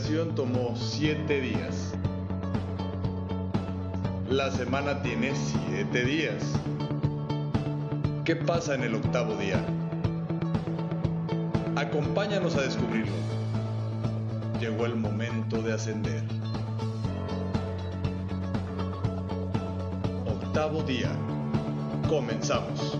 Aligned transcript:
Creación 0.00 0.34
tomó 0.34 0.74
siete 0.76 1.42
días. 1.42 1.92
La 4.30 4.50
semana 4.50 5.02
tiene 5.02 5.32
siete 5.34 6.04
días. 6.04 6.42
¿Qué 8.24 8.34
pasa 8.34 8.74
en 8.76 8.84
el 8.84 8.94
octavo 8.94 9.36
día? 9.36 9.62
Acompáñanos 11.76 12.56
a 12.56 12.62
descubrirlo. 12.62 13.12
Llegó 14.58 14.86
el 14.86 14.96
momento 14.96 15.60
de 15.60 15.74
ascender. 15.74 16.22
Octavo 20.26 20.82
día. 20.82 21.10
Comenzamos. 22.08 22.99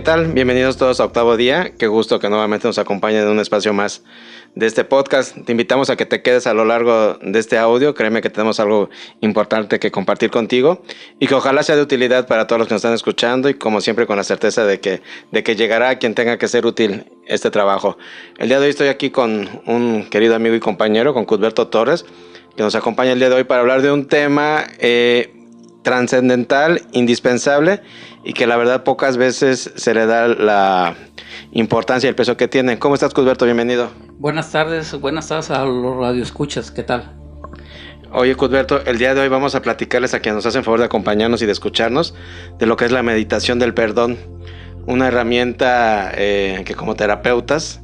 ¿Qué 0.00 0.06
tal? 0.06 0.32
Bienvenidos 0.32 0.78
todos 0.78 0.98
a 0.98 1.04
Octavo 1.04 1.36
Día. 1.36 1.72
Qué 1.78 1.86
gusto 1.86 2.20
que 2.20 2.30
nuevamente 2.30 2.66
nos 2.66 2.78
acompañen 2.78 3.20
en 3.20 3.28
un 3.28 3.38
espacio 3.38 3.74
más 3.74 4.02
de 4.54 4.64
este 4.64 4.82
podcast. 4.82 5.36
Te 5.44 5.52
invitamos 5.52 5.90
a 5.90 5.96
que 5.96 6.06
te 6.06 6.22
quedes 6.22 6.46
a 6.46 6.54
lo 6.54 6.64
largo 6.64 7.18
de 7.20 7.38
este 7.38 7.58
audio. 7.58 7.94
Créeme 7.94 8.22
que 8.22 8.30
tenemos 8.30 8.60
algo 8.60 8.88
importante 9.20 9.78
que 9.78 9.90
compartir 9.90 10.30
contigo 10.30 10.80
y 11.18 11.26
que 11.26 11.34
ojalá 11.34 11.62
sea 11.62 11.76
de 11.76 11.82
utilidad 11.82 12.26
para 12.26 12.46
todos 12.46 12.60
los 12.60 12.68
que 12.68 12.72
nos 12.72 12.78
están 12.78 12.94
escuchando 12.94 13.50
y 13.50 13.54
como 13.54 13.82
siempre 13.82 14.06
con 14.06 14.16
la 14.16 14.24
certeza 14.24 14.64
de 14.64 14.80
que, 14.80 15.02
de 15.32 15.42
que 15.42 15.54
llegará 15.54 15.90
a 15.90 15.98
quien 15.98 16.14
tenga 16.14 16.38
que 16.38 16.48
ser 16.48 16.64
útil 16.64 17.04
este 17.26 17.50
trabajo. 17.50 17.98
El 18.38 18.48
día 18.48 18.58
de 18.58 18.64
hoy 18.64 18.70
estoy 18.70 18.88
aquí 18.88 19.10
con 19.10 19.60
un 19.66 20.08
querido 20.08 20.34
amigo 20.34 20.54
y 20.54 20.60
compañero, 20.60 21.12
con 21.12 21.26
Cusberto 21.26 21.68
Torres, 21.68 22.06
que 22.56 22.62
nos 22.62 22.74
acompaña 22.74 23.12
el 23.12 23.18
día 23.18 23.28
de 23.28 23.34
hoy 23.34 23.44
para 23.44 23.60
hablar 23.60 23.82
de 23.82 23.92
un 23.92 24.06
tema 24.06 24.64
eh, 24.78 25.39
trascendental, 25.82 26.82
indispensable 26.92 27.80
y 28.24 28.32
que 28.32 28.46
la 28.46 28.56
verdad 28.56 28.84
pocas 28.84 29.16
veces 29.16 29.72
se 29.76 29.94
le 29.94 30.06
da 30.06 30.28
la 30.28 30.94
importancia 31.52 32.06
y 32.06 32.10
el 32.10 32.14
peso 32.14 32.36
que 32.36 32.48
tiene. 32.48 32.78
¿Cómo 32.78 32.94
estás, 32.94 33.14
Cusberto? 33.14 33.44
Bienvenido. 33.44 33.90
Buenas 34.18 34.52
tardes, 34.52 34.98
buenas 35.00 35.28
tardes 35.28 35.50
a 35.50 35.64
los 35.64 35.96
radioescuchas, 35.96 36.70
¿qué 36.70 36.82
tal? 36.82 37.12
Oye, 38.12 38.34
Cusberto, 38.34 38.84
el 38.84 38.98
día 38.98 39.14
de 39.14 39.20
hoy 39.20 39.28
vamos 39.28 39.54
a 39.54 39.62
platicarles 39.62 40.14
a 40.14 40.20
quienes 40.20 40.36
nos 40.36 40.46
hacen 40.46 40.64
favor 40.64 40.80
de 40.80 40.86
acompañarnos 40.86 41.42
y 41.42 41.46
de 41.46 41.52
escucharnos 41.52 42.14
de 42.58 42.66
lo 42.66 42.76
que 42.76 42.84
es 42.84 42.92
la 42.92 43.02
meditación 43.02 43.58
del 43.58 43.72
perdón, 43.72 44.18
una 44.86 45.08
herramienta 45.08 46.10
eh, 46.16 46.62
que 46.66 46.74
como 46.74 46.96
terapeutas 46.96 47.80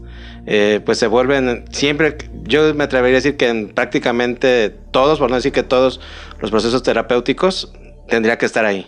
eh, 0.48 0.80
pues 0.84 0.98
se 0.98 1.08
vuelven 1.08 1.64
siempre, 1.70 2.18
yo 2.44 2.72
me 2.74 2.84
atrevería 2.84 3.16
a 3.16 3.20
decir 3.20 3.36
que 3.36 3.48
en 3.48 3.68
prácticamente 3.68 4.70
todos, 4.70 5.18
por 5.18 5.28
no 5.28 5.36
decir 5.36 5.50
que 5.50 5.64
todos 5.64 6.00
los 6.40 6.52
procesos 6.52 6.84
terapéuticos 6.84 7.72
tendría 8.08 8.38
que 8.38 8.46
estar 8.46 8.64
ahí. 8.64 8.86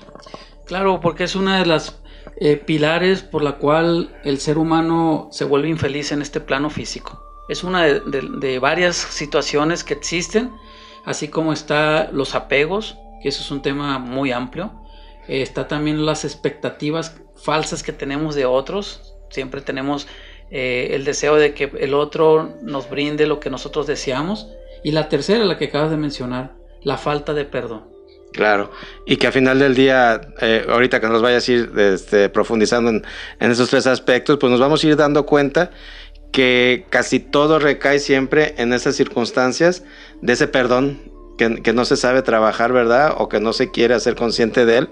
Claro, 0.67 1.01
porque 1.01 1.25
es 1.25 1.35
una 1.35 1.59
de 1.59 1.67
las 1.67 1.99
eh, 2.41 2.57
pilares 2.57 3.23
por 3.23 3.43
la 3.43 3.53
cual 3.53 4.17
el 4.23 4.39
ser 4.39 4.59
humano 4.59 5.29
se 5.33 5.45
vuelve 5.45 5.69
infeliz 5.69 6.13
en 6.13 6.23
este 6.23 6.41
plano 6.41 6.71
físico. 6.71 7.21
Es 7.49 7.65
una 7.65 7.85
de, 7.85 8.59
varias 8.59 8.97
situaciones 8.97 9.83
que 9.83 9.95
existen, 9.95 10.53
así 11.05 11.29
como 11.29 11.53
está 11.53 12.11
los 12.13 12.35
apegos, 12.35 12.99
que 13.23 13.31
eso 13.31 13.43
es 13.43 13.51
un 13.51 13.63
tema 13.63 13.99
muy 13.99 14.31
amplio. 14.31 14.71
Eh, 15.27 15.43
está 15.43 15.67
también 15.67 16.05
las 16.05 16.25
expectativas 16.25 17.19
falsas 17.35 17.83
que 17.83 17.93
tenemos 17.93 18.35
de 18.35 18.45
otros. 18.45 19.15
Siempre 19.31 19.63
tenemos 19.63 20.07
eh, 20.51 20.91
el 20.93 21.05
deseo 21.05 21.37
de 21.37 21.55
que 21.55 21.73
el 21.81 21.95
otro 21.95 22.57
nos 22.63 22.89
brinde 22.89 23.27
lo 23.27 23.41
que 23.41 23.51
nosotros 23.51 23.87
deseamos. 23.87 24.49
Y 24.85 24.93
la 24.93 25.09
tercera, 25.09 25.45
la 25.45 25.59
que 25.59 25.67
acabas 25.67 25.91
de 25.91 25.97
mencionar, 25.97 26.55
la 26.83 26.99
falta 26.99 27.35
de 27.35 27.47
perdón. 27.47 27.98
Claro, 28.33 28.71
y 29.07 29.17
que 29.17 29.27
al 29.27 29.33
final 29.33 29.59
del 29.59 29.75
día, 29.75 30.21
eh, 30.41 30.67
ahorita 30.69 31.01
que 31.01 31.09
nos 31.09 31.23
vayas 31.23 31.49
a 31.49 31.53
ir 31.53 31.73
este, 31.77 32.29
profundizando 32.29 32.91
en, 32.91 33.03
esos 33.41 33.71
tres 33.71 33.87
aspectos, 33.87 34.39
pues 34.39 34.51
nos 34.51 34.61
vamos 34.61 34.85
a 34.85 34.87
ir 34.87 34.97
dando 34.97 35.27
cuenta 35.27 35.71
que 36.31 36.85
casi 36.91 37.21
todo 37.21 37.59
recae 37.59 37.99
siempre 37.99 38.55
en 38.59 38.73
esas 38.73 38.97
circunstancias 38.97 39.83
de 40.21 40.35
ese 40.35 40.47
perdón 40.47 41.01
que, 41.39 41.73
no 41.73 41.85
se 41.85 41.97
sabe 41.97 42.23
trabajar, 42.23 42.73
¿verdad? 42.73 43.15
O 43.17 43.29
que 43.29 43.41
no 43.41 43.53
se 43.53 43.71
quiere 43.71 43.95
hacer 43.95 44.15
consciente 44.15 44.67
de 44.67 44.79
él. 44.79 44.89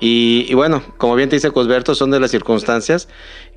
Y, 0.00 0.52
bueno, 0.54 0.82
como 0.98 1.14
bien 1.14 1.28
te 1.28 1.36
dice 1.36 1.52
Cosberto, 1.52 1.94
son 1.94 2.10
de 2.10 2.20
las 2.20 2.32
circunstancias 2.32 3.08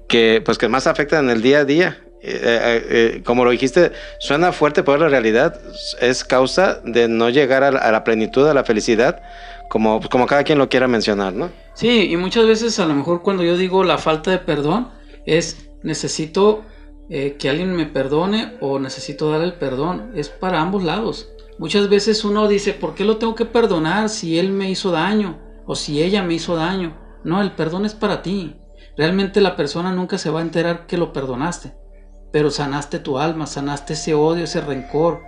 que, 0.07 0.41
pues, 0.45 0.57
que 0.57 0.69
más 0.69 0.87
afectan 0.87 1.25
en 1.25 1.31
el 1.31 1.41
día 1.41 1.59
a 1.59 1.65
día. 1.65 2.06
Eh, 2.27 2.39
eh, 2.43 2.87
eh, 2.89 3.23
como 3.23 3.45
lo 3.45 3.51
dijiste, 3.51 3.93
suena 4.19 4.51
fuerte, 4.51 4.83
pero 4.83 4.97
la 4.97 5.07
realidad 5.07 5.61
es 6.01 6.25
causa 6.25 6.81
de 6.83 7.07
no 7.07 7.29
llegar 7.29 7.63
a 7.63 7.71
la, 7.71 8.03
plenitud, 8.03 8.45
a 8.47 8.53
la 8.53 8.65
felicidad, 8.65 9.21
como, 9.69 10.01
como 10.09 10.25
cada 10.25 10.43
quien 10.43 10.57
lo 10.57 10.67
quiera 10.67 10.89
mencionar, 10.89 11.31
¿no? 11.31 11.49
Sí, 11.73 12.11
y 12.11 12.17
muchas 12.17 12.45
veces 12.45 12.79
a 12.79 12.85
lo 12.85 12.95
mejor 12.95 13.21
cuando 13.21 13.43
yo 13.43 13.55
digo 13.55 13.85
la 13.85 13.97
falta 13.97 14.31
de 14.31 14.39
perdón 14.39 14.89
es 15.25 15.69
necesito 15.83 16.65
que 17.09 17.49
alguien 17.49 17.73
me 17.73 17.85
perdone 17.85 18.57
o 18.59 18.79
necesito 18.79 19.31
dar 19.31 19.41
el 19.41 19.53
perdón, 19.53 20.11
es 20.13 20.27
para 20.27 20.59
ambos 20.59 20.83
lados. 20.83 21.29
Muchas 21.59 21.87
veces 21.87 22.25
uno 22.25 22.49
dice, 22.49 22.73
¿por 22.73 22.93
qué 22.93 23.05
lo 23.05 23.15
tengo 23.15 23.35
que 23.35 23.45
perdonar 23.45 24.09
si 24.09 24.37
él 24.37 24.49
me 24.49 24.69
hizo 24.69 24.91
daño 24.91 25.39
o 25.65 25.75
si 25.75 26.03
ella 26.03 26.23
me 26.23 26.33
hizo 26.33 26.57
daño? 26.57 26.97
No, 27.23 27.41
el 27.41 27.53
perdón 27.53 27.85
es 27.85 27.93
para 27.93 28.21
ti. 28.21 28.57
Realmente 28.97 29.39
la 29.39 29.55
persona 29.55 29.93
nunca 29.93 30.17
se 30.17 30.29
va 30.29 30.39
a 30.39 30.43
enterar 30.43 30.87
que 30.87 30.97
lo 30.97 31.13
perdonaste 31.13 31.86
pero 32.31 32.51
sanaste 32.51 32.99
tu 32.99 33.19
alma, 33.19 33.47
sanaste 33.47 33.93
ese 33.93 34.13
odio, 34.13 34.43
ese 34.43 34.61
rencor. 34.61 35.21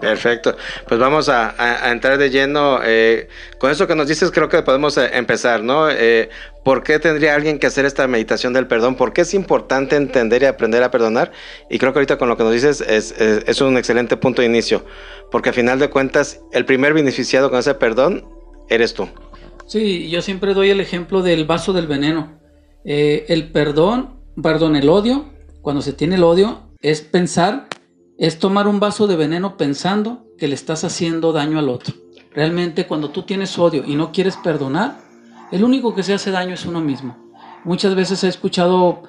Perfecto, 0.00 0.56
pues 0.88 1.00
vamos 1.00 1.28
a, 1.28 1.54
entrar 1.90 2.18
de 2.18 2.30
lleno. 2.30 2.80
Eh, 2.84 3.28
con 3.58 3.70
eso 3.70 3.86
que 3.86 3.94
nos 3.94 4.08
dices, 4.08 4.30
creo 4.30 4.48
que 4.48 4.62
podemos 4.62 4.96
eh, 4.98 5.10
empezar, 5.14 5.62
¿no? 5.62 5.88
Eh, 5.90 6.28
¿Por 6.64 6.82
qué 6.82 6.98
tendría 6.98 7.34
alguien 7.34 7.58
que 7.58 7.66
hacer 7.66 7.86
esta 7.86 8.06
meditación 8.06 8.52
del 8.52 8.66
perdón? 8.66 8.96
¿Por 8.96 9.12
qué 9.12 9.22
es 9.22 9.32
importante 9.32 9.96
entender 9.96 10.42
y 10.42 10.46
aprender 10.46 10.82
a 10.82 10.90
perdonar? 10.90 11.32
Y 11.70 11.78
creo 11.78 11.92
que 11.92 12.00
ahorita 12.00 12.18
con 12.18 12.28
lo 12.28 12.36
que 12.36 12.44
nos 12.44 12.52
dices 12.52 12.82
es, 12.82 13.12
es 13.12 13.60
un 13.60 13.78
excelente 13.78 14.16
punto 14.16 14.42
de 14.42 14.48
inicio, 14.48 14.84
porque 15.30 15.48
al 15.48 15.54
final 15.54 15.78
de 15.78 15.88
cuentas, 15.88 16.40
el 16.52 16.66
primer 16.66 16.92
beneficiado 16.92 17.48
con 17.48 17.58
ese 17.58 17.74
perdón 17.74 18.26
eres 18.68 18.92
tú. 18.92 19.08
Sí, 19.66 20.10
yo 20.10 20.20
siempre 20.20 20.52
doy 20.52 20.70
el 20.70 20.80
ejemplo 20.80 21.22
del 21.22 21.46
vaso 21.46 21.72
del 21.72 21.86
veneno. 21.86 22.38
el 22.84 23.50
perdón, 23.50 24.20
perdón, 24.42 24.76
el 24.76 24.88
odio 24.90 25.30
cuando 25.62 25.82
se 25.82 25.92
tiene 25.92 26.16
el 26.16 26.24
odio, 26.24 26.60
es 26.80 27.00
pensar, 27.00 27.68
es 28.18 28.38
tomar 28.38 28.66
un 28.66 28.80
vaso 28.80 29.06
de 29.06 29.16
veneno 29.16 29.56
pensando 29.56 30.26
que 30.38 30.48
le 30.48 30.54
estás 30.54 30.84
haciendo 30.84 31.32
daño 31.32 31.58
al 31.58 31.68
otro. 31.68 31.94
Realmente 32.32 32.86
cuando 32.86 33.10
tú 33.10 33.22
tienes 33.22 33.58
odio 33.58 33.84
y 33.84 33.94
no 33.94 34.12
quieres 34.12 34.36
perdonar, 34.36 35.00
el 35.50 35.64
único 35.64 35.94
que 35.94 36.02
se 36.02 36.14
hace 36.14 36.30
daño 36.30 36.54
es 36.54 36.64
uno 36.64 36.80
mismo. 36.80 37.16
Muchas 37.64 37.94
veces 37.94 38.24
he 38.24 38.28
escuchado 38.28 39.02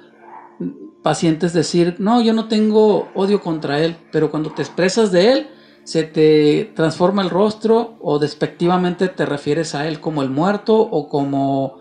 pacientes 1.04 1.54
decir, 1.54 1.96
no, 2.00 2.22
yo 2.22 2.34
no 2.34 2.48
tengo 2.48 3.10
odio 3.16 3.42
contra 3.42 3.80
él, 3.80 3.96
pero 4.12 4.30
cuando 4.30 4.52
te 4.52 4.62
expresas 4.62 5.12
de 5.12 5.32
él, 5.32 5.48
se 5.84 6.04
te 6.04 6.72
transforma 6.76 7.22
el 7.22 7.30
rostro 7.30 7.98
o 8.02 8.20
despectivamente 8.20 9.08
te 9.08 9.26
refieres 9.26 9.74
a 9.74 9.88
él 9.88 10.00
como 10.00 10.22
el 10.22 10.30
muerto 10.30 10.80
o 10.80 11.10
como 11.10 11.81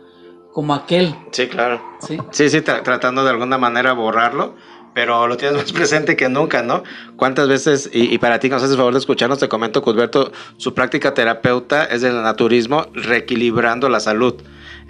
como 0.52 0.74
aquel. 0.74 1.14
Sí, 1.30 1.48
claro. 1.48 1.82
Sí, 2.00 2.18
sí, 2.30 2.48
sí 2.50 2.60
tratando 2.62 3.24
de 3.24 3.30
alguna 3.30 3.58
manera 3.58 3.92
borrarlo, 3.92 4.54
pero 4.94 5.26
lo 5.26 5.36
tienes 5.36 5.56
más 5.56 5.72
presente 5.72 6.16
que 6.16 6.28
nunca, 6.28 6.62
¿no? 6.62 6.82
¿Cuántas 7.16 7.48
veces, 7.48 7.90
y, 7.92 8.18
para 8.18 8.38
ti 8.38 8.48
que 8.48 8.54
nos 8.54 8.62
haces 8.62 8.76
favor 8.76 8.92
de 8.92 8.98
escucharnos, 8.98 9.38
te 9.38 9.48
comento, 9.48 9.82
Cusberto, 9.82 10.32
su 10.56 10.74
práctica 10.74 11.14
terapeuta 11.14 11.84
es 11.84 12.02
del 12.02 12.22
naturismo, 12.22 12.86
reequilibrando 12.92 13.88
la 13.88 14.00
salud. 14.00 14.34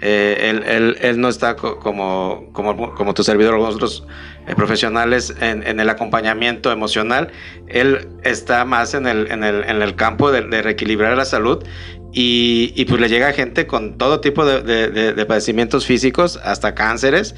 Eh, 0.01 0.49
él, 0.49 0.63
él, 0.65 0.97
él, 1.01 1.21
no 1.21 1.29
está 1.29 1.55
como, 1.55 2.49
como, 2.53 2.95
como 2.95 3.13
tu 3.13 3.23
servidor 3.23 3.53
o 3.53 3.67
otros 3.67 4.03
eh, 4.47 4.55
profesionales 4.55 5.35
en, 5.39 5.65
en, 5.65 5.79
el 5.79 5.89
acompañamiento 5.89 6.71
emocional. 6.71 7.29
Él 7.67 8.09
está 8.23 8.65
más 8.65 8.95
en 8.95 9.05
el, 9.05 9.31
en 9.31 9.43
el, 9.43 9.63
en 9.63 9.81
el 9.81 9.95
campo 9.95 10.31
de, 10.31 10.41
de, 10.41 10.63
reequilibrar 10.63 11.15
la 11.15 11.25
salud 11.25 11.63
y, 12.11 12.73
y, 12.75 12.85
pues 12.85 12.99
le 12.99 13.09
llega 13.09 13.31
gente 13.33 13.67
con 13.67 13.99
todo 13.99 14.21
tipo 14.21 14.43
de, 14.43 14.89
de 14.89 15.25
padecimientos 15.27 15.85
físicos, 15.85 16.39
hasta 16.43 16.73
cánceres. 16.73 17.35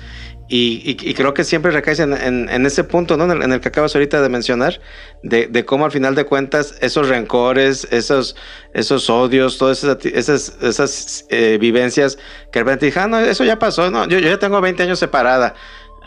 Y, 0.49 1.13
creo 1.15 1.33
que 1.33 1.43
siempre 1.43 1.71
recae 1.71 1.95
en, 2.01 2.65
ese 2.65 2.83
punto, 2.83 3.17
¿no? 3.17 3.31
En 3.31 3.51
el, 3.51 3.61
que 3.61 3.69
acabas 3.69 3.95
ahorita 3.95 4.21
de 4.21 4.29
mencionar, 4.29 4.81
de, 5.23 5.65
cómo 5.65 5.85
al 5.85 5.91
final 5.91 6.15
de 6.15 6.25
cuentas 6.25 6.75
esos 6.81 7.07
rencores, 7.07 7.87
esos, 7.91 8.35
esos 8.73 9.09
odios, 9.09 9.57
todas 9.57 9.83
esas, 9.83 10.05
esas, 10.05 10.57
esas 10.61 11.25
eh, 11.29 11.57
vivencias 11.59 12.17
que 12.51 12.59
de 12.59 12.65
repente 12.65 12.85
dije, 12.87 12.99
ah, 12.99 13.07
no, 13.07 13.19
eso 13.19 13.43
ya 13.45 13.57
pasó, 13.57 13.89
no, 13.89 14.07
yo, 14.07 14.19
ya 14.19 14.37
tengo 14.37 14.59
20 14.59 14.83
años 14.83 14.99
separada. 14.99 15.55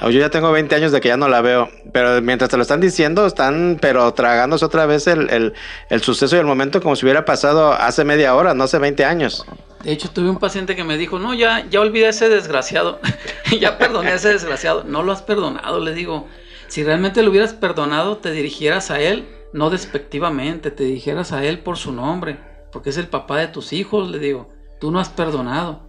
Yo 0.01 0.11
ya 0.11 0.31
tengo 0.31 0.53
20 0.53 0.75
años 0.75 0.93
de 0.93 1.01
que 1.01 1.09
ya 1.09 1.17
no 1.17 1.29
la 1.29 1.41
veo, 1.41 1.69
pero 1.93 2.21
mientras 2.21 2.51
te 2.51 2.57
lo 2.57 2.63
están 2.63 2.81
diciendo, 2.81 3.27
están 3.27 3.79
pero 3.81 4.13
tragándose 4.13 4.65
otra 4.65 4.87
vez 4.87 5.07
el, 5.07 5.31
el, 5.31 5.55
el 5.89 6.03
suceso 6.03 6.37
y 6.37 6.39
el 6.39 6.45
momento 6.45 6.81
como 6.83 6.97
si 6.97 7.07
hubiera 7.07 7.25
pasado 7.25 7.73
hace 7.73 8.05
media 8.05 8.35
hora, 8.35 8.55
no 8.55 8.65
hace 8.65 8.79
20 8.79 9.05
años. 9.05 9.47
De 9.83 9.93
hecho, 9.93 10.11
tuve 10.11 10.29
un 10.29 10.39
paciente 10.39 10.75
que 10.75 10.83
me 10.83 10.99
dijo, 10.99 11.19
no, 11.19 11.33
ya, 11.33 11.65
ya 11.71 11.81
olvidé 11.81 12.07
a 12.07 12.11
ese 12.11 12.29
desgraciado, 12.29 12.99
ya 13.61 13.79
perdoné 13.79 14.11
a 14.11 14.15
ese 14.17 14.31
desgraciado. 14.31 14.83
No 14.83 15.03
lo 15.05 15.13
has 15.13 15.23
perdonado, 15.23 15.79
le 15.79 15.95
digo. 15.95 16.27
Si 16.67 16.83
realmente 16.83 17.23
lo 17.23 17.31
hubieras 17.31 17.55
perdonado, 17.55 18.17
te 18.17 18.33
dirigieras 18.33 18.91
a 18.91 19.01
él, 19.01 19.29
no 19.53 19.71
despectivamente, 19.71 20.73
te 20.73 20.83
dirigieras 20.83 21.31
a 21.31 21.45
él 21.45 21.61
por 21.61 21.77
su 21.77 21.93
nombre, 21.93 22.41
porque 22.73 22.91
es 22.91 22.97
el 22.97 23.07
papá 23.07 23.39
de 23.39 23.47
tus 23.47 23.73
hijos, 23.73 24.11
le 24.11 24.19
digo. 24.19 24.51
Tú 24.81 24.91
no 24.91 24.99
has 24.99 25.09
perdonado. 25.09 25.86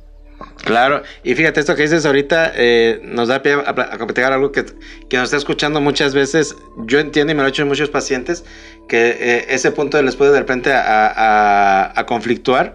Claro, 0.64 1.02
y 1.24 1.34
fíjate, 1.34 1.60
esto 1.60 1.76
que 1.76 1.84
dices 1.84 2.06
ahorita 2.06 2.52
eh, 2.56 3.00
nos 3.04 3.30
da 3.30 3.42
pie 3.42 3.54
a, 3.54 3.70
a 3.70 4.28
algo 4.34 4.52
que, 4.52 4.66
que, 5.10 5.18
nos 5.18 5.26
está 5.26 5.38
escuchando 5.38 5.82
muchas 5.82 6.14
veces. 6.14 6.56
Yo 6.86 7.00
entiendo 7.00 7.32
y 7.32 7.36
me 7.36 7.42
lo 7.42 7.48
he 7.48 7.50
hecho 7.50 7.66
muchos 7.66 7.90
pacientes 7.90 8.44
que 8.88 9.18
eh, 9.20 9.46
ese 9.50 9.72
punto 9.72 10.02
les 10.02 10.16
puede 10.16 10.32
de 10.32 10.40
repente 10.40 10.74
a, 10.74 11.08
a, 11.08 12.00
a, 12.00 12.06
conflictuar. 12.06 12.74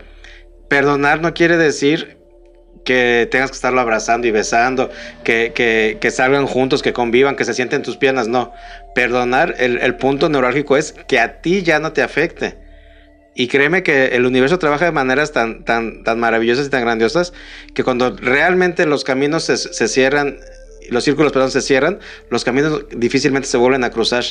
Perdonar 0.68 1.20
no 1.20 1.34
quiere 1.34 1.56
decir 1.56 2.16
que 2.84 3.28
tengas 3.30 3.50
que 3.50 3.56
estarlo 3.56 3.80
abrazando 3.80 4.26
y 4.26 4.32
besando, 4.32 4.90
que, 5.22 5.52
que, 5.54 5.98
que 6.00 6.10
salgan 6.10 6.46
juntos, 6.46 6.82
que 6.82 6.92
convivan, 6.92 7.36
que 7.36 7.44
se 7.44 7.54
sienten 7.54 7.82
tus 7.82 7.96
piernas. 7.96 8.26
No, 8.26 8.52
perdonar, 8.94 9.54
el, 9.58 9.78
el 9.78 9.96
punto 9.96 10.28
neurálgico 10.28 10.76
es 10.76 10.94
que 11.06 11.20
a 11.20 11.42
ti 11.42 11.62
ya 11.62 11.78
no 11.78 11.92
te 11.92 12.02
afecte 12.02 12.61
y 13.34 13.48
créeme 13.48 13.82
que 13.82 14.08
el 14.08 14.26
universo 14.26 14.58
trabaja 14.58 14.84
de 14.84 14.92
maneras 14.92 15.32
tan, 15.32 15.64
tan, 15.64 16.04
tan 16.04 16.20
maravillosas 16.20 16.66
y 16.66 16.70
tan 16.70 16.82
grandiosas 16.82 17.32
que 17.74 17.82
cuando 17.82 18.14
realmente 18.16 18.84
los 18.86 19.04
caminos 19.04 19.44
se, 19.44 19.88
cierran, 19.88 20.38
los 20.90 21.04
círculos, 21.04 21.32
perdón, 21.32 21.50
se 21.50 21.62
cierran, 21.62 21.98
los 22.28 22.44
caminos 22.44 22.84
difícilmente 22.90 23.48
se 23.48 23.56
vuelven 23.56 23.84
a 23.84 23.90
cruzar. 23.90 24.24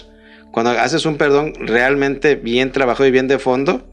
Cuando 0.52 0.72
haces 0.72 1.06
un 1.06 1.18
perdón 1.18 1.54
realmente 1.56 2.36
bien 2.36 2.72
trabajado 2.72 3.08
y 3.08 3.12
bien 3.12 3.28
de 3.28 3.40
fondo, 3.40 3.88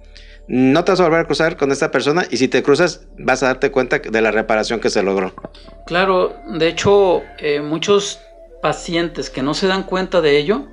no 0.47 0.85
te 0.85 0.93
vas 0.93 1.01
a 1.01 1.05
volver 1.05 1.21
a 1.21 1.25
cruzar 1.25 1.57
con 1.57 1.73
esta 1.73 1.91
persona 1.91 2.25
y 2.31 2.37
si 2.39 2.49
te 2.49 2.63
cruzas 2.63 3.07
vas 3.19 3.43
a 3.43 3.47
darte 3.47 3.71
cuenta 3.71 3.99
de 3.99 4.21
la 4.21 4.31
reparación 4.31 4.81
que 4.81 4.91
se 4.91 5.03
logró. 5.03 5.35
Claro, 5.87 6.35
de 6.59 6.69
hecho, 6.69 7.23
eh, 7.39 7.61
muchos 7.61 8.21
pacientes 8.61 9.31
que 9.31 9.43
no 9.43 9.55
se 9.55 9.67
dan 9.69 9.85
cuenta 9.85 10.21
de 10.21 10.39
ello, 10.39 10.67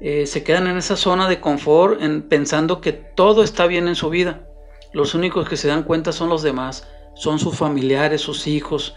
eh, 0.00 0.26
se 0.26 0.44
quedan 0.44 0.66
en 0.66 0.76
esa 0.76 0.96
zona 0.96 1.28
de 1.28 1.40
confort 1.40 2.02
en, 2.02 2.22
pensando 2.22 2.80
que 2.80 2.92
todo 2.92 3.42
está 3.42 3.66
bien 3.66 3.88
en 3.88 3.94
su 3.94 4.10
vida. 4.10 4.46
Los 4.92 5.14
únicos 5.14 5.48
que 5.48 5.56
se 5.56 5.68
dan 5.68 5.84
cuenta 5.84 6.12
son 6.12 6.28
los 6.28 6.42
demás, 6.42 6.86
son 7.14 7.38
sus 7.38 7.56
familiares, 7.56 8.20
sus 8.20 8.46
hijos, 8.46 8.94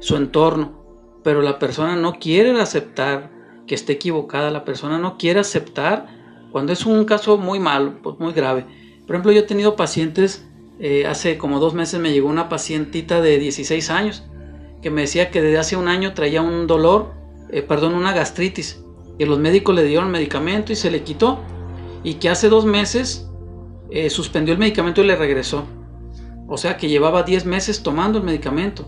su 0.00 0.16
entorno. 0.16 0.84
Pero 1.22 1.42
la 1.42 1.58
persona 1.58 1.96
no 1.96 2.14
quiere 2.14 2.58
aceptar 2.60 3.30
que 3.66 3.74
esté 3.74 3.94
equivocada, 3.94 4.50
la 4.50 4.64
persona 4.64 4.98
no 4.98 5.18
quiere 5.18 5.40
aceptar 5.40 6.06
cuando 6.50 6.72
es 6.72 6.86
un 6.86 7.04
caso 7.04 7.36
muy 7.36 7.60
malo, 7.60 7.98
pues 8.02 8.18
muy 8.18 8.32
grave. 8.32 8.64
Por 9.06 9.16
ejemplo, 9.16 9.32
yo 9.32 9.40
he 9.40 9.44
tenido 9.44 9.76
pacientes, 9.76 10.46
eh, 10.80 11.06
hace 11.06 11.36
como 11.36 11.60
dos 11.60 11.74
meses 11.74 12.00
me 12.00 12.12
llegó 12.12 12.28
una 12.28 12.48
pacientita 12.48 13.20
de 13.20 13.38
16 13.38 13.90
años 13.90 14.24
que 14.80 14.90
me 14.90 15.02
decía 15.02 15.30
que 15.30 15.42
desde 15.42 15.58
hace 15.58 15.76
un 15.76 15.88
año 15.88 16.14
traía 16.14 16.40
un 16.40 16.66
dolor, 16.66 17.12
eh, 17.50 17.62
perdón, 17.62 17.94
una 17.94 18.12
gastritis 18.12 18.82
que 19.18 19.26
los 19.26 19.38
médicos 19.38 19.74
le 19.74 19.82
dieron 19.82 20.10
medicamento 20.10 20.72
y 20.72 20.76
se 20.76 20.90
le 20.90 21.02
quitó. 21.02 21.40
Y 22.04 22.14
que 22.14 22.28
hace 22.28 22.48
dos 22.48 22.64
meses 22.64 23.28
eh, 23.90 24.08
suspendió 24.10 24.54
el 24.54 24.60
medicamento 24.60 25.02
y 25.02 25.06
le 25.06 25.16
regresó. 25.16 25.64
O 26.46 26.56
sea 26.56 26.76
que 26.76 26.88
llevaba 26.88 27.24
10 27.24 27.44
meses 27.44 27.82
tomando 27.82 28.18
el 28.18 28.24
medicamento. 28.24 28.86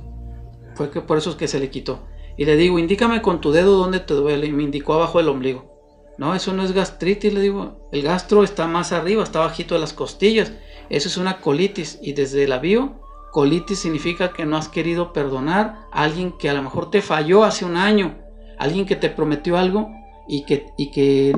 Fue 0.75 0.91
que 0.91 1.01
por 1.01 1.19
eso 1.19 1.31
es 1.31 1.37
que 1.37 1.49
se 1.49 1.59
le 1.59 1.69
quitó. 1.69 2.07
Y 2.37 2.45
le 2.45 2.57
digo, 2.57 2.79
indícame 2.79 3.21
con 3.21 3.41
tu 3.41 3.51
dedo 3.53 3.77
dónde 3.77 4.01
te 4.01 4.15
duele. 4.15 4.47
Y 4.47 4.53
me 4.53 4.63
indicó 4.63 4.95
abajo 4.95 5.19
del 5.19 5.29
ombligo. 5.29 5.69
No, 6.17 6.35
eso 6.35 6.53
no 6.53 6.63
es 6.63 6.73
gastritis, 6.73 7.35
le 7.35 7.41
digo. 7.41 7.89
El 7.93 8.03
gastro 8.03 8.45
está 8.45 8.67
más 8.67 8.93
arriba, 8.93 9.23
está 9.23 9.41
bajito 9.41 9.75
de 9.75 9.81
las 9.81 9.93
costillas. 9.93 10.53
Eso 10.89 11.09
es 11.09 11.17
una 11.17 11.41
colitis. 11.41 11.99
Y 12.01 12.13
desde 12.13 12.47
la 12.47 12.59
bio, 12.59 13.01
colitis 13.33 13.81
significa 13.81 14.33
que 14.33 14.47
no 14.47 14.57
has 14.57 14.69
querido 14.69 15.13
perdonar 15.13 15.87
a 15.93 16.03
alguien 16.05 16.33
que 16.33 16.49
a 16.49 16.55
lo 16.55 16.63
mejor 16.63 16.91
te 16.91 17.03
falló 17.03 17.45
hace 17.45 17.65
un 17.65 17.77
año. 17.77 18.17
Alguien 18.59 18.87
que 18.87 18.97
te 18.97 19.11
prometió 19.11 19.59
algo 19.59 19.91
y 20.31 20.45
que, 20.45 20.73
y 20.77 20.93
que, 20.93 21.37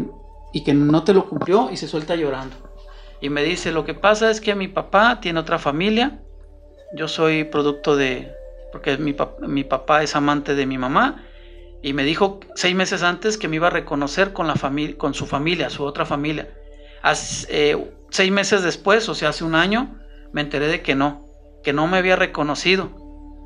y 0.52 0.64
que 0.64 0.74
no 0.74 1.02
te 1.02 1.14
lo 1.14 1.26
cumplió 1.26 1.70
y 1.70 1.78
se 1.78 1.88
suelta 1.88 2.14
llorando. 2.14 2.54
Y 3.22 3.30
me 3.30 3.42
dice, 3.42 3.72
lo 3.72 3.86
que 3.86 3.94
pasa 3.94 4.30
es 4.30 4.42
que 4.42 4.54
mi 4.54 4.68
papá 4.68 5.18
tiene 5.20 5.40
otra 5.40 5.58
familia, 5.58 6.20
yo 6.94 7.08
soy 7.08 7.44
producto 7.44 7.96
de, 7.96 8.30
porque 8.70 8.98
mi, 8.98 9.16
mi 9.48 9.64
papá 9.64 10.02
es 10.02 10.14
amante 10.14 10.54
de 10.54 10.66
mi 10.66 10.76
mamá, 10.76 11.24
y 11.80 11.94
me 11.94 12.04
dijo 12.04 12.40
seis 12.54 12.74
meses 12.74 13.02
antes 13.02 13.38
que 13.38 13.48
me 13.48 13.56
iba 13.56 13.68
a 13.68 13.70
reconocer 13.70 14.34
con, 14.34 14.46
la 14.46 14.56
familia, 14.56 14.98
con 14.98 15.14
su 15.14 15.26
familia, 15.26 15.70
su 15.70 15.84
otra 15.84 16.04
familia. 16.04 16.50
Eh, 17.48 17.92
seis 18.10 18.30
meses 18.30 18.62
después, 18.62 19.08
o 19.08 19.14
sea, 19.14 19.30
hace 19.30 19.42
un 19.42 19.54
año, 19.54 19.98
me 20.32 20.42
enteré 20.42 20.68
de 20.68 20.82
que 20.82 20.94
no, 20.94 21.26
que 21.64 21.72
no 21.72 21.86
me 21.86 21.96
había 21.96 22.16
reconocido. 22.16 22.90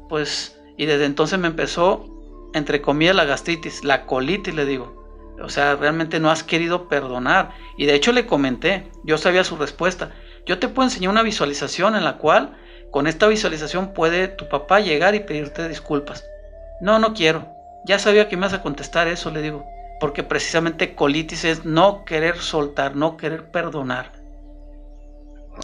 Pues, 0.09 0.59
y 0.77 0.87
desde 0.87 1.05
entonces 1.05 1.39
me 1.39 1.47
empezó, 1.47 2.05
entre 2.53 2.83
comillas, 2.83 3.15
la 3.15 3.25
gastritis, 3.25 3.85
la 3.85 4.07
colitis, 4.07 4.53
le 4.53 4.67
digo. 4.67 4.96
O 5.43 5.49
sea, 5.49 5.77
realmente 5.77 6.21
no 6.21 6.31
has 6.31 6.43
querido 6.43 6.89
perdonar. 6.89 7.51
Y 7.77 7.87
de 7.87 7.95
hecho 7.95 8.13
le 8.13 8.27
comenté, 8.27 8.91
yo 9.05 9.19
sabía 9.19 9.45
su 9.45 9.57
respuesta. 9.57 10.11
Yo 10.47 10.59
te 10.59 10.69
puedo 10.69 10.87
enseñar 10.87 11.11
una 11.11 11.23
visualización 11.23 11.97
en 11.97 12.05
la 12.05 12.19
cual 12.19 12.57
con 12.91 13.07
esta 13.07 13.27
visualización 13.27 13.93
puede 13.93 14.29
tu 14.29 14.49
papá 14.49 14.81
llegar 14.81 15.15
y 15.15 15.21
pedirte 15.21 15.69
disculpas. 15.69 16.25
No, 16.81 16.99
no 16.99 17.15
quiero. 17.15 17.49
Ya 17.85 17.99
sabía 17.99 18.29
que 18.29 18.37
me 18.37 18.43
vas 18.43 18.53
a 18.53 18.63
contestar 18.63 19.09
eso, 19.09 19.31
le 19.31 19.43
digo. 19.43 19.67
Porque 20.01 20.23
precisamente 20.23 20.95
colitis 20.95 21.45
es 21.45 21.65
no 21.65 22.05
querer 22.05 22.39
soltar, 22.39 22.97
no 22.97 23.17
querer 23.17 23.51
perdonar. 23.51 24.13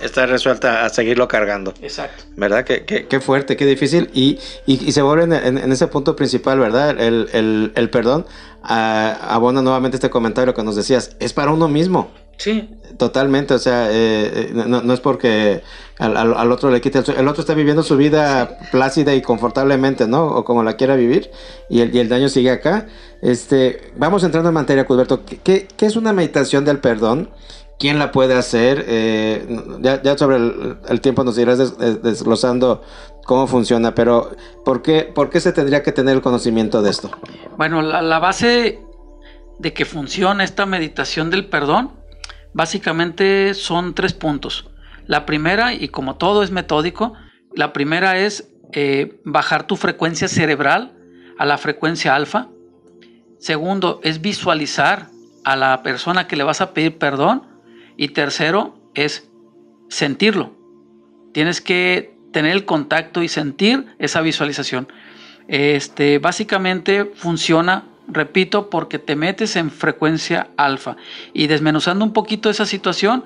Está 0.00 0.26
resuelta 0.26 0.84
a 0.84 0.88
seguirlo 0.88 1.28
cargando. 1.28 1.74
Exacto. 1.82 2.24
¿Verdad? 2.36 2.64
Qué, 2.64 2.84
qué, 2.84 3.20
fuerte, 3.20 3.56
qué 3.56 3.66
difícil. 3.66 4.10
Y, 4.14 4.38
y, 4.66 4.92
se 4.92 5.02
vuelve 5.02 5.24
en, 5.24 5.58
en, 5.58 5.72
ese 5.72 5.86
punto 5.86 6.16
principal, 6.16 6.58
¿verdad? 6.58 6.98
El, 6.98 7.28
el, 7.32 7.72
el 7.74 7.90
perdón 7.90 8.26
abona 8.62 9.60
nuevamente 9.62 9.96
este 9.96 10.10
comentario 10.10 10.54
que 10.54 10.62
nos 10.62 10.76
decías. 10.76 11.16
Es 11.20 11.32
para 11.32 11.52
uno 11.52 11.68
mismo. 11.68 12.10
Sí. 12.38 12.70
Totalmente. 12.96 13.54
O 13.54 13.58
sea, 13.58 13.90
eh, 13.90 14.50
eh, 14.50 14.50
no, 14.52 14.82
no, 14.82 14.92
es 14.94 15.00
porque 15.00 15.62
al, 15.98 16.16
al, 16.16 16.52
otro 16.52 16.70
le 16.70 16.80
quite 16.80 16.98
el, 16.98 17.04
el 17.18 17.28
otro 17.28 17.42
está 17.42 17.54
viviendo 17.54 17.82
su 17.82 17.96
vida 17.96 18.58
plácida 18.70 19.14
y 19.14 19.22
confortablemente, 19.22 20.06
¿no? 20.08 20.26
O 20.26 20.44
como 20.44 20.62
la 20.62 20.76
quiera 20.76 20.96
vivir. 20.96 21.30
Y 21.68 21.80
el, 21.80 21.94
y 21.94 21.98
el 21.98 22.08
daño 22.08 22.28
sigue 22.28 22.50
acá. 22.50 22.86
Este, 23.20 23.92
vamos 23.96 24.24
entrando 24.24 24.48
en 24.48 24.54
materia, 24.54 24.86
Culberto. 24.86 25.24
¿Qué, 25.24 25.68
qué 25.76 25.86
es 25.86 25.96
una 25.96 26.12
meditación 26.12 26.64
del 26.64 26.78
perdón? 26.78 27.30
Quién 27.82 27.98
la 27.98 28.12
puede 28.12 28.34
hacer. 28.34 28.84
Eh, 28.86 29.44
ya, 29.80 30.16
sobre 30.16 30.36
el, 30.36 31.00
tiempo 31.00 31.24
nos 31.24 31.36
irás 31.36 31.76
desglosando 32.00 32.80
cómo 33.24 33.48
funciona, 33.48 33.92
pero 33.92 34.36
¿por 34.64 34.82
qué, 34.82 35.02
¿por 35.02 35.30
qué 35.30 35.40
se 35.40 35.52
tendría 35.52 35.82
que 35.82 35.90
tener 35.90 36.14
el 36.14 36.22
conocimiento 36.22 36.80
de 36.80 36.90
esto? 36.90 37.10
Bueno, 37.56 37.82
la, 37.82 38.18
base 38.20 38.78
de 39.58 39.72
que 39.72 39.84
funciona 39.84 40.44
esta 40.44 40.64
meditación 40.64 41.28
del 41.30 41.46
perdón, 41.46 41.90
básicamente 42.52 43.52
son 43.54 43.94
tres 43.94 44.12
puntos. 44.12 44.70
La 45.08 45.26
primera, 45.26 45.74
y 45.74 45.88
como 45.88 46.14
todo 46.14 46.44
es 46.44 46.52
metódico, 46.52 47.14
la 47.52 47.72
primera 47.72 48.16
es 48.16 48.48
eh, 48.72 49.20
bajar 49.24 49.66
tu 49.66 49.74
frecuencia 49.74 50.28
cerebral 50.28 50.92
a 51.36 51.46
la 51.46 51.58
frecuencia 51.58 52.14
alfa. 52.14 52.46
Segundo, 53.40 53.98
es 54.04 54.20
visualizar 54.20 55.08
a 55.42 55.56
la 55.56 55.82
persona 55.82 56.28
que 56.28 56.36
le 56.36 56.44
vas 56.44 56.60
a 56.60 56.74
pedir 56.74 56.96
perdón 56.98 57.50
y 57.96 58.08
tercero 58.08 58.76
es 58.94 59.28
sentirlo. 59.88 60.52
Tienes 61.32 61.60
que 61.60 62.14
tener 62.32 62.52
el 62.52 62.64
contacto 62.64 63.22
y 63.22 63.28
sentir 63.28 63.86
esa 63.98 64.20
visualización. 64.20 64.88
Este, 65.48 66.18
básicamente 66.18 67.04
funciona, 67.14 67.84
repito, 68.08 68.70
porque 68.70 68.98
te 68.98 69.16
metes 69.16 69.56
en 69.56 69.70
frecuencia 69.70 70.48
alfa. 70.56 70.96
Y 71.32 71.46
desmenuzando 71.46 72.04
un 72.04 72.12
poquito 72.12 72.50
esa 72.50 72.66
situación, 72.66 73.24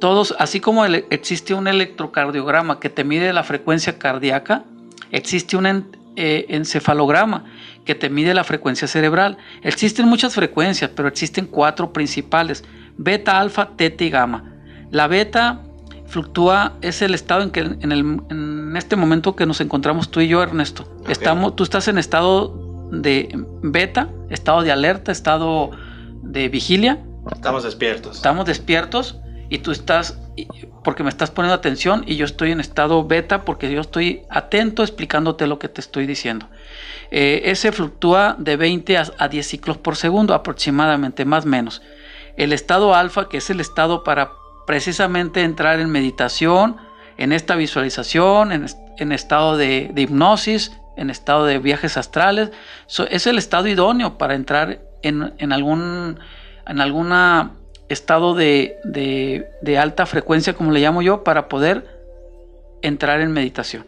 todos, 0.00 0.34
así 0.38 0.60
como 0.60 0.84
existe 0.84 1.54
un 1.54 1.68
electrocardiograma 1.68 2.80
que 2.80 2.90
te 2.90 3.04
mide 3.04 3.32
la 3.32 3.44
frecuencia 3.44 3.98
cardíaca, 3.98 4.64
existe 5.10 5.56
un 5.56 5.66
eh, 6.16 6.46
encefalograma 6.48 7.44
que 7.84 7.94
te 7.94 8.10
mide 8.10 8.34
la 8.34 8.44
frecuencia 8.44 8.86
cerebral. 8.86 9.38
Existen 9.62 10.06
muchas 10.06 10.34
frecuencias, 10.34 10.90
pero 10.94 11.08
existen 11.08 11.46
cuatro 11.46 11.92
principales 11.92 12.64
beta, 12.98 13.40
alfa, 13.40 13.70
teta 13.76 14.04
y 14.04 14.10
gamma. 14.10 14.52
La 14.90 15.06
beta 15.06 15.62
fluctúa, 16.06 16.74
es 16.80 17.02
el 17.02 17.14
estado 17.14 17.42
en 17.42 17.50
que 17.50 17.60
en, 17.60 17.92
el, 17.92 18.20
en 18.30 18.74
este 18.76 18.96
momento 18.96 19.36
que 19.36 19.46
nos 19.46 19.60
encontramos 19.60 20.10
tú 20.10 20.20
y 20.20 20.28
yo, 20.28 20.42
Ernesto. 20.42 20.88
Estamos, 21.08 21.54
tú 21.54 21.64
estás 21.64 21.86
en 21.88 21.98
estado 21.98 22.88
de 22.90 23.28
beta, 23.62 24.08
estado 24.30 24.62
de 24.62 24.72
alerta, 24.72 25.12
estado 25.12 25.70
de 26.22 26.48
vigilia. 26.48 27.04
Estamos 27.30 27.64
despiertos. 27.64 28.16
Estamos 28.16 28.46
despiertos 28.46 29.20
y 29.50 29.58
tú 29.58 29.70
estás, 29.70 30.18
porque 30.82 31.02
me 31.02 31.10
estás 31.10 31.30
poniendo 31.30 31.54
atención 31.54 32.04
y 32.06 32.16
yo 32.16 32.24
estoy 32.24 32.52
en 32.52 32.60
estado 32.60 33.06
beta 33.06 33.44
porque 33.44 33.70
yo 33.70 33.80
estoy 33.80 34.22
atento 34.30 34.82
explicándote 34.82 35.46
lo 35.46 35.58
que 35.58 35.68
te 35.68 35.80
estoy 35.80 36.06
diciendo. 36.06 36.48
Eh, 37.10 37.42
ese 37.44 37.72
fluctúa 37.72 38.36
de 38.38 38.56
20 38.56 38.96
a, 38.96 39.28
10 39.28 39.46
ciclos 39.46 39.78
por 39.78 39.96
segundo 39.96 40.34
aproximadamente, 40.34 41.24
más 41.24 41.44
o 41.44 41.48
menos. 41.48 41.82
El 42.38 42.52
estado 42.52 42.94
alfa, 42.94 43.28
que 43.28 43.38
es 43.38 43.50
el 43.50 43.58
estado 43.58 44.04
para 44.04 44.32
precisamente 44.64 45.42
entrar 45.42 45.80
en 45.80 45.90
meditación, 45.90 46.76
en 47.16 47.32
esta 47.32 47.56
visualización, 47.56 48.52
en, 48.52 49.12
estado 49.12 49.56
de, 49.56 49.92
hipnosis, 49.96 50.70
en 50.96 51.10
estado 51.10 51.46
de 51.46 51.58
viajes 51.58 51.96
astrales, 51.96 52.52
es 53.10 53.26
el 53.26 53.38
estado 53.38 53.66
idóneo 53.66 54.18
para 54.18 54.36
entrar 54.36 54.80
en, 55.02 55.52
algún 55.52 56.20
en 56.66 56.80
alguna 56.80 57.56
estado 57.88 58.34
de, 58.34 58.76
de, 58.84 59.78
alta 59.78 60.06
frecuencia, 60.06 60.54
como 60.54 60.70
le 60.70 60.78
llamo 60.78 61.02
yo, 61.02 61.24
para 61.24 61.48
poder 61.48 61.98
entrar 62.82 63.20
en 63.20 63.32
meditación. 63.32 63.84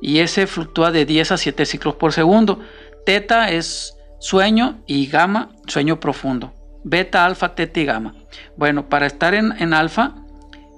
Y 0.00 0.20
ese 0.20 0.46
fluctúa 0.46 0.90
de 0.90 1.04
10 1.04 1.32
a 1.32 1.36
7 1.36 1.66
ciclos 1.66 1.96
por 1.96 2.14
segundo. 2.14 2.60
Teta 3.04 3.50
es 3.50 3.94
sueño 4.20 4.78
y 4.86 5.06
gamma, 5.06 5.50
sueño 5.66 6.00
profundo. 6.00 6.54
Beta, 6.84 7.24
alfa, 7.24 7.54
teta 7.54 7.80
y 7.80 7.84
gamma. 7.84 8.14
Bueno, 8.56 8.88
para 8.88 9.06
estar 9.06 9.34
en, 9.34 9.52
en 9.58 9.74
alfa 9.74 10.14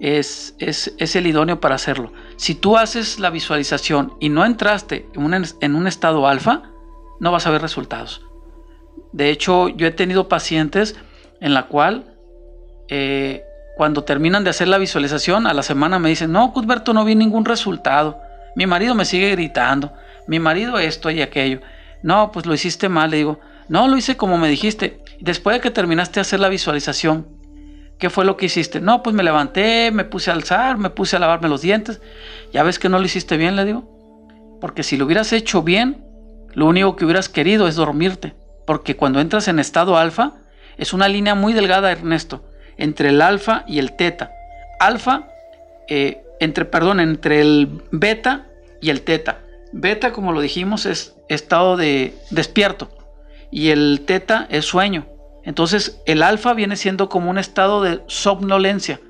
es, 0.01 0.55
es, 0.59 0.95
es, 0.99 1.17
el 1.17 1.27
idóneo 1.27 1.61
para 1.61 1.77
hacerlo. 1.77 2.13
Si 2.37 2.55
tú 2.55 2.77
haces 2.77 3.21
la 3.21 3.31
visualización 3.31 4.15
y 4.21 4.29
no 4.29 4.45
entraste 4.45 5.07
en 5.15 5.23
un, 5.25 5.45
en 5.61 5.75
un 5.75 5.87
estado 5.87 6.27
alfa, 6.27 6.63
no 7.21 7.31
vas 7.31 7.47
a 7.47 7.51
ver 7.51 7.63
resultados. 7.63 8.27
De 9.13 9.31
hecho, 9.31 9.69
yo 9.69 9.87
he 9.87 9.93
tenido 9.93 10.29
pacientes 10.29 10.97
en 11.41 11.55
la 11.55 11.69
cual 11.69 12.17
eh, 12.89 13.45
cuando 13.77 14.05
terminan 14.05 14.45
de 14.45 14.51
hacer 14.51 14.69
la 14.69 14.79
visualización, 14.79 15.47
a 15.47 15.55
la 15.55 15.63
semana 15.63 15.99
me 15.99 16.09
dicen, 16.09 16.33
no, 16.33 16.53
Cuthberto, 16.53 16.93
no 16.93 17.05
vi 17.05 17.15
ningún 17.15 17.45
resultado. 17.45 18.21
Mi 18.57 18.67
marido 18.67 18.95
me 18.95 19.05
sigue 19.05 19.31
gritando, 19.31 19.93
mi 20.27 20.39
marido 20.39 20.79
esto 20.79 21.11
y 21.11 21.23
aquello. 21.23 21.61
No, 22.03 22.33
pues 22.33 22.45
lo 22.47 22.55
hiciste 22.55 22.89
mal, 22.89 23.11
le 23.11 23.19
digo, 23.19 23.41
no, 23.69 23.89
lo 23.89 23.97
hice 23.97 24.17
como 24.17 24.37
me 24.37 24.49
dijiste. 24.49 25.02
Después 25.23 25.57
de 25.57 25.61
que 25.61 25.71
terminaste 25.71 26.15
de 26.15 26.23
hacer 26.23 26.41
la 26.41 26.49
visualización, 26.49 27.29
¿qué 27.99 28.11
fue 28.11 28.25
lo 28.25 28.37
que 28.37 28.47
hiciste? 28.47 28.81
No, 28.81 29.03
pues 29.03 29.15
me 29.15 29.23
levanté, 29.23 29.91
me 29.93 30.05
puse 30.05 30.31
a 30.31 30.35
alzar, 30.35 30.79
me 30.79 30.91
puse 30.91 31.17
a 31.17 31.21
lavarme 31.21 31.49
los 31.49 31.63
dientes. 31.63 32.01
Ya 32.53 32.63
ves 32.65 32.79
que 32.79 32.89
no 32.89 32.99
lo 32.99 33.05
hiciste 33.05 33.37
bien, 33.37 33.55
le 33.55 33.65
digo. 33.65 34.59
Porque 34.61 34.83
si 34.83 34.97
lo 34.97 35.07
hubieras 35.07 35.33
hecho 35.33 35.63
bien, 35.63 36.05
lo 36.55 36.67
único 36.67 36.97
que 36.97 37.05
hubieras 37.05 37.29
querido 37.29 37.69
es 37.69 37.77
dormirte. 37.77 38.35
Porque 38.67 38.97
cuando 38.97 39.21
entras 39.21 39.47
en 39.49 39.59
estado 39.59 39.97
alfa, 39.97 40.35
es 40.77 40.93
una 40.93 41.09
línea 41.09 41.35
muy 41.35 41.53
delgada, 41.53 41.93
Ernesto 41.93 42.45
entre 42.77 43.11
el 43.11 43.23
alfa 43.23 43.65
y 43.67 43.79
el 43.79 43.93
teta. 43.93 44.33
Alfa, 44.81 45.29
eh, 45.89 46.25
entre, 46.41 46.65
perdón, 46.65 47.01
entre 47.01 47.41
el 47.41 47.83
beta 47.91 48.47
y 48.81 48.91
el 48.91 49.03
teta. 49.03 49.39
Beta, 49.73 50.13
como 50.13 50.33
lo 50.33 50.41
dijimos, 50.41 50.87
es 50.87 51.15
estado 51.29 51.77
de 51.77 52.15
despierto 52.31 52.91
y 53.51 53.69
el 53.69 54.03
teta 54.07 54.47
es 54.51 54.65
sueño. 54.65 55.07
Entonces, 55.45 56.01
el 56.07 56.23
alfa 56.23 56.55
viene 56.55 56.77
siendo 56.77 57.09
como 57.09 57.31
un 57.31 57.39
estado 57.39 57.83
de 57.83 58.03
somnolencia, 58.07 59.01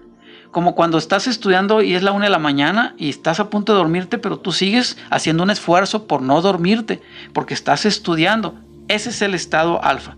como 0.50 0.74
cuando 0.74 0.98
estás 0.98 1.26
estudiando 1.26 1.82
y 1.82 1.94
es 1.94 2.02
la 2.02 2.12
una 2.12 2.26
de 2.26 2.30
la 2.30 2.38
mañana 2.38 2.94
y 2.98 3.08
estás 3.08 3.40
a 3.40 3.50
punto 3.50 3.72
de 3.72 3.78
dormirte, 3.78 4.18
pero 4.18 4.38
tú 4.38 4.52
sigues 4.52 4.98
haciendo 5.10 5.42
un 5.42 5.50
esfuerzo 5.50 6.06
por 6.06 6.22
no 6.22 6.40
dormirte, 6.40 7.00
porque 7.32 7.54
estás 7.54 7.86
estudiando. 7.86 8.54
Ese 8.88 9.10
es 9.10 9.22
el 9.22 9.34
estado 9.34 9.82
alfa. 9.82 10.16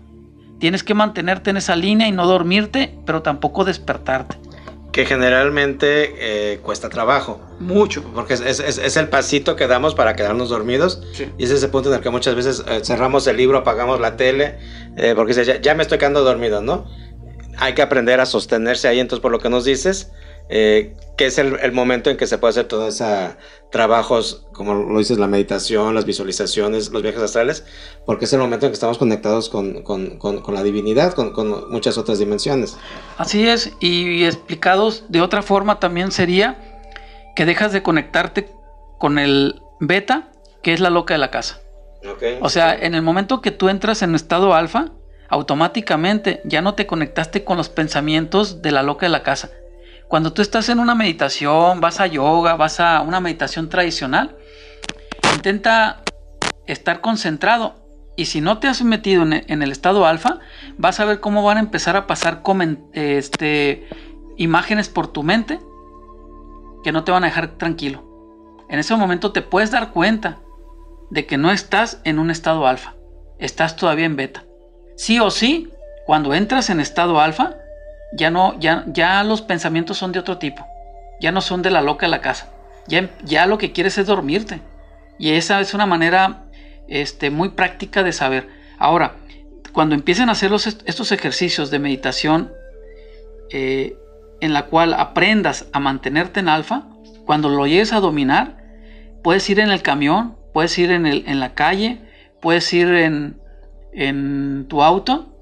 Tienes 0.59 0.83
que 0.83 0.93
mantenerte 0.93 1.49
en 1.49 1.57
esa 1.57 1.75
línea 1.75 2.07
y 2.07 2.11
no 2.11 2.25
dormirte, 2.27 2.97
pero 3.05 3.21
tampoco 3.21 3.65
despertarte. 3.65 4.37
Que 4.95 5.05
generalmente 5.05 6.53
eh, 6.53 6.59
cuesta 6.59 6.87
trabajo. 6.87 7.41
Mucho. 7.59 8.01
Porque 8.13 8.35
es, 8.35 8.95
el 8.95 9.09
pasito 9.09 9.57
que 9.57 9.67
damos 9.67 9.93
para 9.93 10.15
quedarnos 10.15 10.47
dormidos. 10.47 11.01
Y 11.37 11.43
es 11.43 11.51
ese 11.51 11.67
punto 11.67 11.89
en 11.89 11.95
el 11.95 12.01
que 12.01 12.09
muchas 12.09 12.33
veces 12.33 12.63
eh, 12.65 12.79
cerramos 12.81 13.27
el 13.27 13.35
libro, 13.35 13.57
apagamos 13.57 13.99
la 13.99 14.15
tele, 14.15 14.57
eh, 14.95 15.11
porque 15.13 15.33
ya, 15.33 15.59
ya 15.59 15.75
me 15.75 15.83
estoy 15.83 15.97
quedando 15.97 16.23
dormido, 16.23 16.61
¿no? 16.61 16.85
Hay 17.57 17.73
que 17.73 17.81
aprender 17.81 18.21
a 18.21 18.25
sostenerse 18.25 18.87
ahí, 18.87 19.01
entonces 19.01 19.21
por 19.21 19.33
lo 19.33 19.39
que 19.39 19.49
nos 19.49 19.65
dices, 19.65 20.13
eh, 20.49 20.95
que 21.17 21.27
es 21.27 21.37
el, 21.37 21.71
momento 21.71 22.09
en 22.09 22.17
que 22.17 22.27
se 22.27 22.37
puede 22.37 22.51
hacer 22.51 22.65
todos 22.65 22.93
esos 22.93 23.35
trabajos, 23.71 24.45
como 24.51 24.73
lo 24.73 24.99
dices, 24.99 25.17
la 25.17 25.27
meditación, 25.27 25.95
las 25.95 26.05
visualizaciones, 26.05 26.91
los 26.91 27.01
viajes 27.01 27.21
astrales, 27.21 27.65
porque 28.05 28.25
es 28.25 28.33
el 28.33 28.39
momento 28.39 28.65
en 28.65 28.71
que 28.71 28.75
estamos 28.75 28.97
conectados 28.97 29.49
con, 29.49 29.83
la 30.53 30.63
divinidad, 30.63 31.13
con, 31.13 31.71
muchas 31.71 31.97
otras 31.97 32.19
dimensiones. 32.19 32.77
Así 33.17 33.47
es, 33.47 33.71
y 33.79 34.25
explicados 34.25 35.05
de 35.07 35.21
otra 35.21 35.41
forma 35.41 35.79
también 35.79 36.11
sería 36.11 36.83
que 37.35 37.45
dejas 37.45 37.71
de 37.71 37.81
conectarte 37.81 38.49
con 38.99 39.17
el 39.17 39.61
beta, 39.79 40.31
que 40.61 40.73
es 40.73 40.79
la 40.79 40.89
loca 40.89 41.13
de 41.13 41.19
la 41.19 41.31
casa. 41.31 41.61
o 42.41 42.49
sea, 42.49 42.75
en 42.75 42.93
el 42.93 43.01
momento 43.01 43.41
que 43.41 43.51
tú 43.51 43.69
entras 43.69 44.01
en 44.01 44.15
estado 44.15 44.53
alfa, 44.53 44.91
automáticamente 45.29 46.41
ya 46.43 46.61
no 46.61 46.75
te 46.75 46.85
conectaste 46.85 47.45
con 47.45 47.55
los 47.57 47.69
pensamientos 47.69 48.61
de 48.61 48.71
la 48.71 48.83
loca 48.83 49.05
de 49.05 49.11
la 49.11 49.23
casa 49.23 49.49
cuando 50.07 50.33
tú 50.33 50.41
estás 50.41 50.69
en 50.69 50.79
una 50.79 50.95
meditación, 50.95 51.81
vas 51.81 51.99
a 51.99 52.07
yoga, 52.07 52.55
vas 52.55 52.79
a 52.79 53.01
una 53.01 53.19
meditación 53.19 53.69
tradicional, 53.69 54.35
intenta 55.33 56.03
estar 56.67 57.01
concentrado. 57.01 57.75
Y 58.17 58.25
si 58.25 58.39
no 58.39 58.59
te 58.59 58.67
has 58.67 58.81
metido 58.81 59.23
en 59.23 59.61
el 59.61 59.71
estado 59.71 60.05
alfa, 60.05 60.39
vas 60.77 60.99
a 60.99 61.05
ver 61.05 61.19
cómo 61.19 61.43
van 61.43 61.57
a 61.57 61.59
empezar 61.59 61.97
a 61.97 62.07
pasar 62.07 62.41
este, 62.93 63.89
imágenes 64.37 64.87
por 64.87 65.07
tu 65.07 65.21
mente 65.21 65.59
que 66.83 66.93
no 66.93 67.03
te 67.03 67.11
van 67.11 67.23
a 67.23 67.27
dejar 67.27 67.57
tranquilo. 67.57 68.05
En 68.69 68.79
ese 68.79 68.95
momento 68.95 69.31
te 69.33 69.41
puedes 69.41 69.71
dar 69.71 69.91
cuenta 69.91 70.39
de 71.09 71.25
que 71.25 71.37
no 71.37 71.51
estás 71.51 71.99
en 72.03 72.19
un 72.19 72.31
estado 72.31 72.67
alfa, 72.67 72.95
estás 73.37 73.75
todavía 73.75 74.05
en 74.05 74.15
beta. 74.15 74.45
Sí 74.95 75.19
o 75.19 75.29
sí, 75.29 75.69
cuando 76.05 76.33
entras 76.33 76.69
en 76.69 76.79
estado 76.79 77.19
alfa, 77.19 77.55
ya 78.15 78.31
no, 78.31 78.57
ya, 78.59 78.85
ya 78.87 79.23
los 79.23 79.41
pensamientos 79.41 79.97
son 79.97 80.11
de 80.11 80.19
otro 80.19 80.37
tipo. 80.37 80.65
Ya 81.19 81.31
no 81.31 81.41
son 81.41 81.61
de 81.61 81.71
la 81.71 81.81
loca 81.81 82.05
de 82.05 82.11
la 82.11 82.21
casa. 82.21 82.49
Ya, 82.87 83.09
ya 83.23 83.45
lo 83.45 83.57
que 83.57 83.71
quieres 83.71 83.97
es 83.97 84.07
dormirte. 84.07 84.61
Y 85.17 85.31
esa 85.31 85.59
es 85.61 85.73
una 85.73 85.85
manera 85.85 86.45
este, 86.87 87.29
muy 87.29 87.49
práctica 87.49 88.03
de 88.03 88.11
saber. 88.11 88.47
Ahora, 88.77 89.15
cuando 89.71 89.95
empiecen 89.95 90.29
a 90.29 90.33
hacer 90.33 90.51
estos 90.53 91.11
ejercicios 91.11 91.71
de 91.71 91.79
meditación 91.79 92.51
eh, 93.49 93.97
en 94.39 94.53
la 94.53 94.65
cual 94.67 94.93
aprendas 94.93 95.67
a 95.73 95.79
mantenerte 95.79 96.39
en 96.39 96.49
alfa, 96.49 96.87
cuando 97.25 97.49
lo 97.49 97.67
llegues 97.67 97.91
a 97.91 97.99
dominar, 97.99 98.57
puedes 99.23 99.49
ir 99.49 99.59
en 99.59 99.71
el 99.71 99.81
camión, 99.81 100.37
puedes 100.53 100.77
ir 100.77 100.91
en, 100.91 101.05
el, 101.05 101.23
en 101.27 101.39
la 101.39 101.53
calle, 101.53 101.99
puedes 102.41 102.71
ir 102.73 102.87
en, 102.93 103.41
en 103.93 104.67
tu 104.69 104.83
auto 104.83 105.33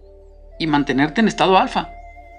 y 0.60 0.68
mantenerte 0.68 1.22
en 1.22 1.28
estado 1.28 1.58
alfa 1.58 1.93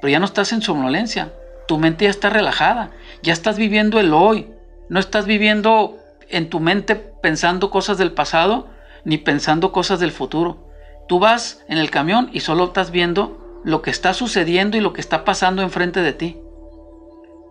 pero 0.05 0.13
ya 0.13 0.19
no 0.19 0.27
estás 0.27 0.53
en 0.53 0.61
somnolencia. 0.61 1.33
Tu 1.67 1.79
mente 1.79 2.05
ya 2.05 2.11
está 2.11 2.29
relajada, 2.29 2.91
ya 3.23 3.33
estás 3.33 3.57
viviendo 3.57 3.99
el 3.99 4.13
hoy. 4.13 4.51
No 4.91 5.01
estás 5.01 5.25
viviendo 5.25 5.97
en 6.29 6.51
tu 6.51 6.61
mente 6.61 6.95
pensando 6.95 7.71
cosas 7.71 7.97
del 7.97 8.13
pasado 8.13 8.69
ni 9.07 9.17
pensando 9.17 9.73
cosas 9.73 10.01
del 10.01 10.11
futuro. 10.11 10.69
Tú 11.09 11.21
vas 11.21 11.65
en 11.69 11.79
el 11.79 11.91
camión 11.91 12.29
y 12.35 12.41
solo 12.41 12.65
estás 12.65 12.91
viendo 12.91 13.63
lo 13.65 13.81
que 13.81 13.89
está 13.89 14.13
sucediendo 14.13 14.77
y 14.77 14.81
lo 14.81 14.93
que 14.93 15.01
está 15.01 15.25
pasando 15.25 15.63
enfrente 15.63 16.03
de 16.03 16.13
ti. 16.13 16.37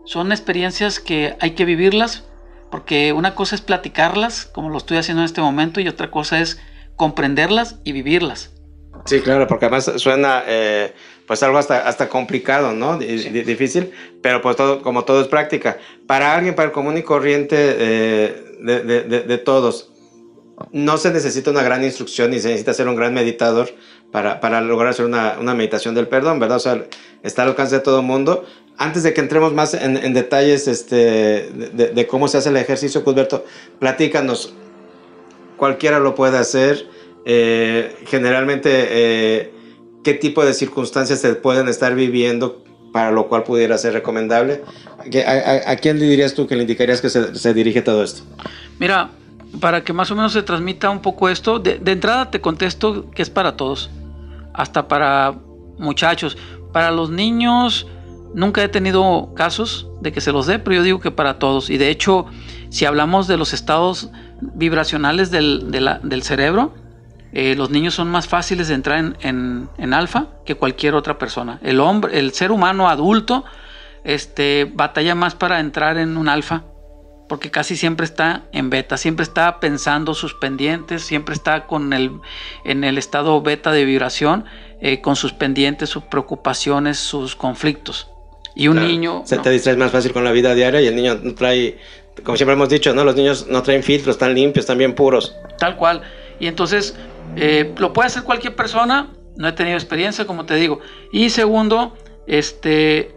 Son 0.06 0.32
experiencias 0.32 1.00
que 1.00 1.36
hay 1.40 1.56
que 1.56 1.66
vivirlas 1.66 2.24
porque 2.70 3.14
una 3.14 3.34
cosa 3.34 3.56
es 3.56 3.62
platicarlas, 3.62 4.46
como 4.46 4.70
lo 4.70 4.78
estoy 4.78 4.98
haciendo 4.98 5.24
en 5.24 5.26
este 5.26 5.42
momento, 5.42 5.82
y 5.82 5.88
otra 5.88 6.12
cosa 6.12 6.40
es 6.40 6.62
comprenderlas 6.98 7.80
y 7.84 7.94
vivirlas. 7.94 8.53
Sí, 9.06 9.20
claro, 9.22 9.48
porque 9.48 9.66
además 9.66 9.92
suena 9.98 10.44
eh, 10.48 10.94
pues 11.28 11.44
algo 11.44 11.58
hasta, 11.58 11.88
hasta 11.88 12.08
complicado, 12.10 12.74
¿no? 12.74 12.98
Difícil, 12.98 13.92
pero 14.22 14.42
pues 14.42 14.56
todo, 14.56 14.82
como 14.82 15.04
todo 15.04 15.22
es 15.22 15.28
práctica. 15.28 15.78
Para 16.08 16.36
alguien, 16.36 16.56
para 16.56 16.68
el 16.68 16.72
común 16.72 16.98
y 16.98 17.04
corriente 17.04 17.56
eh, 17.58 18.44
de, 18.62 19.38
todos, 19.40 19.92
no 20.72 20.98
se 20.98 21.12
necesita 21.12 21.52
una 21.52 21.64
gran 21.64 21.84
instrucción 21.84 22.32
ni 22.32 22.40
se 22.40 22.48
necesita 22.48 22.74
ser 22.74 22.88
un 22.88 22.96
gran 22.96 23.14
meditador 23.14 23.70
para, 24.12 24.40
para 24.40 24.62
lograr 24.62 24.92
hacer 24.92 25.06
una, 25.06 25.38
una, 25.40 25.54
meditación 25.54 25.96
del 25.96 26.08
perdón, 26.08 26.40
¿verdad? 26.40 26.58
O 26.58 26.62
sea, 26.62 26.86
está 27.24 27.44
al 27.44 27.50
alcance 27.50 27.76
de 27.76 27.82
todo 27.82 28.00
el 28.00 28.06
mundo. 28.06 28.46
Antes 28.78 29.04
de 29.04 29.14
que 29.14 29.22
entremos 29.22 29.54
más 29.54 29.74
en, 29.74 29.98
en 29.98 30.14
detalles 30.14 30.68
este, 30.68 31.50
de, 31.52 32.08
cómo 32.08 32.28
se 32.28 32.38
hace 32.38 32.50
el 32.50 32.58
ejercicio, 32.58 33.04
Cusberto, 33.04 33.46
platícanos. 33.80 34.54
Cualquiera 35.58 36.00
lo 36.00 36.16
puede 36.16 36.38
hacer 36.38 36.88
eh, 37.26 37.96
generalmente, 38.08 38.70
eh, 38.72 39.54
¿qué 40.04 40.14
tipo 40.14 40.46
de 40.46 40.54
circunstancias 40.54 41.20
se 41.20 41.36
pueden 41.36 41.68
estar 41.68 41.96
viviendo 41.96 42.64
para 42.92 43.12
lo 43.12 43.28
cual 43.28 43.44
pudiera 43.44 43.78
ser 43.78 43.94
recomendable? 43.94 44.62
¿A, 44.98 45.76
quién 45.78 46.00
le 46.00 46.06
dirías 46.06 46.34
tú 46.34 46.48
que 46.48 46.56
le 46.56 46.62
indicarías 46.62 47.02
que 47.02 47.10
se, 47.10 47.54
dirige 47.54 47.82
todo 47.82 48.04
esto? 48.04 48.24
Mira, 48.80 49.10
para 49.60 49.84
que 49.84 49.94
más 49.94 50.12
o 50.12 50.16
menos 50.16 50.34
se 50.34 50.44
transmita 50.44 50.90
un 50.90 51.02
poco 51.02 51.30
esto, 51.30 51.60
de, 51.60 51.80
entrada 51.86 52.32
te 52.32 52.42
contesto 52.42 53.10
que 53.12 53.22
es 53.22 53.30
para 53.30 53.56
todos, 53.56 53.90
hasta 54.54 54.88
para 54.88 55.36
muchachos. 55.78 56.38
Para 56.72 56.92
los 56.92 57.10
niños 57.10 57.88
Nunca 58.34 58.64
he 58.64 58.68
tenido 58.68 59.32
casos 59.36 59.88
de 60.02 60.12
que 60.12 60.20
se 60.20 60.32
los 60.32 60.48
dé, 60.48 60.58
pero 60.58 60.78
yo 60.78 60.84
digo 60.84 61.00
que 61.00 61.12
para 61.12 61.38
todos. 61.38 61.70
Y 61.70 61.78
de 61.78 61.90
hecho, 61.90 62.26
si 62.70 62.86
hablamos 62.86 63.28
de 63.28 63.38
los 63.38 63.54
estados 63.54 64.10
vibracionales 64.42 65.30
del, 65.30 65.70
del 65.72 66.24
cerebro, 66.24 66.74
eh, 67.34 67.56
los 67.56 67.72
niños 67.72 67.96
son 67.96 68.10
más 68.10 68.28
fáciles 68.28 68.68
de 68.68 68.76
entrar 68.76 69.00
en, 69.00 69.18
en, 69.22 69.70
en, 69.80 69.94
alfa 69.94 70.28
que 70.46 70.54
cualquier 70.54 70.94
otra 70.94 71.18
persona. 71.18 71.60
El 71.64 71.80
hombre, 71.80 72.20
el 72.20 72.32
ser 72.34 72.52
humano 72.52 72.88
adulto, 72.88 73.44
este, 74.04 74.70
batalla 74.72 75.16
más 75.16 75.34
para 75.34 75.60
entrar 75.60 75.98
en 75.98 76.18
un 76.18 76.30
alfa, 76.30 76.64
porque 77.28 77.50
casi 77.50 77.76
siempre 77.76 78.06
está 78.06 78.44
en 78.52 78.70
beta, 78.70 78.98
siempre 78.98 79.24
está 79.24 79.60
pensando 79.60 80.14
sus 80.14 80.36
pendientes, 80.36 81.02
siempre 81.02 81.34
está 81.34 81.66
con 81.66 81.92
el, 81.94 82.12
en 82.66 82.84
el 82.84 83.00
estado 83.00 83.42
beta 83.42 83.72
de 83.72 83.86
vibración, 83.86 84.46
eh, 84.80 85.02
con 85.02 85.16
sus 85.16 85.34
pendientes, 85.34 85.90
sus 85.90 86.04
preocupaciones, 86.04 87.00
sus 87.00 87.36
conflictos. 87.36 88.12
Y 88.56 88.68
un 88.68 88.80
niño... 88.80 89.24
Se 89.26 89.40
te 89.40 89.50
distrae 89.50 89.76
más 89.76 89.90
fácil 89.90 90.14
con 90.14 90.24
la 90.24 90.32
vida 90.32 90.54
diaria 90.54 90.82
y 90.82 90.86
el 90.86 90.96
niño 90.96 91.20
no 91.24 91.34
trae, 91.34 91.80
como 92.24 92.38
siempre 92.38 92.54
hemos 92.54 92.70
dicho, 92.70 92.94
¿no? 92.94 93.04
Los 93.04 93.16
niños 93.16 93.48
no 93.50 93.64
traen 93.64 93.82
filtros, 93.82 94.18
están 94.18 94.36
limpios, 94.36 94.64
están 94.66 94.78
bien 94.78 94.94
puros. 94.94 95.36
Tal 95.58 95.76
cual. 95.78 96.04
Y 96.40 96.46
entonces 96.46 96.96
eh, 97.36 97.74
lo 97.78 97.94
puede 97.94 98.08
hacer 98.08 98.24
cualquier 98.24 98.56
persona, 98.56 99.14
no 99.36 99.48
he 99.48 99.52
tenido 99.54 99.78
experiencia, 99.78 100.26
como 100.26 100.46
te 100.46 100.56
digo. 100.56 100.80
Y 101.12 101.30
segundo, 101.30 101.96
este... 102.28 103.16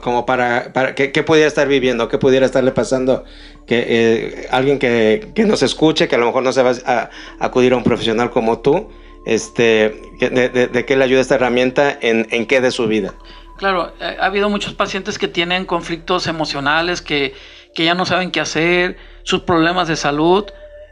Como 0.00 0.24
para, 0.24 0.72
para 0.72 0.94
¿qué, 0.94 1.22
pudiera 1.22 1.46
estar 1.46 1.68
viviendo? 1.68 2.08
¿Qué 2.08 2.16
pudiera 2.16 2.46
estarle 2.46 2.72
pasando? 2.72 3.24
Que 3.66 3.84
eh, 3.88 4.48
alguien 4.50 4.78
que, 4.78 5.32
que, 5.34 5.44
nos 5.44 5.62
escuche, 5.62 6.08
que 6.08 6.14
a 6.14 6.18
lo 6.18 6.26
mejor 6.26 6.42
no 6.42 6.52
se 6.52 6.62
va 6.62 6.72
a, 6.86 7.10
acudir 7.38 7.74
a 7.74 7.76
un 7.76 7.84
profesional 7.84 8.30
como 8.30 8.60
tú, 8.60 8.88
este, 9.26 10.00
de, 10.18 10.68
de, 10.72 10.86
qué 10.86 10.96
le 10.96 11.04
ayuda 11.04 11.20
esta 11.20 11.34
herramienta 11.34 11.98
en, 12.00 12.26
en 12.30 12.46
qué 12.46 12.62
de 12.62 12.70
su 12.70 12.86
vida. 12.86 13.14
Claro, 13.58 13.92
ha 14.00 14.24
habido 14.24 14.48
muchos 14.48 14.72
pacientes 14.72 15.18
que 15.18 15.28
tienen 15.28 15.66
conflictos 15.66 16.26
emocionales, 16.26 17.02
que, 17.02 17.34
que 17.74 17.84
ya 17.84 17.94
no 17.94 18.06
saben 18.06 18.30
qué 18.30 18.40
hacer, 18.40 18.96
sus 19.22 19.40
problemas 19.40 19.86
de 19.88 19.96
salud, 19.96 20.46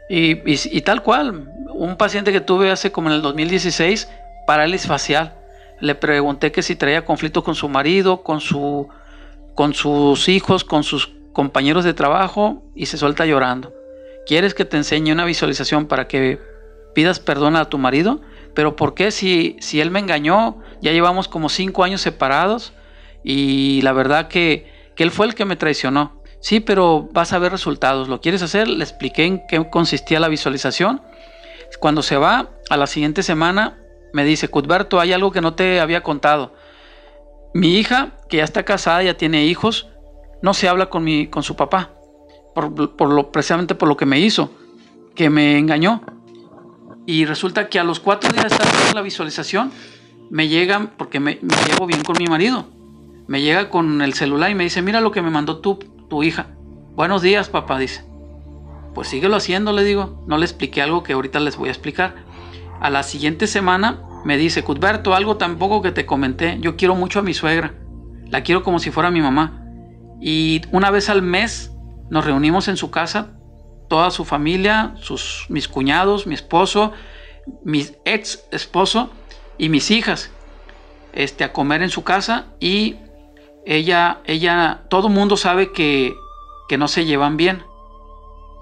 y, 0.09 0.81
tal 0.81 1.03
cual, 1.03 1.51
un 1.71 1.95
paciente 1.95 2.31
que 2.31 2.41
tuve 2.41 2.71
hace 2.71 2.91
como 2.91 3.09
en 3.09 3.15
el 3.15 3.21
2016, 3.21 4.09
parálisis 4.47 4.87
facial. 4.87 5.35
Le 5.79 5.93
pregunté 5.93 6.51
que 6.51 6.63
si 6.63 6.75
traía 6.75 7.05
conflicto 7.05 7.43
con 7.43 7.53
su 7.53 7.69
marido, 7.69 8.23
con, 8.23 8.41
su, 8.41 8.89
con 9.53 9.75
sus 9.75 10.27
hijos, 10.27 10.63
con 10.63 10.83
sus 10.83 11.11
compañeros 11.31 11.83
de 11.83 11.93
trabajo 11.93 12.63
y 12.75 12.87
se 12.87 12.97
suelta 12.97 13.27
llorando. 13.27 13.71
¿Quieres 14.25 14.55
que 14.55 14.65
te 14.65 14.77
enseñe 14.77 15.11
una 15.11 15.25
visualización 15.25 15.85
para 15.85 16.07
que 16.07 16.39
pidas 16.95 17.19
perdón 17.19 17.55
a 17.55 17.69
tu 17.69 17.77
marido? 17.77 18.19
Pero 18.55 18.75
¿por 18.75 18.95
qué 18.95 19.11
si, 19.11 19.57
si 19.59 19.79
él 19.79 19.91
me 19.91 19.99
engañó? 19.99 20.57
Ya 20.81 20.91
llevamos 20.91 21.27
como 21.27 21.49
cinco 21.49 21.83
años 21.83 22.01
separados 22.01 22.73
y 23.23 23.81
la 23.83 23.93
verdad 23.93 24.27
que, 24.27 24.71
que 24.95 25.03
él 25.03 25.11
fue 25.11 25.27
el 25.27 25.35
que 25.35 25.45
me 25.45 25.55
traicionó. 25.55 26.18
Sí, 26.41 26.59
pero 26.59 27.09
vas 27.11 27.33
a 27.33 27.39
ver 27.39 27.51
resultados. 27.51 28.07
¿Lo 28.07 28.21
quieres 28.21 28.41
hacer? 28.41 28.67
Le 28.67 28.83
expliqué 28.83 29.25
en 29.25 29.41
qué 29.47 29.69
consistía 29.69 30.19
la 30.19 30.29
visualización. 30.29 31.01
Cuando 31.79 32.01
se 32.01 32.17
va, 32.17 32.49
a 32.69 32.77
la 32.77 32.87
siguiente 32.87 33.23
semana, 33.23 33.77
me 34.13 34.23
dice, 34.23 34.47
Cuthberto, 34.47 34.99
hay 34.99 35.13
algo 35.13 35.31
que 35.31 35.41
no 35.41 35.53
te 35.53 35.79
había 35.79 36.01
contado. 36.01 36.53
Mi 37.53 37.77
hija, 37.77 38.13
que 38.29 38.37
ya 38.37 38.43
está 38.43 38.63
casada, 38.63 39.03
ya 39.03 39.17
tiene 39.17 39.45
hijos, 39.45 39.87
no 40.41 40.53
se 40.53 40.69
habla 40.69 40.89
con, 40.89 41.03
mi, 41.03 41.27
con 41.27 41.43
su 41.43 41.55
papá, 41.55 41.91
por, 42.55 43.09
lo, 43.09 43.31
precisamente 43.31 43.75
por 43.75 43.87
lo 43.87 43.97
que 43.97 44.05
me 44.05 44.19
hizo, 44.19 44.51
que 45.15 45.29
me 45.29 45.57
engañó. 45.57 46.01
Y 47.05 47.25
resulta 47.25 47.69
que 47.69 47.79
a 47.79 47.83
los 47.83 47.99
cuatro 47.99 48.31
días 48.31 48.45
de 48.45 48.49
estar 48.49 48.67
haciendo 48.67 48.93
la 48.93 49.01
visualización, 49.01 49.71
me 50.29 50.47
llegan, 50.47 50.91
porque 50.95 51.19
me, 51.19 51.39
me 51.41 51.55
llevo 51.67 51.87
bien 51.87 52.03
con 52.03 52.15
mi 52.17 52.27
marido, 52.27 52.67
me 53.27 53.41
llega 53.41 53.69
con 53.69 54.01
el 54.01 54.13
celular 54.13 54.51
y 54.51 54.55
me 54.55 54.63
dice, 54.63 54.81
mira 54.81 55.01
lo 55.01 55.11
que 55.11 55.21
me 55.21 55.31
mandó 55.31 55.57
tú 55.57 55.79
tu 56.09 56.23
hija. 56.23 56.47
Buenos 56.95 57.21
días, 57.21 57.49
papá, 57.49 57.79
dice. 57.79 58.03
Pues 58.93 59.07
síguelo 59.07 59.37
haciendo, 59.37 59.71
le 59.71 59.83
digo. 59.83 60.23
No 60.27 60.37
le 60.37 60.45
expliqué 60.45 60.81
algo 60.81 61.03
que 61.03 61.13
ahorita 61.13 61.39
les 61.39 61.55
voy 61.55 61.69
a 61.69 61.71
explicar. 61.71 62.15
A 62.81 62.89
la 62.89 63.03
siguiente 63.03 63.47
semana 63.47 64.01
me 64.25 64.37
dice, 64.37 64.63
Cuthberto, 64.63 65.13
algo 65.13 65.37
tampoco 65.37 65.81
que 65.81 65.91
te 65.91 66.05
comenté. 66.05 66.57
Yo 66.59 66.75
quiero 66.75 66.95
mucho 66.95 67.19
a 67.19 67.21
mi 67.21 67.33
suegra. 67.33 67.75
La 68.27 68.43
quiero 68.43 68.63
como 68.63 68.79
si 68.79 68.91
fuera 68.91 69.11
mi 69.11 69.21
mamá. 69.21 69.63
Y 70.19 70.61
una 70.71 70.91
vez 70.91 71.09
al 71.09 71.21
mes 71.21 71.71
nos 72.09 72.25
reunimos 72.25 72.67
en 72.67 72.75
su 72.75 72.91
casa, 72.91 73.37
toda 73.87 74.11
su 74.11 74.25
familia, 74.25 74.95
mis 75.47 75.67
cuñados, 75.67 76.27
mi 76.27 76.33
esposo, 76.33 76.91
mi 77.63 77.85
ex 78.05 78.45
esposo 78.51 79.09
y 79.57 79.69
mis 79.69 79.91
hijas, 79.91 80.31
este, 81.13 81.43
a 81.43 81.53
comer 81.53 81.81
en 81.81 81.89
su 81.89 82.03
casa 82.03 82.47
y 82.59 82.97
ella, 83.65 84.21
ella, 84.25 84.83
todo 84.89 85.09
mundo 85.09 85.37
sabe 85.37 85.71
que, 85.71 86.15
que 86.67 86.77
no 86.77 86.87
se 86.87 87.05
llevan 87.05 87.37
bien. 87.37 87.63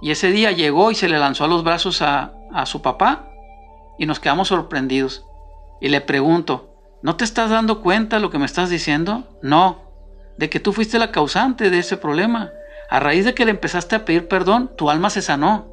Y 0.01 0.11
ese 0.11 0.31
día 0.31 0.51
llegó 0.51 0.91
y 0.91 0.95
se 0.95 1.09
le 1.09 1.17
lanzó 1.17 1.45
a 1.45 1.47
los 1.47 1.63
brazos 1.63 2.01
a, 2.01 2.33
a 2.53 2.65
su 2.65 2.81
papá 2.81 3.29
y 3.97 4.05
nos 4.05 4.19
quedamos 4.19 4.49
sorprendidos. 4.49 5.25
Y 5.81 5.89
le 5.89 6.01
pregunto, 6.01 6.69
¿no 7.01 7.15
te 7.15 7.23
estás 7.23 7.49
dando 7.49 7.81
cuenta 7.81 8.19
lo 8.19 8.29
que 8.29 8.39
me 8.39 8.45
estás 8.45 8.69
diciendo? 8.69 9.23
No, 9.41 9.81
de 10.37 10.49
que 10.49 10.59
tú 10.59 10.73
fuiste 10.73 10.99
la 10.99 11.11
causante 11.11 11.69
de 11.69 11.79
ese 11.79 11.97
problema. 11.97 12.51
A 12.89 12.99
raíz 12.99 13.25
de 13.25 13.33
que 13.33 13.45
le 13.45 13.51
empezaste 13.51 13.95
a 13.95 14.05
pedir 14.05 14.27
perdón, 14.27 14.71
tu 14.77 14.89
alma 14.89 15.09
se 15.09 15.21
sanó 15.21 15.67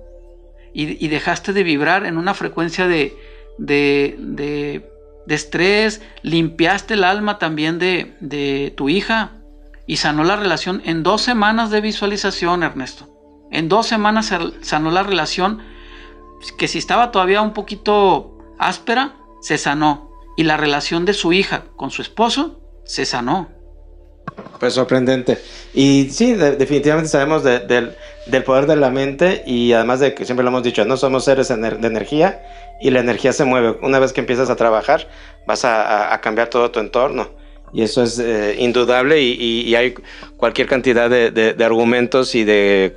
y, 0.73 1.05
y 1.05 1.09
dejaste 1.09 1.53
de 1.53 1.63
vibrar 1.63 2.07
en 2.07 2.19
una 2.19 2.35
frecuencia 2.35 2.89
de, 2.89 3.17
de, 3.59 4.17
de 4.19 4.94
de 5.27 5.35
estrés, 5.35 6.03
limpiaste 6.23 6.95
el 6.95 7.05
alma 7.05 7.39
también 7.39 7.79
de, 7.79 8.17
de 8.21 8.73
tu 8.77 8.89
hija 8.89 9.33
y 9.87 9.97
sanó 9.97 10.25
la 10.25 10.37
relación 10.37 10.83
en 10.85 11.03
dos 11.03 11.23
semanas 11.23 11.71
de 11.71 11.81
visualización, 11.81 12.63
Ernesto. 12.63 13.09
En 13.51 13.69
dos 13.69 13.87
semanas 13.87 14.33
sanó 14.63 14.91
la 14.91 15.03
relación 15.03 15.63
que 16.59 16.69
si 16.69 16.79
estaba 16.79 17.11
todavía 17.11 17.43
un 17.43 17.53
poquito 17.53 18.39
áspera, 18.59 19.17
se 19.41 19.59
sanó. 19.59 20.11
Y 20.37 20.45
la 20.45 20.57
relación 20.57 21.05
de 21.05 21.13
su 21.13 21.33
hija 21.33 21.65
con 21.77 21.91
su 21.91 22.03
esposo 22.03 22.61
se 22.85 23.07
sanó. 23.07 23.49
Pues 24.59 24.75
sorprendente. 24.75 25.39
Y 25.73 26.09
sí, 26.11 26.33
definitivamente 26.35 27.09
sabemos 27.09 27.45
del, 28.27 28.43
poder 28.45 28.67
de 28.67 28.77
la 28.77 28.91
mente 28.91 29.43
y 29.47 29.73
además 29.73 30.01
de 30.01 30.15
que 30.15 30.25
siempre 30.25 30.45
lo 30.45 30.51
hemos 30.51 30.63
dicho, 30.63 30.85
no 30.85 30.97
somos 30.97 31.25
seres 31.25 31.49
de 31.49 31.87
energía 31.87 32.43
y 32.81 32.91
la 32.91 33.01
energía 33.01 33.33
se 33.33 33.45
mueve. 33.45 33.77
Una 33.83 33.99
vez 33.99 34.13
que 34.13 34.21
empiezas 34.21 34.51
a 34.51 34.57
trabajar, 34.57 35.09
vas 35.47 35.65
a, 35.65 36.19
cambiar 36.23 36.49
todo 36.49 36.71
tu 36.71 36.81
entorno. 36.81 37.31
Y 37.73 37.83
eso 37.83 38.03
es 38.03 38.19
eh, 38.21 38.57
indudable 38.59 39.21
y, 39.21 39.75
hay 39.75 39.95
cualquier 40.37 40.69
cantidad 40.69 41.11
de, 41.11 41.57
argumentos 41.65 42.35
y 42.35 42.45
de 42.45 42.97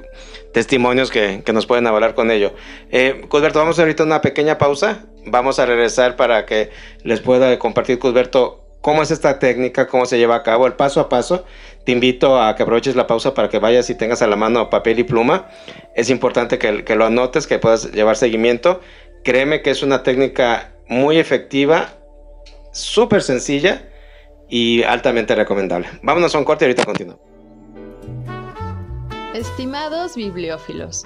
testimonios 0.53 1.09
que, 1.09 1.43
nos 1.51 1.65
pueden 1.65 1.87
avalar 1.87 2.13
con 2.13 2.29
ello. 2.31 2.53
Eh, 2.91 3.25
Cusberto, 3.27 3.59
vamos 3.59 3.79
a 3.79 3.81
ahorita 3.81 4.03
una 4.03 4.21
pequeña 4.21 4.57
pausa. 4.57 5.05
Vamos 5.25 5.59
a 5.59 5.65
regresar 5.65 6.15
para 6.15 6.45
que 6.45 6.69
les 7.03 7.19
pueda 7.19 7.57
compartir, 7.59 7.99
Cusberto, 7.99 8.66
cómo 8.81 9.01
es 9.01 9.11
esta 9.11 9.39
técnica, 9.39 9.87
cómo 9.87 10.05
se 10.05 10.17
lleva 10.17 10.35
a 10.35 10.43
cabo, 10.43 10.67
el 10.67 10.73
paso 10.73 10.99
a 10.99 11.09
paso. 11.09 11.45
Te 11.85 11.91
invito 11.91 12.41
a 12.41 12.55
que 12.55 12.63
aproveches 12.63 12.95
la 12.95 13.07
pausa 13.07 13.33
para 13.33 13.49
que 13.49 13.59
vayas 13.59 13.89
y 13.89 13.95
tengas 13.95 14.21
a 14.21 14.27
la 14.27 14.35
mano 14.35 14.69
papel 14.69 14.99
y 14.99 15.03
pluma. 15.03 15.47
Es 15.95 16.09
importante 16.09 16.57
que, 16.57 16.95
lo 16.95 17.05
anotes, 17.05 17.47
que 17.47 17.59
puedas 17.59 17.91
llevar 17.91 18.17
seguimiento 18.17 18.81
Créeme 19.27 19.61
que 19.61 19.71
es 19.71 19.83
una 19.83 20.03
técnica 20.03 20.71
muy 20.87 21.17
efectiva, 21.17 21.89
súper 22.71 23.21
sencilla 23.21 23.89
y 24.47 24.83
altamente 24.83 25.35
recomendable. 25.35 25.89
Vámonos 26.01 26.33
a 26.33 26.37
un 26.37 26.45
corte 26.45 26.63
y 26.63 26.67
ahorita 26.67 26.85
continuamos. 26.85 27.21
Estimados 29.33 30.15
bibliófilos, 30.15 31.05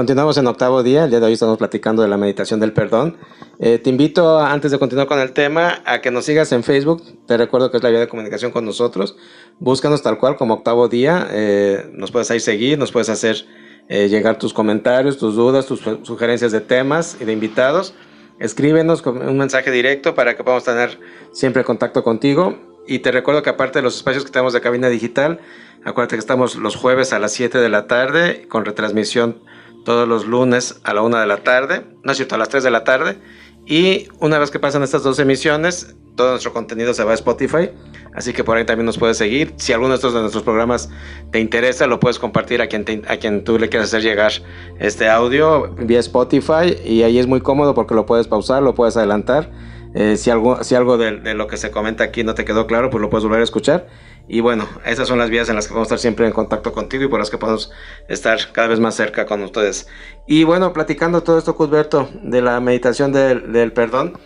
Continuamos 0.00 0.38
en 0.38 0.46
octavo 0.46 0.82
día, 0.82 1.04
el 1.04 1.10
día 1.10 1.20
de 1.20 1.26
hoy 1.26 1.34
estamos 1.34 1.58
platicando 1.58 2.00
de 2.00 2.08
la 2.08 2.16
meditación 2.16 2.58
del 2.58 2.72
perdón. 2.72 3.18
Eh, 3.58 3.76
te 3.76 3.90
invito, 3.90 4.38
antes 4.40 4.70
de 4.70 4.78
continuar 4.78 5.06
con 5.06 5.18
el 5.18 5.32
tema, 5.32 5.82
a 5.84 6.00
que 6.00 6.10
nos 6.10 6.24
sigas 6.24 6.52
en 6.52 6.64
Facebook. 6.64 7.02
Te 7.26 7.36
recuerdo 7.36 7.70
que 7.70 7.76
es 7.76 7.82
la 7.82 7.90
vía 7.90 8.00
de 8.00 8.08
comunicación 8.08 8.50
con 8.50 8.64
nosotros. 8.64 9.18
Búscanos 9.58 10.00
tal 10.00 10.16
cual 10.16 10.36
como 10.36 10.54
octavo 10.54 10.88
día. 10.88 11.28
Eh, 11.30 11.90
nos 11.92 12.12
puedes 12.12 12.30
ahí 12.30 12.40
seguir, 12.40 12.78
nos 12.78 12.92
puedes 12.92 13.10
hacer 13.10 13.44
eh, 13.90 14.08
llegar 14.08 14.38
tus 14.38 14.54
comentarios, 14.54 15.18
tus 15.18 15.36
dudas, 15.36 15.66
tus 15.66 15.82
sugerencias 16.02 16.50
de 16.50 16.62
temas 16.62 17.18
y 17.20 17.26
de 17.26 17.34
invitados. 17.34 17.92
Escríbenos 18.38 19.02
con 19.02 19.20
un 19.20 19.36
mensaje 19.36 19.70
directo 19.70 20.14
para 20.14 20.34
que 20.34 20.42
podamos 20.42 20.64
tener 20.64 20.98
siempre 21.32 21.62
contacto 21.62 22.02
contigo. 22.02 22.58
Y 22.86 23.00
te 23.00 23.12
recuerdo 23.12 23.42
que 23.42 23.50
aparte 23.50 23.80
de 23.80 23.82
los 23.82 23.96
espacios 23.96 24.24
que 24.24 24.30
tenemos 24.30 24.54
de 24.54 24.62
cabina 24.62 24.88
digital, 24.88 25.40
acuérdate 25.84 26.16
que 26.16 26.20
estamos 26.20 26.56
los 26.56 26.74
jueves 26.74 27.12
a 27.12 27.18
las 27.18 27.34
7 27.34 27.58
de 27.58 27.68
la 27.68 27.86
tarde 27.86 28.46
con 28.48 28.64
retransmisión 28.64 29.49
todos 29.84 30.08
los 30.08 30.26
lunes 30.26 30.80
a 30.84 30.94
la 30.94 31.02
1 31.02 31.18
de 31.18 31.26
la 31.26 31.38
tarde, 31.38 31.86
no 32.02 32.12
es 32.12 32.18
cierto, 32.18 32.34
a 32.34 32.38
las 32.38 32.48
3 32.48 32.62
de 32.62 32.70
la 32.70 32.84
tarde. 32.84 33.18
Y 33.66 34.08
una 34.18 34.38
vez 34.38 34.50
que 34.50 34.58
pasan 34.58 34.82
estas 34.82 35.02
dos 35.02 35.18
emisiones, 35.18 35.94
todo 36.16 36.30
nuestro 36.30 36.52
contenido 36.52 36.92
se 36.92 37.04
va 37.04 37.12
a 37.12 37.14
Spotify, 37.14 37.70
así 38.14 38.32
que 38.32 38.42
por 38.42 38.56
ahí 38.56 38.64
también 38.64 38.86
nos 38.86 38.98
puedes 38.98 39.16
seguir. 39.16 39.54
Si 39.56 39.72
alguno 39.72 39.90
de 39.90 39.96
estos 39.96 40.12
de 40.12 40.20
nuestros 40.20 40.42
programas 40.42 40.90
te 41.30 41.40
interesa, 41.40 41.86
lo 41.86 42.00
puedes 42.00 42.18
compartir 42.18 42.60
a 42.62 42.66
quien, 42.66 42.84
a 43.08 43.16
quien 43.16 43.44
tú 43.44 43.58
le 43.58 43.68
quieras 43.68 43.88
hacer 43.88 44.02
llegar 44.02 44.32
este 44.78 45.08
audio 45.08 45.74
vía 45.76 46.00
Spotify 46.00 46.76
y 46.84 47.02
ahí 47.02 47.18
es 47.18 47.26
muy 47.26 47.40
cómodo 47.40 47.74
porque 47.74 47.94
lo 47.94 48.06
puedes 48.06 48.26
pausar, 48.26 48.62
lo 48.62 48.74
puedes 48.74 48.96
adelantar. 48.96 49.50
Eh, 49.94 50.16
si 50.16 50.30
algo, 50.30 50.62
si 50.62 50.74
algo 50.74 50.98
de, 50.98 51.18
de, 51.18 51.34
lo 51.34 51.48
que 51.48 51.56
se 51.56 51.70
comenta 51.70 52.04
aquí 52.04 52.22
no 52.22 52.34
te 52.34 52.44
quedó 52.44 52.66
claro, 52.66 52.90
pues 52.90 53.00
lo 53.00 53.10
puedes 53.10 53.24
volver 53.24 53.40
a 53.40 53.44
escuchar. 53.44 53.88
Y 54.32 54.38
bueno, 54.38 54.68
esas 54.84 55.08
son 55.08 55.18
las 55.18 55.28
vías 55.28 55.48
en 55.48 55.56
las 55.56 55.66
que 55.66 55.74
vamos 55.74 55.86
a 55.86 55.88
estar 55.88 55.98
siempre 55.98 56.24
en 56.24 56.32
contacto 56.32 56.72
contigo 56.72 57.02
y 57.02 57.08
por 57.08 57.18
las 57.18 57.30
que 57.30 57.36
podemos 57.36 57.72
estar 58.06 58.38
cada 58.52 58.68
vez 58.68 58.78
más 58.78 58.94
cerca 58.94 59.26
con 59.26 59.42
ustedes. 59.42 59.88
Y 60.24 60.44
bueno, 60.44 60.72
platicando 60.72 61.24
todo 61.24 61.36
esto, 61.36 61.56
Cusberto, 61.56 62.08
de 62.22 62.40
la 62.40 62.60
meditación 62.60 63.10
del, 63.10 63.72
perdón, 63.72 64.16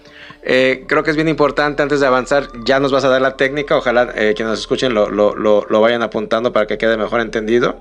eh, 0.43 0.85
creo 0.87 1.05
que 1.05 1.11
es 1.11 1.17
bien 1.17 1.29
importante 1.29 1.83
antes 1.83 2.01
de 2.01 2.07
avanzar, 2.07 2.49
ya 2.67 2.81
nos 2.81 2.93
vas 2.93 3.05
a 3.05 3.09
dar 3.09 3.23
la 3.23 3.39
técnica, 3.39 3.79
ojalá 3.79 4.13
eh, 4.15 4.35
quienes 4.37 4.51
nos 4.51 4.61
escuchen 4.61 4.93
lo, 4.93 5.09
lo, 5.09 5.35
lo, 5.35 5.65
lo 5.71 5.81
vayan 5.81 6.03
apuntando 6.03 6.53
para 6.53 6.67
que 6.67 6.77
quede 6.77 6.99
mejor 6.99 7.23
entendido. 7.23 7.81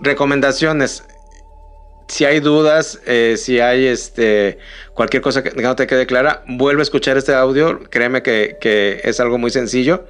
Recomendaciones 0.00 1.04
si 2.08 2.24
hay 2.24 2.40
dudas, 2.40 3.00
eh, 3.06 3.34
si 3.36 3.60
hay 3.60 3.86
este, 3.86 4.58
cualquier 4.94 5.22
cosa 5.22 5.42
que 5.42 5.50
no 5.62 5.76
te 5.76 5.86
quede 5.86 6.06
clara, 6.06 6.42
vuelve 6.48 6.80
a 6.80 6.82
escuchar 6.82 7.16
este 7.16 7.34
audio. 7.34 7.80
Créeme 7.90 8.22
que, 8.22 8.56
que, 8.60 9.00
es 9.04 9.20
algo 9.20 9.38
muy 9.38 9.50
sencillo. 9.50 10.04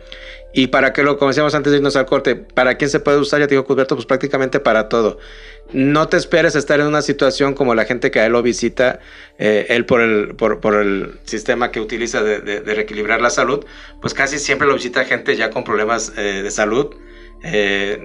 Y 0.54 0.68
para 0.68 0.92
que 0.92 1.02
lo 1.02 1.18
comencemos 1.18 1.54
antes 1.54 1.72
de 1.72 1.78
irnos 1.78 1.96
al 1.96 2.06
corte, 2.06 2.34
¿para 2.34 2.76
quién 2.76 2.88
se 2.88 3.00
puede 3.00 3.18
usar? 3.18 3.40
Ya 3.40 3.46
te 3.46 3.54
digo, 3.54 3.64
Cusberto, 3.66 3.96
pues 3.96 4.06
prácticamente 4.06 4.60
para 4.60 4.88
todo. 4.88 5.18
No 5.72 6.08
te 6.08 6.16
esperes 6.16 6.54
estar 6.54 6.80
en 6.80 6.86
una 6.86 7.02
situación 7.02 7.52
como 7.52 7.74
la 7.74 7.84
gente 7.84 8.10
que 8.10 8.20
a 8.20 8.26
él 8.26 8.32
lo 8.32 8.42
visita, 8.42 9.00
eh, 9.38 9.66
él 9.68 9.84
por 9.84 10.00
el, 10.00 10.34
por, 10.36 10.60
por, 10.60 10.76
el 10.76 11.18
sistema 11.24 11.70
que 11.70 11.80
utiliza 11.80 12.22
de, 12.22 12.40
de, 12.40 12.60
de, 12.60 12.74
reequilibrar 12.74 13.20
la 13.20 13.28
salud, 13.28 13.66
pues 14.00 14.14
casi 14.14 14.38
siempre 14.38 14.66
lo 14.66 14.74
visita 14.74 15.04
gente 15.04 15.36
ya 15.36 15.50
con 15.50 15.64
problemas 15.64 16.14
eh, 16.16 16.42
de 16.42 16.50
salud. 16.50 16.94
Eh, 17.42 18.00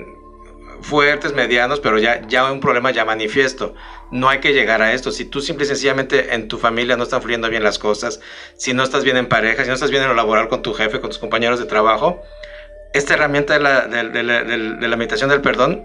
fuertes, 0.84 1.34
medianos, 1.34 1.80
pero 1.80 1.98
ya, 1.98 2.22
ya 2.28 2.52
un 2.52 2.60
problema 2.60 2.91
ya 2.91 3.06
manifiesto. 3.06 3.74
No 4.12 4.30
hay 4.30 4.39
que 4.39 4.54
llegar 4.54 4.82
a 4.82 4.93
esto. 4.93 5.12
Si 5.12 5.26
tú 5.26 5.41
simple 5.41 5.65
y 5.65 5.67
sencillamente 5.67 6.34
en 6.36 6.48
tu 6.48 6.58
familia 6.60 6.96
no 6.98 7.04
están 7.04 7.22
fluyendo 7.22 7.50
bien 7.50 7.63
las 7.63 7.80
cosas, 7.80 8.19
si 8.58 8.74
no 8.74 8.84
estás 8.84 9.04
bien 9.04 9.17
en 9.17 9.28
pareja, 9.28 9.63
si 9.63 9.69
no 9.69 9.74
estás 9.74 9.89
bien 9.89 10.04
en 10.04 10.10
lo 10.10 10.15
laboral 10.15 10.50
con 10.50 10.62
tu 10.62 10.74
jefe, 10.74 11.00
con 11.00 11.10
tus 11.10 11.19
compañeros 11.19 11.60
de 11.60 11.65
trabajo, 11.65 12.22
esta 12.93 13.15
herramienta 13.15 13.54
de 13.54 13.60
la, 13.60 13.88
de, 13.88 14.10
de, 14.10 14.24
de 14.24 14.88
la 14.88 14.96
meditación 14.96 15.30
del 15.30 15.41
perdón 15.41 15.84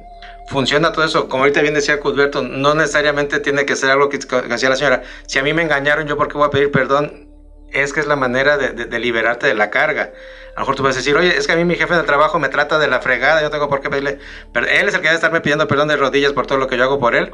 funciona 0.49 0.93
todo 0.93 1.05
eso. 1.05 1.29
Como 1.29 1.45
ahorita 1.45 1.63
bien 1.63 1.75
decía 1.75 2.01
Cusberto, 2.01 2.43
no 2.43 2.75
necesariamente 2.75 3.41
tiene 3.41 3.65
que 3.65 3.77
ser 3.77 3.91
algo 3.91 4.09
que, 4.09 4.19
que 4.19 4.49
la 4.49 4.77
señora. 4.77 5.03
Si 5.27 5.39
a 5.39 5.43
mí 5.43 5.53
me 5.53 5.63
engañaron, 5.63 6.07
¿yo 6.07 6.17
por 6.17 6.29
qué 6.29 6.35
voy 6.35 6.47
a 6.47 6.51
pedir 6.51 6.71
perdón? 6.71 7.28
Es 7.73 7.93
que 7.93 8.01
es 8.01 8.07
la 8.07 8.17
manera 8.17 8.57
de 8.57 8.99
liberarte 8.99 9.47
de 9.47 9.55
la 9.55 9.71
carga. 9.71 10.13
A 10.59 10.63
lo 10.63 10.65
mejor 10.65 10.75
tú 10.75 10.83
vas 10.83 10.97
a 10.97 10.99
decir, 10.99 11.17
oye, 11.17 11.37
es 11.37 11.47
que 11.47 11.53
a 11.53 11.57
mí 11.57 11.65
mi 11.65 11.77
jefe 11.77 11.95
de 11.95 12.03
trabajo 12.03 12.41
me 12.41 12.49
trata 12.49 12.81
de 12.81 12.89
la 12.89 13.01
fregada, 13.01 13.41
yo 13.43 13.49
tengo 13.49 13.69
por 13.69 13.81
qué 13.81 13.89
pedirle, 13.89 14.19
pero 14.53 14.67
él 14.67 14.89
es 14.89 14.95
el 14.95 15.01
que 15.01 15.07
debe 15.07 15.15
estarme 15.15 15.41
pidiendo 15.41 15.69
perdón 15.69 15.87
de 15.87 15.97
rodillas 15.97 16.33
por 16.33 16.49
todo 16.49 16.59
lo 16.59 16.67
que 16.67 16.77
yo 16.77 16.83
hago 16.83 16.99
por 16.99 17.15
él. 17.15 17.31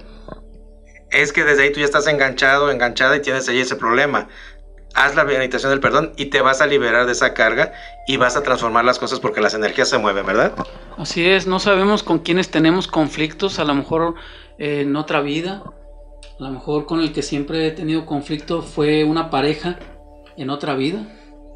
Es 1.10 1.32
que 1.32 1.42
desde 1.42 1.62
ahí 1.62 1.72
tú 1.72 1.80
ya 1.80 1.86
estás 1.86 2.06
enganchado, 2.06 2.70
enganchada 2.70 3.16
y 3.16 3.20
tienes 3.20 3.48
ahí 3.48 3.60
ese 3.60 3.76
problema. 3.76 4.28
Haz 4.94 5.14
la 5.16 5.24
meditación 5.24 5.70
del 5.70 5.80
perdón 5.80 6.12
y 6.18 6.26
te 6.26 6.42
vas 6.42 6.60
a 6.60 6.66
liberar 6.66 7.06
de 7.06 7.12
esa 7.12 7.32
carga 7.32 7.72
y 8.06 8.18
vas 8.18 8.36
a 8.36 8.42
transformar 8.42 8.84
las 8.84 8.98
cosas 8.98 9.20
porque 9.20 9.40
las 9.40 9.54
energías 9.54 9.88
se 9.88 9.96
mueven, 9.96 10.26
¿verdad? 10.26 10.52
Así 10.98 11.26
es, 11.26 11.46
no 11.46 11.60
sabemos 11.60 12.02
con 12.02 12.18
quiénes 12.18 12.50
tenemos 12.50 12.88
conflictos, 12.88 13.58
a 13.58 13.64
lo 13.64 13.74
mejor 13.74 14.16
eh, 14.58 14.82
en 14.82 14.96
otra 14.96 15.22
vida, 15.22 15.62
a 16.38 16.42
lo 16.42 16.50
mejor 16.50 16.84
con 16.84 17.00
el 17.00 17.14
que 17.14 17.22
siempre 17.22 17.68
he 17.68 17.70
tenido 17.70 18.04
conflicto 18.04 18.60
fue 18.60 19.02
una 19.04 19.30
pareja 19.30 19.78
en 20.36 20.50
otra 20.50 20.74
vida 20.74 21.06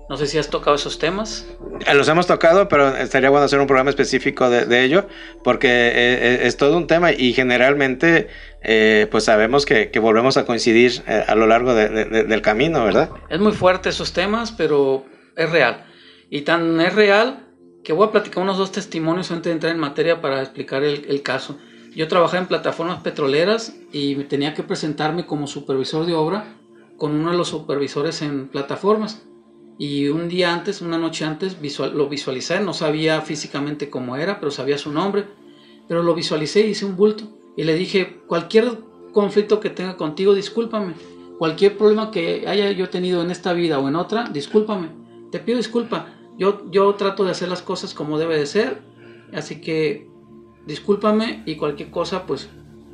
no 0.09 0.17
sé 0.17 0.27
si 0.27 0.39
has 0.39 0.49
tocado 0.49 0.75
esos 0.75 0.99
temas. 0.99 1.47
Eh, 1.87 1.95
los 1.95 2.09
hemos 2.09 2.27
tocado, 2.27 2.69
pero 2.69 2.97
estaría 2.97 3.29
bueno 3.29 3.45
hacer 3.45 3.61
un 3.61 3.67
programa 3.67 3.91
específico 3.91 4.49
de, 4.49 4.65
de 4.65 4.85
ello, 4.85 5.07
porque 5.45 5.69
eh, 5.69 6.47
es 6.47 6.57
todo 6.57 6.79
un 6.79 6.87
tema 6.87 7.13
y 7.13 7.35
generalmente 7.35 8.29
eh, 8.63 9.07
pues 9.11 9.25
sabemos 9.25 9.67
que, 9.67 9.91
que, 9.91 9.99
volvemos 9.99 10.39
a 10.39 10.47
coincidir 10.47 11.03
eh, 11.07 11.25
a 11.27 11.35
lo 11.35 11.47
largo 11.47 11.75
de, 11.75 11.89
de, 11.91 12.25
del 12.25 12.43
camino, 12.43 12.85
¿verdad? 12.85 13.11
Es 13.29 13.39
muy 13.39 13.53
fuerte 13.53 13.91
esos 13.91 14.15
temas, 14.15 14.51
pero 14.51 15.05
es 15.37 15.51
real. 15.51 15.85
Y 16.31 16.41
tan 16.41 16.81
es 16.81 16.95
real 16.95 17.47
que 17.85 17.93
voy 17.93 18.09
a 18.09 18.11
platicar 18.11 18.43
unos 18.43 18.57
dos 18.57 18.73
testimonios 18.73 19.31
antes 19.31 19.45
de 19.45 19.53
entrar 19.53 19.75
en 19.75 19.79
materia 19.79 20.23
para 20.23 20.41
explicar 20.41 20.85
el, 20.85 21.05
el 21.09 21.23
caso. 21.23 21.59
Yo 21.95 22.09
trabajaba 22.09 22.39
en 22.39 22.49
plataformas 22.49 23.03
petroleras 23.03 23.75
y 23.93 24.15
tenía 24.25 24.55
que 24.55 24.63
presentarme 24.63 25.27
como 25.27 25.47
supervisor 25.47 26.07
de 26.07 26.15
obra 26.15 26.58
con 26.99 27.15
uno 27.15 27.31
de 27.31 27.39
los 27.39 27.49
supervisores 27.49 28.21
en 28.21 28.49
plataformas 28.49 29.23
y 29.79 30.09
un 30.09 30.29
día 30.29 30.53
antes, 30.53 30.83
una 30.83 30.99
noche 30.99 31.25
antes, 31.25 31.57
lo 31.79 32.09
visualicé, 32.09 32.61
no 32.61 32.75
sabía 32.75 33.21
físicamente 33.23 33.89
cómo 33.89 34.17
era, 34.17 34.41
pero 34.41 34.51
sabía 34.51 34.77
su 34.77 34.93
nombre, 34.93 35.27
pero 35.87 36.03
lo 36.03 36.15
visualicé 36.15 36.67
y 36.67 36.71
hice 36.71 36.85
un 36.85 36.97
bulto. 36.97 37.25
Y 37.57 37.63
le 37.63 37.75
dije, 37.75 38.21
cualquier 38.27 38.81
conflicto 39.13 39.61
que 39.61 39.71
tenga 39.71 39.97
contigo, 39.97 40.35
discúlpame. 40.35 40.95
Cualquier 41.39 41.79
problema 41.79 42.11
que 42.11 42.49
haya 42.49 42.73
yo 42.73 42.91
tenido 42.91 43.23
en 43.23 43.31
esta 43.31 43.53
vida 43.53 43.79
o 43.79 43.87
en 43.87 43.95
otra, 43.95 44.29
discúlpame. 44.29 44.89
Te 45.31 45.39
pido 45.39 45.59
disculpa. 45.59 46.13
Yo, 46.37 46.69
yo 46.73 46.93
trato 46.97 47.25
de 47.25 47.31
hacer 47.31 47.49
las 47.49 47.63
cosas 47.63 47.95
como 47.95 48.19
debe 48.19 48.37
de 48.37 48.47
ser, 48.47 48.83
así 49.33 49.61
que 49.61 50.09
discúlpame 50.67 51.45
y 51.47 51.55
cualquier 51.55 51.91
cosa, 51.93 52.27
pues 52.27 52.49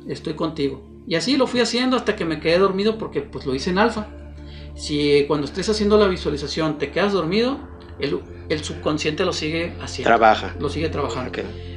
estoy 0.07 0.35
contigo. 0.35 0.83
Y 1.07 1.15
así 1.15 1.37
lo 1.37 1.47
fui 1.47 1.59
haciendo 1.59 1.97
hasta 1.97 2.15
que 2.15 2.25
me 2.25 2.39
quedé 2.39 2.57
dormido 2.57 2.97
porque 2.97 3.21
pues 3.21 3.45
lo 3.45 3.53
hice 3.53 3.69
en 3.69 3.77
alfa. 3.77 4.07
Si 4.75 5.25
cuando 5.27 5.45
estés 5.45 5.69
haciendo 5.69 5.97
la 5.97 6.07
visualización 6.07 6.77
te 6.77 6.91
quedas 6.91 7.13
dormido, 7.13 7.59
el, 7.99 8.19
el 8.49 8.63
subconsciente 8.63 9.23
lo 9.23 9.33
sigue 9.33 9.73
haciendo. 9.81 10.09
Trabaja. 10.09 10.55
Lo 10.59 10.69
sigue 10.69 10.89
trabajando. 10.89 11.31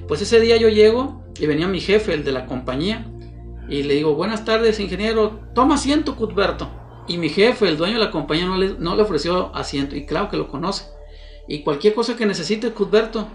Pues 0.06 0.22
ese 0.22 0.40
día 0.40 0.56
yo 0.56 0.68
llego 0.68 1.24
y 1.38 1.46
venía 1.46 1.68
mi 1.68 1.80
jefe, 1.80 2.14
el 2.14 2.24
de 2.24 2.32
la 2.32 2.46
compañía, 2.46 3.06
y 3.68 3.82
le 3.82 3.94
digo, 3.94 4.14
buenas 4.14 4.44
tardes, 4.44 4.80
ingeniero, 4.80 5.40
toma 5.54 5.74
asiento, 5.74 6.16
Cuthberto. 6.16 6.70
Y 7.06 7.18
mi 7.18 7.28
jefe, 7.28 7.68
el 7.68 7.76
dueño 7.76 7.98
de 7.98 8.04
la 8.04 8.10
compañía, 8.10 8.46
no 8.46 8.56
le, 8.56 8.74
no 8.78 8.96
le 8.96 9.02
ofreció 9.02 9.54
asiento, 9.54 9.94
y 9.94 10.06
claro 10.06 10.28
que 10.28 10.36
lo 10.36 10.48
conoce. 10.48 10.86
Y 11.46 11.62
cualquier 11.62 11.94
cosa 11.94 12.16
que 12.16 12.26
necesite, 12.26 12.70
Cuthberto, 12.70 13.28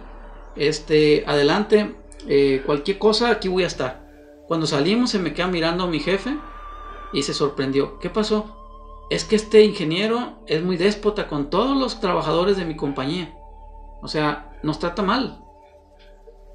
este, 0.56 1.24
adelante, 1.28 1.96
eh, 2.28 2.62
cualquier 2.66 2.98
cosa, 2.98 3.30
aquí 3.30 3.48
voy 3.48 3.64
a 3.64 3.68
estar. 3.68 4.03
Cuando 4.48 4.66
salimos 4.68 5.10
se 5.12 5.20
me 5.20 5.34
queda 5.34 5.48
mirando 5.48 5.88
mi 5.88 6.00
jefe 6.00 6.38
y 7.14 7.24
se 7.24 7.34
sorprendió. 7.34 8.00
¿Qué 8.00 8.10
pasó? 8.10 8.60
Es 9.10 9.24
que 9.26 9.36
este 9.36 9.64
ingeniero 9.64 10.44
es 10.48 10.64
muy 10.64 10.78
déspota 10.78 11.28
con 11.28 11.50
todos 11.50 11.78
los 11.78 12.00
trabajadores 12.00 12.58
de 12.58 12.66
mi 12.66 12.76
compañía. 12.76 13.34
O 14.02 14.08
sea, 14.08 14.52
nos 14.64 14.80
trata 14.80 15.02
mal. 15.04 15.40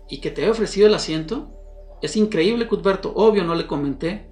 Y 0.08 0.20
que 0.20 0.30
te 0.30 0.42
haya 0.42 0.50
ofrecido 0.50 0.86
el 0.86 0.94
asiento, 0.94 1.50
es 2.02 2.16
increíble, 2.16 2.66
Cuthberto. 2.66 3.12
Obvio, 3.14 3.44
no 3.44 3.54
le 3.54 3.66
comenté. 3.66 4.26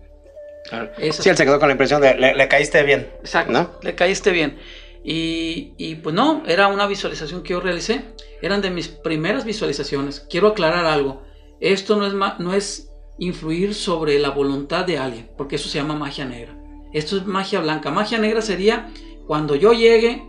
Claro. 0.69 0.91
Sí, 1.13 1.29
él 1.29 1.37
se 1.37 1.45
quedó 1.45 1.59
con 1.59 1.69
la 1.69 1.73
impresión 1.75 2.01
de 2.01 2.15
le, 2.15 2.35
le 2.35 2.49
caíste 2.49 2.83
bien. 2.83 3.11
Exacto, 3.21 3.53
¿No? 3.53 3.71
le 3.83 3.95
caíste 3.95 4.31
bien. 4.33 4.59
Y, 5.05 5.75
y, 5.77 5.95
pues 5.97 6.15
no, 6.15 6.43
era 6.47 6.67
una 6.69 6.87
visualización 6.87 7.43
que 7.43 7.53
yo 7.53 7.61
realicé. 7.61 8.03
Eran 8.43 8.61
de 8.63 8.71
mis 8.71 8.89
primeras 8.89 9.45
visualizaciones. 9.45 10.21
Quiero 10.29 10.49
aclarar 10.49 10.87
algo. 10.87 11.23
Esto 11.61 11.97
no 11.97 12.07
es, 12.07 12.13
ma- 12.15 12.37
no 12.41 12.53
es 12.55 12.86
influir 13.19 13.75
sobre 13.75 14.19
la 14.19 14.31
voluntad 14.31 14.85
de 14.85 14.99
alguien, 14.99 15.31
porque 15.37 15.57
eso 15.57 15.69
se 15.69 15.79
llama 15.79 15.95
magia 15.95 16.25
negra. 16.25 16.57
Esto 16.93 17.17
es 17.17 17.27
magia 17.27 17.61
blanca. 17.61 17.91
Magia 17.91 18.19
negra 18.19 18.43
sería 18.43 18.91
cuando 19.27 19.55
yo 19.55 19.73
llegue, 19.73 20.29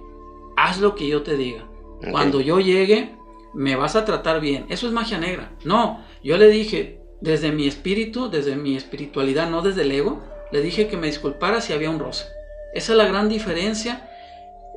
haz 0.55 0.79
lo 0.79 0.95
que 0.95 1.07
yo 1.07 1.23
te 1.23 1.37
diga. 1.37 1.67
Cuando 2.11 2.41
yo 2.41 2.59
llegue, 2.59 3.15
me 3.53 3.75
vas 3.75 3.95
a 3.95 4.05
tratar 4.05 4.39
bien. 4.39 4.65
Eso 4.69 4.87
es 4.87 4.93
magia 4.93 5.17
negra. 5.17 5.51
No, 5.63 6.03
yo 6.23 6.37
le 6.37 6.47
dije 6.47 6.99
desde 7.21 7.51
mi 7.51 7.67
espíritu, 7.67 8.29
desde 8.29 8.55
mi 8.55 8.75
espiritualidad, 8.75 9.49
no 9.49 9.61
desde 9.61 9.81
el 9.81 9.91
ego, 9.91 10.21
le 10.51 10.61
dije 10.61 10.87
que 10.87 10.97
me 10.97 11.07
disculpara 11.07 11.61
si 11.61 11.73
había 11.73 11.89
un 11.89 11.99
roce. 11.99 12.25
Esa 12.73 12.93
es 12.93 12.97
la 12.97 13.05
gran 13.05 13.29
diferencia. 13.29 14.09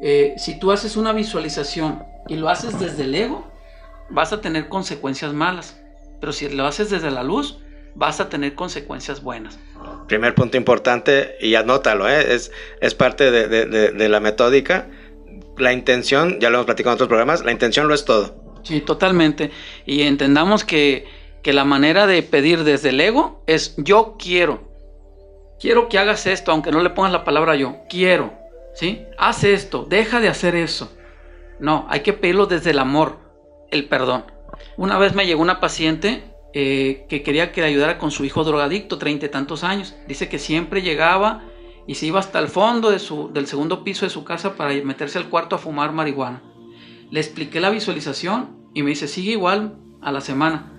Eh, 0.01 0.35
si 0.39 0.59
tú 0.59 0.73
haces 0.73 0.97
una 0.97 1.13
visualización 1.13 2.03
y 2.29 2.37
lo 2.37 2.49
haces 2.49 2.79
desde 2.81 3.05
el 3.05 3.15
ego, 3.15 3.51
vas 4.09 4.33
a 4.33 4.41
tener 4.41 4.69
consecuencias 4.69 5.33
malas. 5.33 5.79
Pero 6.21 6.33
si 6.33 6.49
lo 6.49 6.67
haces 6.67 6.91
desde 6.91 7.11
la 7.11 7.23
luz, 7.23 7.59
vas 7.95 8.21
a 8.21 8.29
tener 8.29 8.55
consecuencias 8.55 9.23
buenas. 9.23 9.59
Primer 10.09 10.35
punto 10.35 10.57
importante, 10.57 11.37
y 11.41 11.55
anótalo, 11.55 12.09
¿eh? 12.09 12.35
es, 12.35 12.51
es 12.81 12.95
parte 12.95 13.31
de, 13.31 13.49
de- 13.49 13.67
de- 13.67 13.91
de 13.93 14.09
la 14.09 14.21
metódica. 14.21 14.89
La 15.57 15.73
intención, 15.73 16.39
ya 16.41 16.49
lo 16.51 16.57
hemos 16.57 16.67
platicado 16.67 16.93
en 16.93 16.95
otros 16.97 17.09
programas, 17.09 17.45
la 17.45 17.53
intención 17.53 17.87
lo 17.89 17.95
es 17.95 18.05
todo. 18.05 18.35
Sí, 18.63 18.81
totalmente. 18.81 19.51
Y 19.87 20.03
entendamos 20.03 20.65
que, 20.65 21.07
que 21.43 21.53
la 21.53 21.65
manera 21.65 22.07
de 22.07 22.23
pedir 22.23 22.65
desde 22.65 22.91
el 22.91 23.01
ego 23.01 23.43
es 23.47 23.75
yo 23.79 24.17
quiero. 24.19 24.69
Quiero 25.61 25.89
que 25.89 25.99
hagas 25.99 26.27
esto, 26.27 26.53
aunque 26.53 26.71
no 26.71 26.83
le 26.83 26.91
pongas 26.91 27.13
la 27.13 27.25
palabra 27.25 27.55
yo. 27.57 27.77
Quiero. 27.89 28.33
¿Sí? 28.75 29.03
Haz 29.19 29.45
esto, 29.45 29.85
deja 29.89 30.21
de 30.21 30.29
hacer 30.29 30.55
eso. 30.55 30.97
No, 31.59 31.87
hay 31.91 32.01
que 32.01 32.13
pedirlo 32.13 32.47
desde 32.47 32.71
el 32.71 32.79
amor, 32.79 33.19
el 33.71 33.87
perdón. 33.89 34.25
Una 34.77 34.97
vez 34.99 35.15
me 35.15 35.27
llegó 35.27 35.43
una 35.43 35.61
paciente 35.61 36.23
eh, 36.53 37.07
que 37.09 37.23
quería 37.23 37.53
que 37.53 37.61
le 37.61 37.69
ayudara 37.69 37.99
con 37.99 38.11
su 38.11 38.25
hijo 38.25 38.45
drogadicto, 38.45 38.99
treinta 38.99 39.27
y 39.27 39.29
tantos 39.29 39.65
años. 39.65 39.95
Dice 40.09 40.29
que 40.29 40.39
siempre 40.39 40.83
llegaba 40.83 41.45
y 41.87 41.95
se 41.95 42.07
iba 42.07 42.21
hasta 42.21 42.39
el 42.39 42.49
fondo 42.49 42.91
de 42.91 42.99
su, 42.99 43.33
del 43.33 43.47
segundo 43.47 43.85
piso 43.85 44.07
de 44.07 44.11
su 44.11 44.25
casa 44.25 44.57
para 44.57 44.75
meterse 44.85 45.19
al 45.19 45.29
cuarto 45.29 45.57
a 45.57 45.59
fumar 45.59 45.93
marihuana. 45.93 46.43
Le 47.11 47.21
expliqué 47.21 47.61
la 47.61 47.71
visualización 47.71 48.57
y 48.75 48.83
me 48.83 48.91
dice, 48.91 49.09
sigue 49.09 49.33
igual 49.33 49.79
a 50.01 50.13
la 50.13 50.21
semana. 50.21 50.73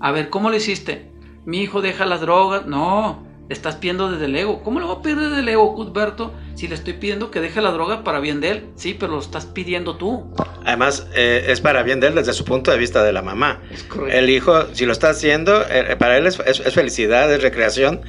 A 0.00 0.10
ver, 0.12 0.30
¿cómo 0.30 0.50
lo 0.50 0.56
hiciste? 0.56 1.10
Mi 1.44 1.60
hijo 1.60 1.80
deja 1.80 2.06
las 2.06 2.20
drogas. 2.20 2.66
No, 2.66 3.26
le 3.48 3.54
estás 3.54 3.76
pidiendo 3.76 4.10
desde 4.10 4.24
el 4.26 4.34
ego. 4.36 4.62
¿Cómo 4.62 4.80
le 4.80 4.86
voy 4.86 4.96
a 4.96 5.02
pedir 5.02 5.18
desde 5.20 5.40
el 5.40 5.48
ego, 5.48 5.74
Cuthberto? 5.74 6.32
Si 6.54 6.66
le 6.68 6.74
estoy 6.74 6.94
pidiendo 6.94 7.30
que 7.30 7.40
deje 7.40 7.60
la 7.60 7.70
droga 7.70 8.02
para 8.02 8.18
bien 8.20 8.40
de 8.40 8.50
él. 8.50 8.66
Sí, 8.76 8.94
pero 8.98 9.12
lo 9.12 9.20
estás 9.20 9.46
pidiendo 9.46 9.96
tú. 9.96 10.32
Además, 10.64 11.06
eh, 11.14 11.44
es 11.48 11.60
para 11.60 11.82
bien 11.84 12.00
de 12.00 12.08
él 12.08 12.14
desde 12.16 12.32
su 12.32 12.44
punto 12.44 12.70
de 12.72 12.78
vista 12.78 13.04
de 13.04 13.12
la 13.12 13.22
mamá. 13.22 13.62
Es 13.70 13.84
correcto. 13.84 14.18
El 14.18 14.30
hijo, 14.30 14.66
si 14.74 14.84
lo 14.84 14.92
está 14.92 15.10
haciendo, 15.10 15.62
eh, 15.70 15.94
para 15.96 16.16
él 16.18 16.26
es, 16.26 16.40
es- 16.44 16.60
es 16.60 16.74
felicidad, 16.74 17.32
es 17.32 17.40
recreación. 17.42 18.00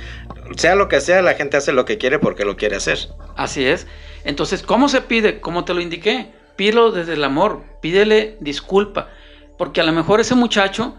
Sea 0.56 0.76
lo 0.76 0.88
que 0.88 1.02
sea, 1.02 1.22
la 1.22 1.36
gente 1.36 1.58
hace 1.58 1.72
lo 1.74 1.86
que 1.86 1.98
quiere 1.98 2.18
porque 2.20 2.46
lo 2.46 2.56
quiere 2.58 2.78
hacer. 2.78 2.98
Así 3.36 3.66
es. 3.66 3.86
Entonces, 4.24 4.64
¿cómo 4.64 4.90
se 4.90 5.02
pide? 5.02 5.40
Como 5.40 5.66
te 5.66 5.74
lo 5.76 5.82
indiqué, 5.82 6.32
pídelo 6.56 6.92
desde 6.92 7.14
el 7.14 7.24
amor, 7.24 7.62
pídele 7.82 8.38
disculpa, 8.40 9.10
porque 9.58 9.82
a 9.82 9.84
lo 9.84 9.92
mejor 9.92 10.20
ese 10.20 10.34
muchacho 10.34 10.96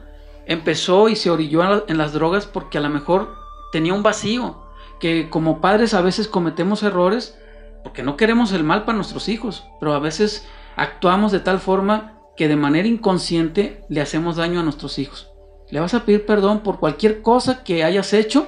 empezó 0.47 1.09
y 1.09 1.17
se 1.17 1.29
orilló 1.31 1.85
en 1.89 1.99
las 1.99 2.13
drogas 2.13 2.47
porque 2.47 2.79
a 2.79 2.81
lo 2.81 2.89
mejor 2.89 3.35
tenía 3.73 3.95
un 3.95 4.03
vacío, 4.03 4.63
que 5.01 5.31
como 5.31 5.61
padres 5.61 5.95
a 5.95 6.01
veces 6.01 6.29
cometemos 6.29 6.83
errores 6.83 7.39
porque 7.83 8.03
no 8.03 8.17
queremos 8.17 8.53
el 8.53 8.65
mal 8.65 8.85
para 8.85 8.97
nuestros 8.97 9.29
hijos, 9.29 9.65
pero 9.81 9.95
a 9.95 9.99
veces 9.99 10.47
actuamos 10.77 11.33
de 11.33 11.41
tal 11.41 11.59
forma 11.59 12.21
que 12.37 12.49
de 12.49 12.57
manera 12.57 12.89
inconsciente 12.89 13.85
le 13.89 14.01
hacemos 14.01 14.37
daño 14.37 14.61
a 14.61 14.63
nuestros 14.63 14.99
hijos. 14.99 15.31
Le 15.71 15.81
vas 15.81 15.95
a 15.95 16.05
pedir 16.05 16.25
perdón 16.25 16.61
por 16.61 16.79
cualquier 16.79 17.23
cosa 17.23 17.63
que 17.65 17.85
hayas 17.85 18.13
hecho 18.13 18.47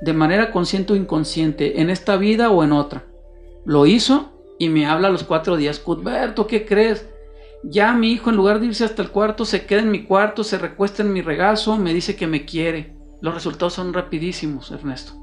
de 0.00 0.12
manera 0.12 0.50
consciente 0.50 0.92
o 0.92 0.96
inconsciente, 0.96 1.80
en 1.80 1.90
esta 1.90 2.16
vida 2.16 2.50
o 2.50 2.64
en 2.64 2.72
otra. 2.72 3.04
Lo 3.64 3.86
hizo 3.86 4.32
y 4.58 4.68
me 4.68 4.86
habla 4.86 5.08
a 5.08 5.10
los 5.10 5.24
cuatro 5.24 5.56
días, 5.56 5.78
Cuthberto, 5.78 6.46
¿qué 6.46 6.66
crees? 6.66 7.08
Ya 7.62 7.92
mi 7.92 8.10
hijo, 8.10 8.30
en 8.30 8.36
lugar 8.36 8.58
de 8.58 8.66
irse 8.66 8.84
hasta 8.84 9.02
el 9.02 9.10
cuarto, 9.10 9.44
se 9.44 9.64
queda 9.64 9.80
en 9.80 9.92
mi 9.92 10.04
cuarto, 10.04 10.42
se 10.42 10.58
recuesta 10.58 11.02
en 11.02 11.12
mi 11.12 11.22
regazo, 11.22 11.76
me 11.76 11.94
dice 11.94 12.16
que 12.16 12.26
me 12.26 12.44
quiere. 12.44 12.96
Los 13.22 13.34
resultados 13.34 13.72
son 13.72 13.94
rapidísimos, 13.94 14.72
Ernesto. 14.72 15.14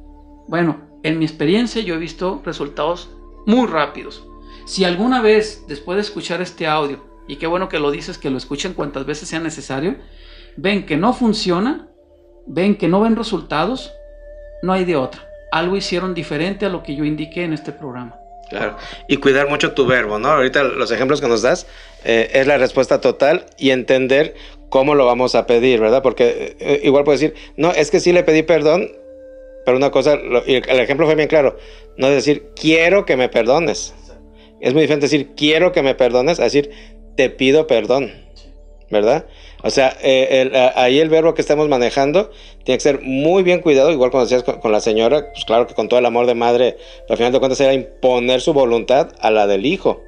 Bueno, 0.47 0.89
en 1.03 1.19
mi 1.19 1.25
experiencia 1.25 1.81
yo 1.81 1.95
he 1.95 1.99
visto 1.99 2.41
resultados 2.45 3.09
muy 3.45 3.67
rápidos. 3.67 4.25
Si 4.65 4.85
alguna 4.85 5.21
vez, 5.21 5.65
después 5.67 5.97
de 5.97 6.01
escuchar 6.01 6.41
este 6.41 6.65
audio, 6.65 7.03
y 7.27 7.35
qué 7.35 7.45
bueno 7.45 7.67
que 7.67 7.77
lo 7.77 7.91
dices, 7.91 8.17
que 8.17 8.29
lo 8.29 8.37
escuchen 8.37 8.73
cuantas 8.73 9.05
veces 9.05 9.27
sea 9.27 9.41
necesario, 9.41 9.97
ven 10.55 10.85
que 10.85 10.95
no 10.95 11.13
funciona, 11.13 11.89
ven 12.47 12.77
que 12.77 12.87
no 12.87 13.01
ven 13.01 13.17
resultados, 13.17 13.91
no 14.63 14.71
hay 14.71 14.85
de 14.85 14.95
otra. 14.95 15.27
Algo 15.51 15.75
hicieron 15.75 16.13
diferente 16.13 16.65
a 16.65 16.69
lo 16.69 16.83
que 16.83 16.95
yo 16.95 17.03
indiqué 17.03 17.43
en 17.43 17.53
este 17.53 17.73
programa. 17.73 18.15
Claro. 18.49 18.77
Y 19.07 19.17
cuidar 19.17 19.49
mucho 19.49 19.73
tu 19.73 19.85
verbo, 19.85 20.19
¿no? 20.19 20.29
Ahorita 20.29 20.63
los 20.63 20.89
ejemplos 20.91 21.21
que 21.21 21.27
nos 21.27 21.41
das 21.41 21.67
eh, 22.03 22.31
es 22.33 22.47
la 22.47 22.57
respuesta 22.57 23.01
total 23.01 23.45
y 23.57 23.71
entender 23.71 24.35
cómo 24.69 24.95
lo 24.95 25.05
vamos 25.05 25.35
a 25.35 25.45
pedir, 25.47 25.79
¿verdad? 25.79 26.01
Porque 26.03 26.55
eh, 26.59 26.81
igual 26.83 27.03
puedes 27.03 27.19
decir, 27.21 27.35
no, 27.57 27.71
es 27.71 27.91
que 27.91 27.99
sí 27.99 28.11
le 28.13 28.23
pedí 28.23 28.43
perdón, 28.43 28.91
pero 29.65 29.77
una 29.77 29.91
cosa, 29.91 30.15
lo- 30.15 30.43
y 30.47 30.55
el 30.55 30.79
ejemplo 30.79 31.05
fue 31.05 31.15
bien 31.15 31.27
claro, 31.27 31.57
no 31.97 32.07
es 32.07 32.13
decir, 32.15 32.49
quiero 32.55 33.05
que 33.05 33.17
me 33.17 33.29
perdones. 33.29 33.93
Es 34.61 34.73
muy 34.73 34.81
diferente 34.83 35.05
decir, 35.05 35.29
quiero 35.35 35.71
que 35.71 35.81
me 35.81 35.95
perdones, 35.95 36.39
a 36.39 36.43
decir, 36.43 36.69
te 37.15 37.29
pido 37.29 37.65
perdón, 37.67 38.11
¿verdad? 38.91 39.25
O 39.63 39.69
sea, 39.69 39.95
eh, 40.01 40.41
el- 40.41 40.55
ahí 40.75 40.99
el 40.99 41.09
verbo 41.09 41.33
que 41.33 41.41
estamos 41.41 41.67
manejando 41.67 42.31
tiene 42.63 42.77
que 42.77 42.83
ser 42.83 43.01
muy 43.01 43.43
bien 43.43 43.61
cuidado, 43.61 43.91
igual 43.91 44.09
cuando 44.11 44.25
decías 44.25 44.43
con, 44.43 44.59
con 44.59 44.71
la 44.71 44.79
señora, 44.81 45.31
pues 45.33 45.45
claro 45.45 45.67
que 45.67 45.73
con 45.73 45.89
todo 45.89 45.99
el 45.99 46.05
amor 46.05 46.25
de 46.27 46.35
madre, 46.35 46.77
al 47.09 47.17
final 47.17 47.31
de 47.31 47.39
cuentas 47.39 47.59
era 47.61 47.73
imponer 47.73 48.39
su 48.41 48.53
voluntad 48.53 49.09
a 49.19 49.31
la 49.31 49.47
del 49.47 49.65
hijo. 49.65 50.01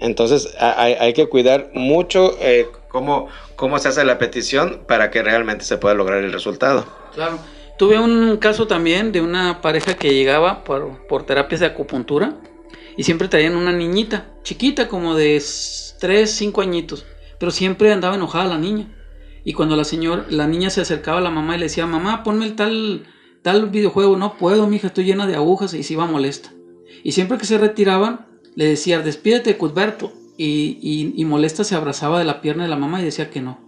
Entonces 0.00 0.54
a- 0.58 0.82
hay, 0.82 0.94
hay 0.98 1.12
que 1.14 1.26
cuidar 1.26 1.70
mucho 1.74 2.36
eh, 2.40 2.66
cómo, 2.94 3.26
cómo 3.56 3.76
se 3.80 3.88
hace 3.88 4.04
la 4.04 4.18
petición 4.18 4.84
para 4.86 5.10
que 5.10 5.20
realmente 5.20 5.64
se 5.64 5.78
pueda 5.78 5.96
lograr 5.96 6.22
el 6.22 6.32
resultado. 6.32 6.86
Claro. 7.12 7.40
Tuve 7.76 7.98
un 7.98 8.36
caso 8.36 8.68
también 8.68 9.10
de 9.10 9.20
una 9.20 9.60
pareja 9.60 9.94
que 9.94 10.14
llegaba 10.14 10.62
por, 10.62 11.04
por 11.08 11.24
terapias 11.24 11.58
de 11.58 11.66
acupuntura 11.66 12.36
y 12.96 13.02
siempre 13.02 13.26
traían 13.26 13.56
una 13.56 13.72
niñita, 13.72 14.30
chiquita, 14.44 14.86
como 14.86 15.16
de 15.16 15.42
3, 15.98 16.30
5 16.30 16.60
añitos, 16.60 17.04
pero 17.40 17.50
siempre 17.50 17.92
andaba 17.92 18.14
enojada 18.14 18.44
la 18.44 18.58
niña. 18.58 18.86
Y 19.42 19.54
cuando 19.54 19.74
la 19.74 19.82
señora, 19.82 20.24
la 20.30 20.46
niña 20.46 20.70
se 20.70 20.80
acercaba 20.80 21.18
a 21.18 21.20
la 21.20 21.30
mamá 21.30 21.56
y 21.56 21.58
le 21.58 21.64
decía, 21.64 21.86
mamá, 21.86 22.22
ponme 22.22 22.46
el 22.46 22.54
tal, 22.54 23.08
tal 23.42 23.70
videojuego, 23.70 24.16
no 24.16 24.36
puedo, 24.38 24.68
mija, 24.68 24.86
estoy 24.86 25.04
llena 25.04 25.26
de 25.26 25.34
agujas 25.34 25.74
y 25.74 25.82
se 25.82 25.94
iba 25.94 26.06
molesta. 26.06 26.50
Y 27.02 27.10
siempre 27.10 27.38
que 27.38 27.44
se 27.44 27.58
retiraban, 27.58 28.26
le 28.54 28.66
decía, 28.66 29.00
despídete, 29.00 29.56
Cuthberto. 29.56 30.12
Y, 30.36 31.24
molesta 31.26 31.62
se 31.64 31.74
abrazaba 31.76 32.18
de 32.18 32.24
la 32.24 32.40
pierna 32.40 32.64
de 32.64 32.68
la 32.70 32.76
mamá 32.76 33.00
y 33.00 33.04
decía 33.04 33.30
que 33.30 33.40
no. 33.40 33.58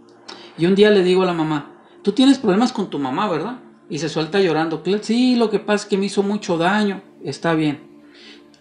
Y 0.59 0.66
un 0.66 0.74
día 0.74 0.90
le 0.90 1.02
digo 1.05 1.22
a 1.22 1.26
la 1.26 1.33
mamá, 1.33 1.72
tú 2.02 2.12
tienes 2.12 2.38
problemas 2.38 2.72
con 2.72 2.90
tu 2.90 2.98
mamá, 2.98 3.29
¿verdad? 3.31 3.61
Y 3.88 3.98
se 3.98 4.09
suelta 4.09 4.40
llorando. 4.40 4.83
"Cla- 4.83 5.00
Sí, 5.02 5.37
lo 5.37 5.48
que 5.50 5.59
pasa 5.61 5.85
es 5.85 5.88
que 5.88 5.96
me 5.98 6.07
hizo 6.07 6.22
mucho 6.22 6.59
daño. 6.59 7.02
Está 7.22 7.55
bien. 7.55 7.81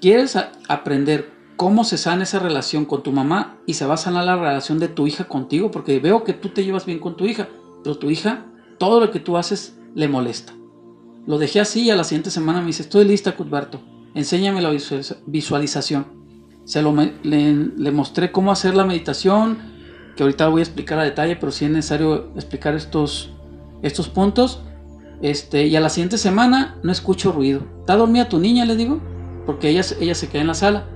¿Quieres 0.01 0.37
aprender 0.67 1.31
cómo 1.55 1.83
se 1.83 1.97
sana 1.97 2.23
esa 2.23 2.39
relación 2.39 2.85
con 2.85 3.01
tu 3.01 3.11
mamá 3.11 3.57
y 3.65 3.73
se 3.75 3.85
va 3.85 3.95
a 3.95 3.97
sanar 3.97 4.25
la 4.25 4.35
relación 4.35 4.77
de 4.77 4.87
tu 4.89 5.07
hija 5.07 5.23
contigo? 5.27 5.71
Porque 5.71 5.99
veo 5.99 6.23
que 6.23 6.33
tú 6.33 6.49
te 6.49 6.63
llevas 6.63 6.85
bien 6.85 6.99
con 6.99 7.15
tu 7.17 7.25
hija, 7.25 7.47
pero 7.83 7.97
tu 7.97 8.09
hija, 8.11 8.45
todo 8.77 8.99
lo 8.99 9.09
que 9.09 9.19
tú 9.19 9.37
haces 9.37 9.77
le 9.95 10.07
molesta. 10.07 10.53
Lo 11.25 11.39
dejé 11.39 11.59
así 11.61 11.83
y 11.83 11.89
a 11.89 11.95
la 11.95 12.03
siguiente 12.03 12.29
semana 12.29 12.59
me 12.59 12.67
dice, 12.67 12.83
estoy 12.83 13.05
lista, 13.05 13.35
Cuthberto, 13.35 13.79
enséñame 14.13 14.61
la 14.61 14.69
visualización. 15.25 16.24
Se 16.65 16.81
lo 16.81 16.93
le, 16.95 17.53
le, 17.53 17.91
mostré 17.91 18.31
cómo 18.31 18.51
hacer 18.51 18.75
la 18.75 18.85
meditación, 18.85 19.59
que 20.15 20.23
ahorita 20.23 20.47
voy 20.47 20.61
a 20.61 20.63
explicar 20.63 20.99
a 20.99 21.03
detalle, 21.03 21.35
pero 21.35 21.51
sí 21.51 21.65
es 21.65 21.71
necesario 21.71 22.31
explicar 22.35 22.75
estos, 22.75 23.31
estos 23.81 24.09
puntos. 24.09 24.63
Este, 25.21 25.67
y 25.67 25.75
a 25.75 25.79
la 25.79 25.89
siguiente 25.89 26.17
semana 26.17 26.77
no 26.83 26.91
escucho 26.91 27.31
ruido. 27.31 27.61
¿Está 27.79 27.95
dormida 27.95 28.27
tu 28.27 28.39
niña? 28.39 28.65
Le 28.65 28.75
digo, 28.75 28.99
porque 29.45 29.69
ella, 29.69 29.81
ella 29.99 30.15
se 30.15 30.27
queda 30.27 30.41
en 30.41 30.47
la 30.47 30.53
sala. 30.55 30.87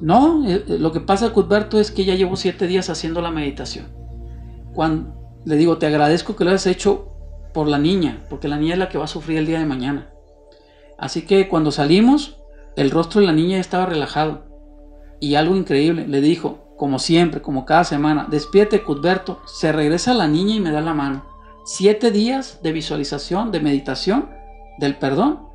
No, 0.00 0.46
eh, 0.48 0.64
eh, 0.66 0.78
lo 0.78 0.92
que 0.92 1.00
pasa, 1.00 1.32
Cuthberto, 1.32 1.78
es 1.78 1.90
que 1.90 2.04
ya 2.04 2.14
llevo 2.14 2.36
siete 2.36 2.66
días 2.66 2.90
haciendo 2.90 3.20
la 3.20 3.30
meditación. 3.30 3.86
Cuando 4.74 5.14
le 5.44 5.56
digo, 5.56 5.78
te 5.78 5.86
agradezco 5.86 6.34
que 6.36 6.44
lo 6.44 6.50
hayas 6.50 6.66
hecho 6.66 7.12
por 7.52 7.68
la 7.68 7.78
niña, 7.78 8.24
porque 8.28 8.48
la 8.48 8.56
niña 8.56 8.74
es 8.74 8.78
la 8.78 8.88
que 8.88 8.98
va 8.98 9.04
a 9.04 9.08
sufrir 9.08 9.38
el 9.38 9.46
día 9.46 9.58
de 9.58 9.66
mañana. 9.66 10.10
Así 10.98 11.22
que 11.22 11.48
cuando 11.48 11.70
salimos, 11.70 12.38
el 12.76 12.90
rostro 12.90 13.20
de 13.20 13.26
la 13.26 13.32
niña 13.32 13.58
estaba 13.58 13.86
relajado. 13.86 14.43
Y 15.24 15.36
algo 15.36 15.56
increíble, 15.56 16.06
le 16.06 16.20
dijo, 16.20 16.74
como 16.76 16.98
siempre, 16.98 17.40
como 17.40 17.64
cada 17.64 17.84
semana, 17.84 18.26
despierte 18.28 18.82
Cuthberto, 18.82 19.40
se 19.46 19.72
regresa 19.72 20.12
la 20.12 20.28
niña 20.28 20.54
y 20.54 20.60
me 20.60 20.70
da 20.70 20.82
la 20.82 20.92
mano. 20.92 21.24
Siete 21.64 22.10
días 22.10 22.60
de 22.62 22.72
visualización, 22.72 23.50
de 23.50 23.60
meditación, 23.60 24.28
del 24.76 24.96
perdón, 24.96 25.48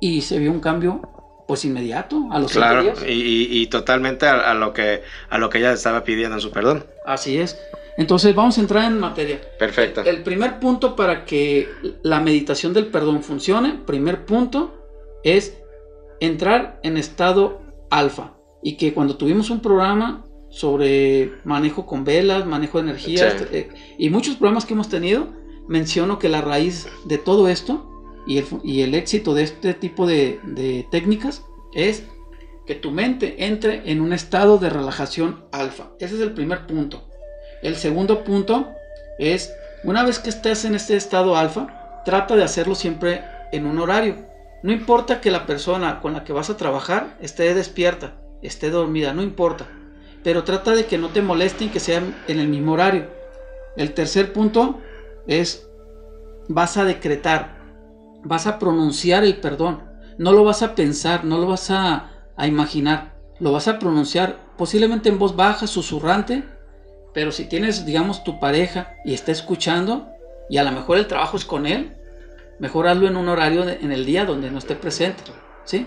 y 0.00 0.20
se 0.20 0.38
vio 0.38 0.52
un 0.52 0.60
cambio 0.60 1.00
pues 1.48 1.64
inmediato, 1.64 2.28
a 2.30 2.38
los 2.38 2.52
claro, 2.52 2.84
días. 2.84 3.02
Y, 3.08 3.60
y, 3.60 3.66
totalmente 3.66 4.28
a, 4.28 4.54
lo 4.54 4.72
que, 4.72 5.02
a 5.28 5.38
lo 5.38 5.50
que 5.50 5.58
ella 5.58 5.72
estaba 5.72 6.04
pidiendo 6.04 6.36
en 6.36 6.40
su 6.40 6.52
perdón. 6.52 6.86
Así 7.04 7.38
es. 7.38 7.58
Entonces 7.96 8.36
vamos 8.36 8.56
a 8.58 8.60
entrar 8.60 8.84
en 8.84 9.00
materia. 9.00 9.40
Perfecto. 9.58 10.02
El, 10.02 10.22
primer 10.22 10.60
punto 10.60 10.94
para 10.94 11.24
que 11.24 11.68
la 12.02 12.20
meditación 12.20 12.72
del 12.72 12.86
perdón 12.86 13.24
funcione, 13.24 13.80
primer 13.84 14.26
punto, 14.26 14.80
es 15.24 15.58
entrar 16.20 16.78
en 16.84 16.96
estado 16.96 17.60
alfa. 17.90 18.37
Y 18.62 18.76
que 18.76 18.92
cuando 18.92 19.16
tuvimos 19.16 19.50
un 19.50 19.60
programa 19.60 20.24
sobre 20.50 21.32
manejo 21.44 21.86
con 21.86 22.04
velas, 22.04 22.46
manejo 22.46 22.78
de 22.78 22.84
energía 22.84 23.36
eh, 23.52 23.68
y 23.98 24.10
muchos 24.10 24.36
programas 24.36 24.64
que 24.64 24.74
hemos 24.74 24.88
tenido, 24.88 25.28
menciono 25.68 26.18
que 26.18 26.28
la 26.28 26.40
raíz 26.40 26.88
de 27.04 27.18
todo 27.18 27.48
esto 27.48 27.88
y 28.26 28.82
el, 28.82 28.94
éxito 28.94 29.32
de 29.32 29.42
este 29.42 29.72
tipo 29.72 30.06
de, 30.06 30.86
técnicas 30.90 31.44
es 31.72 32.04
que 32.66 32.74
tu 32.74 32.90
mente 32.90 33.46
entre 33.46 33.90
en 33.90 34.02
un 34.02 34.12
estado 34.12 34.58
de 34.58 34.68
relajación 34.68 35.44
alfa. 35.50 35.92
Ese 35.98 36.16
es 36.16 36.20
el 36.20 36.34
primer 36.34 36.66
punto. 36.66 37.08
El 37.62 37.76
segundo 37.76 38.24
punto 38.24 38.68
es, 39.18 39.50
una 39.82 40.04
vez 40.04 40.18
que 40.18 40.28
estés 40.28 40.66
en 40.66 40.74
este 40.74 40.96
estado 40.96 41.36
alfa, 41.36 42.02
trata 42.04 42.36
de 42.36 42.44
hacerlo 42.44 42.74
siempre 42.74 43.22
en 43.52 43.66
un 43.66 43.78
horario. 43.78 44.26
No 44.62 44.72
importa 44.72 45.22
que 45.22 45.30
la 45.30 45.46
persona 45.46 46.00
con 46.00 46.12
la 46.12 46.24
que 46.24 46.34
vas 46.34 46.50
a 46.50 46.58
trabajar 46.58 47.16
esté 47.22 47.54
despierta, 47.54 48.20
esté 48.42 48.70
dormida, 48.70 49.12
no 49.12 49.22
importa. 49.22 49.66
Pero 50.22 50.44
trata 50.44 50.72
de 50.72 50.86
que 50.86 50.98
no 50.98 51.08
te 51.08 51.22
molesten 51.22 51.70
que 51.70 51.80
sea 51.80 52.02
en 52.26 52.40
el 52.40 52.48
mismo 52.48 52.72
horario. 52.72 53.06
El 53.76 53.94
tercer 53.94 54.32
punto 54.32 54.80
es, 55.26 55.68
vas 56.48 56.76
a 56.76 56.84
decretar 56.84 57.58
vas 58.22 58.46
a 58.46 58.58
pronunciar 58.58 59.24
el 59.24 59.36
perdón. 59.36 59.82
No 60.18 60.32
lo 60.32 60.44
vas 60.44 60.62
a 60.62 60.74
pensar, 60.74 61.24
no 61.24 61.38
lo 61.38 61.46
vas 61.46 61.70
a, 61.70 62.10
imaginar. 62.46 63.14
Lo 63.40 63.52
vas 63.52 63.68
a 63.68 63.78
pronunciar 63.78 64.36
posiblemente 64.56 65.08
en 65.08 65.18
voz 65.18 65.36
baja, 65.36 65.66
susurrante. 65.66 66.44
Pero 67.14 67.32
si 67.32 67.46
tienes, 67.46 67.86
digamos, 67.86 68.24
tu 68.24 68.38
pareja 68.38 68.94
y 69.04 69.14
está 69.14 69.32
escuchando 69.32 70.08
y 70.50 70.58
a 70.58 70.64
lo 70.64 70.72
mejor 70.72 70.98
el 70.98 71.06
trabajo 71.06 71.36
es 71.36 71.44
con 71.44 71.66
él, 71.66 71.96
mejor 72.58 72.86
hazlo 72.86 73.06
en 73.06 73.16
un 73.16 73.28
horario 73.28 73.68
en 73.68 73.92
el 73.92 74.04
día 74.04 74.24
donde 74.24 74.50
no 74.50 74.58
esté 74.58 74.74
presente. 74.74 75.22
¿Sí? 75.64 75.86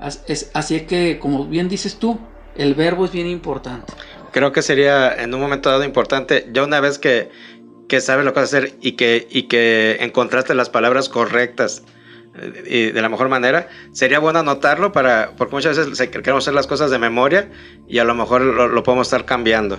Así 0.00 0.74
es 0.76 0.82
que, 0.82 1.18
como 1.18 1.46
bien 1.46 1.68
dices 1.68 1.96
tú, 1.96 2.18
el 2.56 2.74
verbo 2.74 3.04
es 3.04 3.12
bien 3.12 3.26
importante. 3.26 3.92
Creo 4.32 4.52
que 4.52 4.62
sería 4.62 5.14
en 5.14 5.32
un 5.34 5.40
momento 5.40 5.70
dado 5.70 5.84
importante, 5.84 6.48
ya 6.52 6.64
una 6.64 6.80
vez 6.80 6.98
que, 6.98 7.30
que 7.88 8.00
sabes 8.00 8.24
lo 8.24 8.32
que 8.32 8.40
vas 8.40 8.52
a 8.52 8.58
hacer 8.58 8.74
y 8.80 8.92
que, 8.92 9.26
y 9.30 9.44
que 9.44 9.98
encontraste 10.00 10.54
las 10.54 10.70
palabras 10.70 11.08
correctas 11.08 11.84
eh, 12.36 12.62
y 12.66 12.92
de 12.92 13.02
la 13.02 13.08
mejor 13.08 13.28
manera, 13.28 13.68
sería 13.92 14.18
bueno 14.18 14.40
anotarlo 14.40 14.92
para, 14.92 15.32
porque 15.36 15.54
muchas 15.54 15.78
veces 15.78 16.08
queremos 16.08 16.44
hacer 16.44 16.54
las 16.54 16.66
cosas 16.66 16.90
de 16.90 16.98
memoria 16.98 17.50
y 17.88 17.98
a 17.98 18.04
lo 18.04 18.14
mejor 18.14 18.42
lo, 18.42 18.82
podemos 18.82 19.06
estar 19.06 19.24
cambiando. 19.24 19.78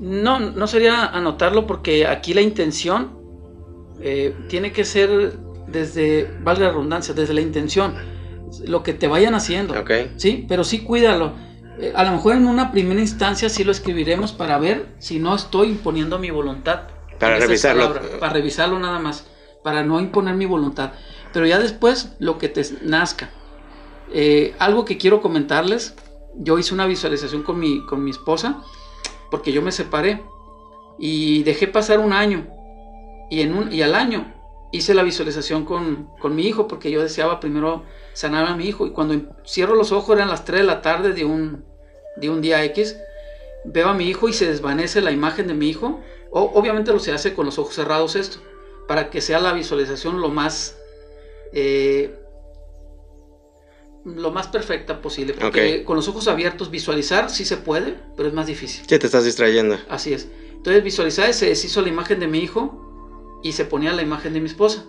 No, 0.00 0.40
no 0.40 0.66
sería 0.66 1.06
anotarlo 1.06 1.66
porque 1.66 2.06
aquí 2.06 2.34
la 2.34 2.40
intención 2.40 3.12
eh, 4.00 4.34
tiene 4.48 4.72
que 4.72 4.84
ser 4.84 5.34
desde, 5.68 6.28
valga 6.42 6.66
la 6.66 6.70
redundancia, 6.70 7.14
desde 7.14 7.34
la 7.34 7.40
intención, 7.40 7.94
lo 8.66 8.82
que 8.82 8.92
te 8.92 9.08
vayan 9.08 9.34
haciendo. 9.34 9.74
Sí, 10.16 10.44
pero 10.48 10.64
sí 10.64 10.80
cuídalo. 10.80 11.32
Eh, 11.78 11.92
a 11.94 12.04
lo 12.04 12.12
mejor 12.12 12.36
en 12.36 12.46
una 12.46 12.70
primera 12.70 13.00
instancia 13.00 13.48
sí 13.48 13.64
lo 13.64 13.72
escribiremos 13.72 14.32
para 14.32 14.58
ver 14.58 14.86
si 14.98 15.18
no 15.18 15.34
estoy 15.34 15.68
imponiendo 15.68 16.18
mi 16.18 16.30
voluntad. 16.30 16.82
Para 17.18 17.38
revisarlo. 17.38 17.94
para 18.18 18.32
revisarlo 18.32 18.78
nada 18.78 18.98
más, 18.98 19.26
para 19.62 19.82
no 19.84 20.00
imponer 20.00 20.34
mi 20.34 20.46
voluntad. 20.46 20.92
Pero 21.32 21.46
ya 21.46 21.58
después 21.58 22.14
lo 22.18 22.38
que 22.38 22.48
te 22.48 22.62
nazca. 22.82 23.30
Eh, 24.12 24.54
algo 24.58 24.84
que 24.84 24.98
quiero 24.98 25.22
comentarles, 25.22 25.94
yo 26.34 26.58
hice 26.58 26.74
una 26.74 26.86
visualización 26.86 27.42
con 27.42 27.58
mi, 27.58 27.84
con 27.86 28.04
mi 28.04 28.10
esposa, 28.10 28.62
porque 29.30 29.52
yo 29.52 29.62
me 29.62 29.72
separé 29.72 30.22
y 30.98 31.42
dejé 31.44 31.68
pasar 31.68 32.00
un 32.00 32.12
año. 32.12 32.46
Y, 33.30 33.40
en 33.40 33.54
un, 33.54 33.72
y 33.72 33.80
al 33.80 33.94
año 33.94 34.41
hice 34.72 34.94
la 34.94 35.02
visualización 35.02 35.64
con, 35.64 36.08
con 36.18 36.34
mi 36.34 36.46
hijo, 36.46 36.66
porque 36.66 36.90
yo 36.90 37.02
deseaba 37.02 37.38
primero 37.40 37.84
sanar 38.14 38.46
a 38.46 38.56
mi 38.56 38.66
hijo. 38.66 38.86
Y 38.86 38.90
cuando 38.90 39.34
cierro 39.46 39.74
los 39.74 39.92
ojos 39.92 40.16
eran 40.16 40.28
las 40.28 40.44
3 40.44 40.60
de 40.60 40.66
la 40.66 40.82
tarde 40.82 41.12
de 41.12 41.24
un, 41.24 41.64
de 42.16 42.30
un 42.30 42.40
día 42.40 42.64
X, 42.64 42.96
veo 43.64 43.88
a 43.88 43.94
mi 43.94 44.08
hijo 44.08 44.28
y 44.28 44.32
se 44.32 44.46
desvanece 44.46 45.00
la 45.00 45.12
imagen 45.12 45.46
de 45.46 45.54
mi 45.54 45.68
hijo 45.68 46.00
obviamente 46.32 46.92
lo 46.92 46.98
se 46.98 47.12
hace 47.12 47.34
con 47.34 47.46
los 47.46 47.58
ojos 47.58 47.74
cerrados 47.74 48.16
esto, 48.16 48.38
para 48.88 49.10
que 49.10 49.20
sea 49.20 49.38
la 49.38 49.52
visualización 49.52 50.20
lo 50.20 50.30
más 50.30 50.78
eh, 51.52 52.18
lo 54.04 54.32
más 54.32 54.48
perfecta 54.48 55.00
posible. 55.00 55.34
Porque 55.34 55.84
con 55.84 55.96
los 55.96 56.08
ojos 56.08 56.26
abiertos 56.26 56.70
visualizar 56.70 57.30
sí 57.30 57.44
se 57.44 57.58
puede, 57.58 57.96
pero 58.16 58.28
es 58.28 58.34
más 58.34 58.46
difícil. 58.46 58.84
Sí, 58.88 58.98
te 58.98 59.06
estás 59.06 59.24
distrayendo. 59.24 59.78
Así 59.88 60.12
es. 60.12 60.28
Entonces 60.52 60.82
visualizar 60.82 61.32
se 61.34 61.46
deshizo 61.46 61.82
la 61.82 61.88
imagen 61.88 62.18
de 62.18 62.26
mi 62.26 62.38
hijo 62.38 62.91
y 63.42 63.52
se 63.52 63.64
ponía 63.64 63.92
la 63.92 64.02
imagen 64.02 64.32
de 64.32 64.40
mi 64.40 64.46
esposa. 64.46 64.84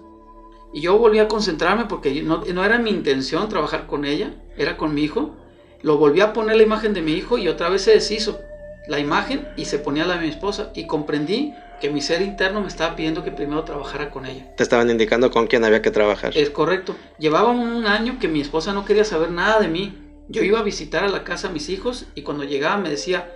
Y 0.73 0.81
yo 0.81 0.97
volví 0.97 1.19
a 1.19 1.27
concentrarme 1.27 1.85
porque 1.85 2.23
no, 2.23 2.43
no 2.43 2.65
era 2.65 2.79
mi 2.79 2.89
intención 2.89 3.47
trabajar 3.49 3.87
con 3.87 4.05
ella, 4.05 4.33
era 4.57 4.77
con 4.77 4.93
mi 4.93 5.03
hijo. 5.03 5.35
Lo 5.81 5.97
volví 5.97 6.21
a 6.21 6.33
poner 6.33 6.55
la 6.55 6.63
imagen 6.63 6.93
de 6.93 7.01
mi 7.01 7.13
hijo 7.13 7.37
y 7.37 7.47
otra 7.47 7.69
vez 7.69 7.83
se 7.83 7.91
deshizo 7.91 8.39
la 8.87 8.99
imagen 8.99 9.47
y 9.55 9.65
se 9.65 9.79
ponía 9.79 10.05
la 10.05 10.15
de 10.15 10.21
mi 10.21 10.29
esposa 10.29 10.71
y 10.75 10.87
comprendí 10.87 11.53
que 11.79 11.89
mi 11.89 12.01
ser 12.01 12.21
interno 12.21 12.61
me 12.61 12.67
estaba 12.67 12.95
pidiendo 12.95 13.23
que 13.23 13.31
primero 13.31 13.63
trabajara 13.63 14.09
con 14.09 14.25
ella. 14.25 14.55
Te 14.55 14.63
estaban 14.63 14.89
indicando 14.89 15.31
con 15.31 15.47
quién 15.47 15.63
había 15.63 15.81
que 15.81 15.91
trabajar. 15.91 16.35
Es 16.37 16.49
correcto. 16.49 16.95
Llevaba 17.19 17.49
un 17.49 17.85
año 17.85 18.19
que 18.19 18.27
mi 18.27 18.41
esposa 18.41 18.73
no 18.73 18.85
quería 18.85 19.03
saber 19.03 19.31
nada 19.31 19.59
de 19.59 19.67
mí. 19.67 19.97
Yo 20.29 20.43
iba 20.43 20.59
a 20.59 20.63
visitar 20.63 21.03
a 21.03 21.09
la 21.09 21.23
casa 21.23 21.49
a 21.49 21.51
mis 21.51 21.69
hijos 21.69 22.05
y 22.15 22.21
cuando 22.21 22.43
llegaba 22.43 22.77
me 22.77 22.89
decía, 22.89 23.29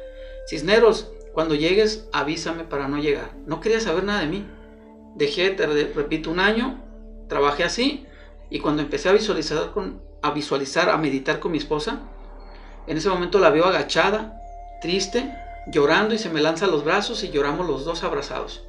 Cisneros, 0.49 1.11
cuando 1.33 1.55
llegues 1.55 2.07
avísame 2.13 2.63
para 2.63 2.87
no 2.87 2.97
llegar. 2.97 3.31
No 3.45 3.59
quería 3.59 3.79
saber 3.79 4.03
nada 4.03 4.21
de 4.21 4.27
mí. 4.27 4.45
Dejé, 5.17 5.49
te 5.49 5.65
repito, 5.65 6.29
un 6.29 6.39
año, 6.39 6.79
trabajé 7.27 7.63
así 7.63 8.05
y 8.51 8.59
cuando 8.59 8.83
empecé 8.83 9.09
a 9.09 9.13
visualizar, 9.13 9.71
a 10.21 10.31
visualizar, 10.31 10.89
a 10.89 10.97
meditar 10.97 11.39
con 11.39 11.51
mi 11.51 11.57
esposa, 11.57 12.01
en 12.85 12.97
ese 12.97 13.09
momento 13.09 13.39
la 13.39 13.49
veo 13.49 13.65
agachada, 13.65 14.39
triste, 14.79 15.33
llorando 15.71 16.13
y 16.13 16.19
se 16.19 16.29
me 16.29 16.39
lanza 16.39 16.65
a 16.65 16.69
los 16.69 16.83
brazos 16.83 17.23
y 17.23 17.31
lloramos 17.31 17.65
los 17.65 17.83
dos 17.83 18.03
abrazados. 18.03 18.63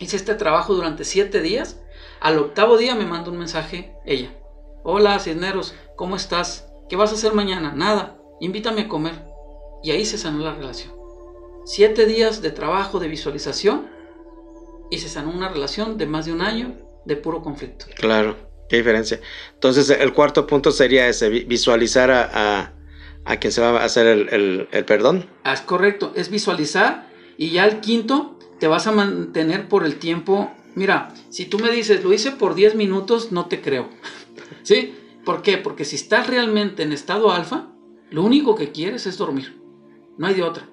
Hice 0.00 0.16
este 0.16 0.34
trabajo 0.34 0.74
durante 0.74 1.04
siete 1.04 1.40
días. 1.40 1.80
Al 2.20 2.38
octavo 2.40 2.76
día 2.76 2.96
me 2.96 3.06
manda 3.06 3.30
un 3.30 3.38
mensaje 3.38 3.94
ella. 4.04 4.30
Hola 4.82 5.20
Cisneros, 5.20 5.74
¿cómo 5.94 6.16
estás? 6.16 6.68
¿Qué 6.88 6.96
vas 6.96 7.12
a 7.12 7.14
hacer 7.14 7.34
mañana? 7.34 7.72
Nada, 7.72 8.18
invítame 8.40 8.82
a 8.82 8.88
comer. 8.88 9.14
Y 9.84 9.92
ahí 9.92 10.04
se 10.04 10.18
sanó 10.18 10.40
la 10.40 10.54
relación. 10.54 10.92
Siete 11.64 12.04
días 12.04 12.42
de 12.42 12.50
trabajo 12.50 12.98
de 12.98 13.06
visualización 13.06 13.96
y 14.90 14.98
se 14.98 15.08
sanó 15.08 15.30
una 15.30 15.48
relación 15.48 15.98
de 15.98 16.06
más 16.06 16.26
de 16.26 16.32
un 16.32 16.42
año 16.42 16.74
de 17.04 17.16
puro 17.16 17.42
conflicto. 17.42 17.86
Claro, 17.96 18.36
qué 18.68 18.76
diferencia. 18.76 19.20
Entonces 19.54 19.90
el 19.90 20.12
cuarto 20.12 20.46
punto 20.46 20.70
sería 20.72 21.08
ese, 21.08 21.28
visualizar 21.28 22.10
a 22.10 22.74
a 23.28 23.36
quien 23.36 23.52
se 23.52 23.60
va 23.60 23.78
a 23.80 23.84
hacer 23.84 24.06
el, 24.06 24.66
perdón. 24.86 25.26
Ah, 25.44 25.52
es 25.52 25.60
correcto, 25.60 26.12
es 26.16 26.30
visualizar 26.30 27.10
y 27.36 27.50
ya 27.50 27.66
el 27.66 27.80
quinto 27.80 28.38
te 28.58 28.68
vas 28.68 28.86
a 28.86 28.92
mantener 28.92 29.68
por 29.68 29.84
el 29.84 29.98
tiempo. 29.98 30.50
Mira, 30.74 31.14
si 31.28 31.44
tú 31.44 31.58
me 31.58 31.70
dices, 31.70 32.02
lo 32.02 32.14
hice 32.14 32.30
por 32.30 32.54
10 32.54 32.74
minutos, 32.74 33.30
no 33.30 33.44
te 33.44 33.60
creo. 33.60 33.90
¿Sí? 34.62 34.94
¿Por 35.26 35.42
qué? 35.42 35.58
Porque 35.58 35.84
si 35.84 35.96
estás 35.96 36.26
realmente 36.26 36.82
en 36.82 36.92
estado 36.92 37.30
alfa, 37.30 37.68
lo 38.10 38.22
único 38.22 38.54
que 38.54 38.72
quieres 38.72 39.06
es 39.06 39.18
dormir. 39.18 39.60
No 40.16 40.26
hay 40.26 40.34
de 40.34 40.42
otra. 40.42 40.66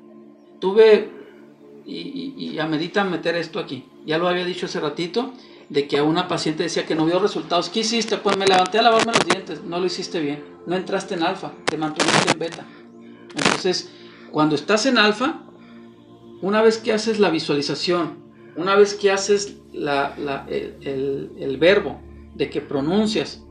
Tuve, 0.60 1.12
y, 1.86 2.34
y, 2.38 2.60
y 2.60 2.68
medita 2.68 3.04
meter 3.04 3.36
esto 3.36 3.60
aquí, 3.60 3.86
ya 4.06 4.18
lo 4.18 4.28
había 4.28 4.46
dicho 4.46 4.66
hace 4.66 4.80
ratito, 4.80 5.34
de 5.70 5.88
que 5.88 5.98
a 5.98 6.04
una 6.04 6.28
paciente 6.28 6.64
decía 6.64 6.86
que 6.86 6.96
no 6.96 7.06
vio 7.06 7.20
resultados. 7.20 7.70
¿Qué 7.70 7.82
hiciste? 7.82 8.18
Pues 8.18 8.38
me 8.38 8.46
levanté 8.46 8.80
a 8.80 8.84
lavarme 8.84 9.14
los 9.14 9.26
dientes. 9.26 9.64
No 9.64 9.80
lo 9.80 9.86
hiciste 9.86 10.20
bien. 10.20 10.44
No 10.68 10.76
entraste 10.76 11.16
en 11.16 11.24
alfa, 11.24 11.52
te 11.66 11.78
mantuviste 11.78 12.32
en 12.32 12.40
beta. 12.40 12.66
Entonces, 13.36 13.92
cuando 14.32 14.56
estás 14.56 14.86
en 14.86 14.98
alfa, 14.98 15.42
una 16.42 16.62
vez 16.62 16.78
que 16.78 16.94
haces 16.94 17.20
la 17.20 17.30
visualización, 17.30 18.24
una 18.56 18.76
vez 18.76 18.94
que 18.94 19.12
haces 19.12 19.58
el, 19.74 21.32
el, 21.38 21.58
verbo 21.58 22.00
de 22.36 22.50
que 22.50 22.62
pronuncias 22.62 23.44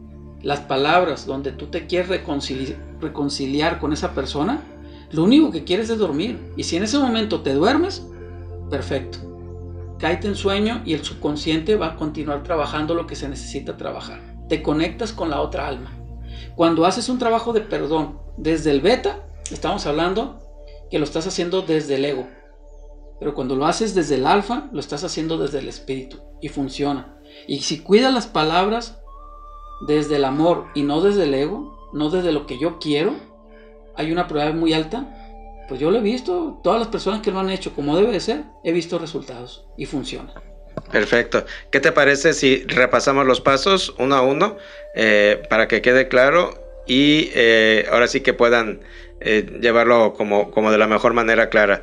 las 0.42 0.60
palabras 0.60 1.26
donde 1.26 1.52
tú 1.52 1.66
te 1.66 1.86
quieres 1.86 2.08
reconciliar 2.08 3.78
con 3.78 3.92
esa 3.92 4.14
persona, 4.14 4.62
lo 5.12 5.24
único 5.24 5.50
que 5.50 5.64
quieres 5.64 5.90
es 5.90 5.98
dormir. 5.98 6.38
Y 6.56 6.64
si 6.64 6.76
en 6.76 6.84
ese 6.84 6.98
momento 6.98 7.42
te 7.42 7.54
duermes, 7.54 8.06
perfecto. 8.70 9.18
Cáete 9.98 10.28
en 10.28 10.34
sueño 10.34 10.82
y 10.84 10.94
el 10.94 11.04
subconsciente 11.04 11.76
va 11.76 11.88
a 11.88 11.96
continuar 11.96 12.42
trabajando 12.42 12.94
lo 12.94 13.06
que 13.06 13.16
se 13.16 13.28
necesita 13.28 13.76
trabajar. 13.76 14.20
Te 14.48 14.62
conectas 14.62 15.12
con 15.12 15.30
la 15.30 15.40
otra 15.40 15.66
alma. 15.66 15.92
Cuando 16.56 16.84
haces 16.84 17.08
un 17.08 17.18
trabajo 17.18 17.52
de 17.52 17.60
perdón 17.60 18.20
desde 18.36 18.70
el 18.70 18.80
beta, 18.80 19.26
estamos 19.50 19.86
hablando 19.86 20.40
que 20.90 20.98
lo 20.98 21.04
estás 21.04 21.26
haciendo 21.26 21.62
desde 21.62 21.94
el 21.94 22.04
ego. 22.04 22.26
Pero 23.18 23.34
cuando 23.34 23.56
lo 23.56 23.66
haces 23.66 23.94
desde 23.94 24.16
el 24.16 24.26
alfa, 24.26 24.68
lo 24.72 24.80
estás 24.80 25.04
haciendo 25.04 25.38
desde 25.38 25.60
el 25.60 25.68
espíritu 25.68 26.20
y 26.40 26.48
funciona. 26.48 27.16
Y 27.46 27.60
si 27.60 27.80
cuidas 27.80 28.12
las 28.12 28.26
palabras 28.26 29.00
desde 29.86 30.16
el 30.16 30.24
amor 30.24 30.66
y 30.74 30.82
no 30.82 31.00
desde 31.00 31.24
el 31.24 31.34
ego, 31.34 31.90
no 31.92 32.10
desde 32.10 32.32
lo 32.32 32.46
que 32.46 32.58
yo 32.58 32.78
quiero, 32.78 33.14
hay 33.96 34.12
una 34.12 34.26
probabilidad 34.26 34.60
muy 34.60 34.72
alta. 34.72 35.23
Pues 35.68 35.80
yo 35.80 35.90
lo 35.90 35.98
he 35.98 36.02
visto, 36.02 36.60
todas 36.62 36.78
las 36.78 36.88
personas 36.88 37.20
que 37.20 37.30
lo 37.30 37.40
han 37.40 37.50
hecho 37.50 37.74
como 37.74 37.96
debe 37.96 38.12
de 38.12 38.20
ser, 38.20 38.44
he 38.62 38.72
visto 38.72 38.98
resultados 38.98 39.66
y 39.76 39.86
funciona. 39.86 40.32
Perfecto. 40.90 41.44
¿Qué 41.70 41.80
te 41.80 41.92
parece 41.92 42.34
si 42.34 42.64
repasamos 42.64 43.26
los 43.26 43.40
pasos 43.40 43.94
uno 43.98 44.16
a 44.16 44.22
uno 44.22 44.56
eh, 44.94 45.42
para 45.48 45.68
que 45.68 45.80
quede 45.80 46.08
claro 46.08 46.82
y 46.86 47.30
eh, 47.34 47.86
ahora 47.90 48.08
sí 48.08 48.20
que 48.20 48.34
puedan 48.34 48.80
eh, 49.20 49.46
llevarlo 49.60 50.12
como, 50.14 50.50
como 50.50 50.70
de 50.70 50.78
la 50.78 50.86
mejor 50.86 51.14
manera 51.14 51.48
clara? 51.48 51.82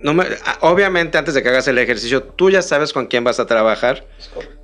No 0.00 0.22
obviamente 0.60 1.18
antes 1.18 1.34
de 1.34 1.42
que 1.42 1.48
hagas 1.48 1.66
el 1.68 1.78
ejercicio, 1.78 2.22
tú 2.22 2.50
ya 2.50 2.62
sabes 2.62 2.92
con 2.92 3.06
quién 3.06 3.24
vas 3.24 3.40
a 3.40 3.46
trabajar. 3.46 4.04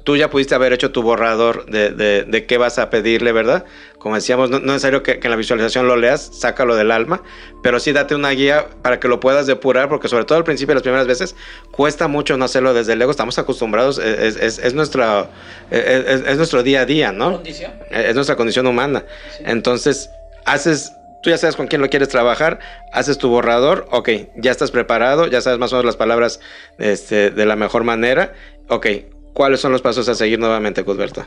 Tú 0.05 0.17
ya 0.17 0.29
pudiste 0.29 0.55
haber 0.55 0.75
hecho 0.75 0.93
tu 0.93 1.03
borrador 1.03 1.65
de, 1.67 1.91
de, 1.91 2.47
qué 2.47 2.59
vas 2.59 2.79
a 2.79 2.91
pedirle, 2.91 3.33
¿verdad? 3.33 3.65
Como 3.99 4.15
decíamos, 4.17 4.51
no, 4.51 4.59
es 4.59 4.63
necesario 4.63 5.03
que, 5.03 5.19
en 5.23 5.31
la 5.31 5.37
visualización 5.37 5.89
lo 5.89 5.97
leas, 5.97 6.31
sácalo 6.39 6.77
del 6.77 6.91
alma, 6.91 7.23
pero 7.63 7.81
sí 7.81 7.93
date 7.93 8.15
una 8.15 8.31
guía 8.31 8.67
para 8.83 9.01
que 9.01 9.09
lo 9.09 9.19
puedas 9.19 9.47
depurar, 9.47 9.89
porque 9.89 10.09
sobre 10.09 10.25
todo 10.25 10.37
al 10.37 10.45
principio, 10.45 10.75
las 10.75 10.83
primeras 10.83 11.07
veces, 11.07 11.35
cuesta 11.71 12.07
mucho 12.07 12.37
no 12.37 12.45
hacerlo 12.45 12.75
desde 12.75 12.93
el 12.93 13.01
ego. 13.01 13.11
Estamos 13.11 13.39
acostumbrados, 13.39 13.99
es, 13.99 14.37
es, 14.37 14.59
es 14.59 14.75
nuestra, 14.75 15.31
es, 15.71 16.37
nuestro 16.37 16.63
día 16.63 16.83
a 16.83 16.87
día, 16.87 17.11
¿no? 17.11 17.43
Es 17.91 18.15
nuestra 18.15 18.37
condición 18.37 18.67
humana. 18.67 19.07
Entonces, 19.41 20.11
haces 20.45 20.93
tú 21.25 21.31
ya 21.31 21.39
sabes 21.39 21.57
con 21.57 21.67
quién 21.67 21.81
lo 21.81 21.89
quieres 21.89 22.11
trabajar, 22.11 22.61
haces 22.93 23.17
tu 23.17 23.31
borrador, 23.31 23.89
ok, 23.91 24.11
ya 24.37 24.51
estás 24.51 24.71
preparado, 24.71 25.27
ya 25.27 25.41
sabes 25.41 25.59
más 25.59 25.73
o 25.73 25.77
menos 25.77 25.87
las 25.87 25.97
palabras 25.97 26.39
este, 26.79 27.31
de 27.31 27.47
la 27.47 27.57
mejor 27.57 27.83
manera, 27.83 28.35
ok, 28.69 28.87
¿cuáles 29.33 29.61
son 29.61 29.73
los 29.73 29.81
pasos 29.81 30.07
a 30.11 30.15
seguir 30.15 30.39
nuevamente, 30.39 30.85
Cusberto? 30.85 31.25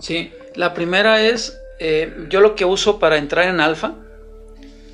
Sí, 0.00 0.30
la 0.54 0.74
primera 0.74 1.22
es, 1.22 1.58
eh, 1.80 2.14
yo 2.28 2.40
lo 2.40 2.54
que 2.54 2.66
uso 2.66 2.98
para 2.98 3.16
entrar 3.16 3.46
en 3.46 3.60
alfa, 3.60 3.94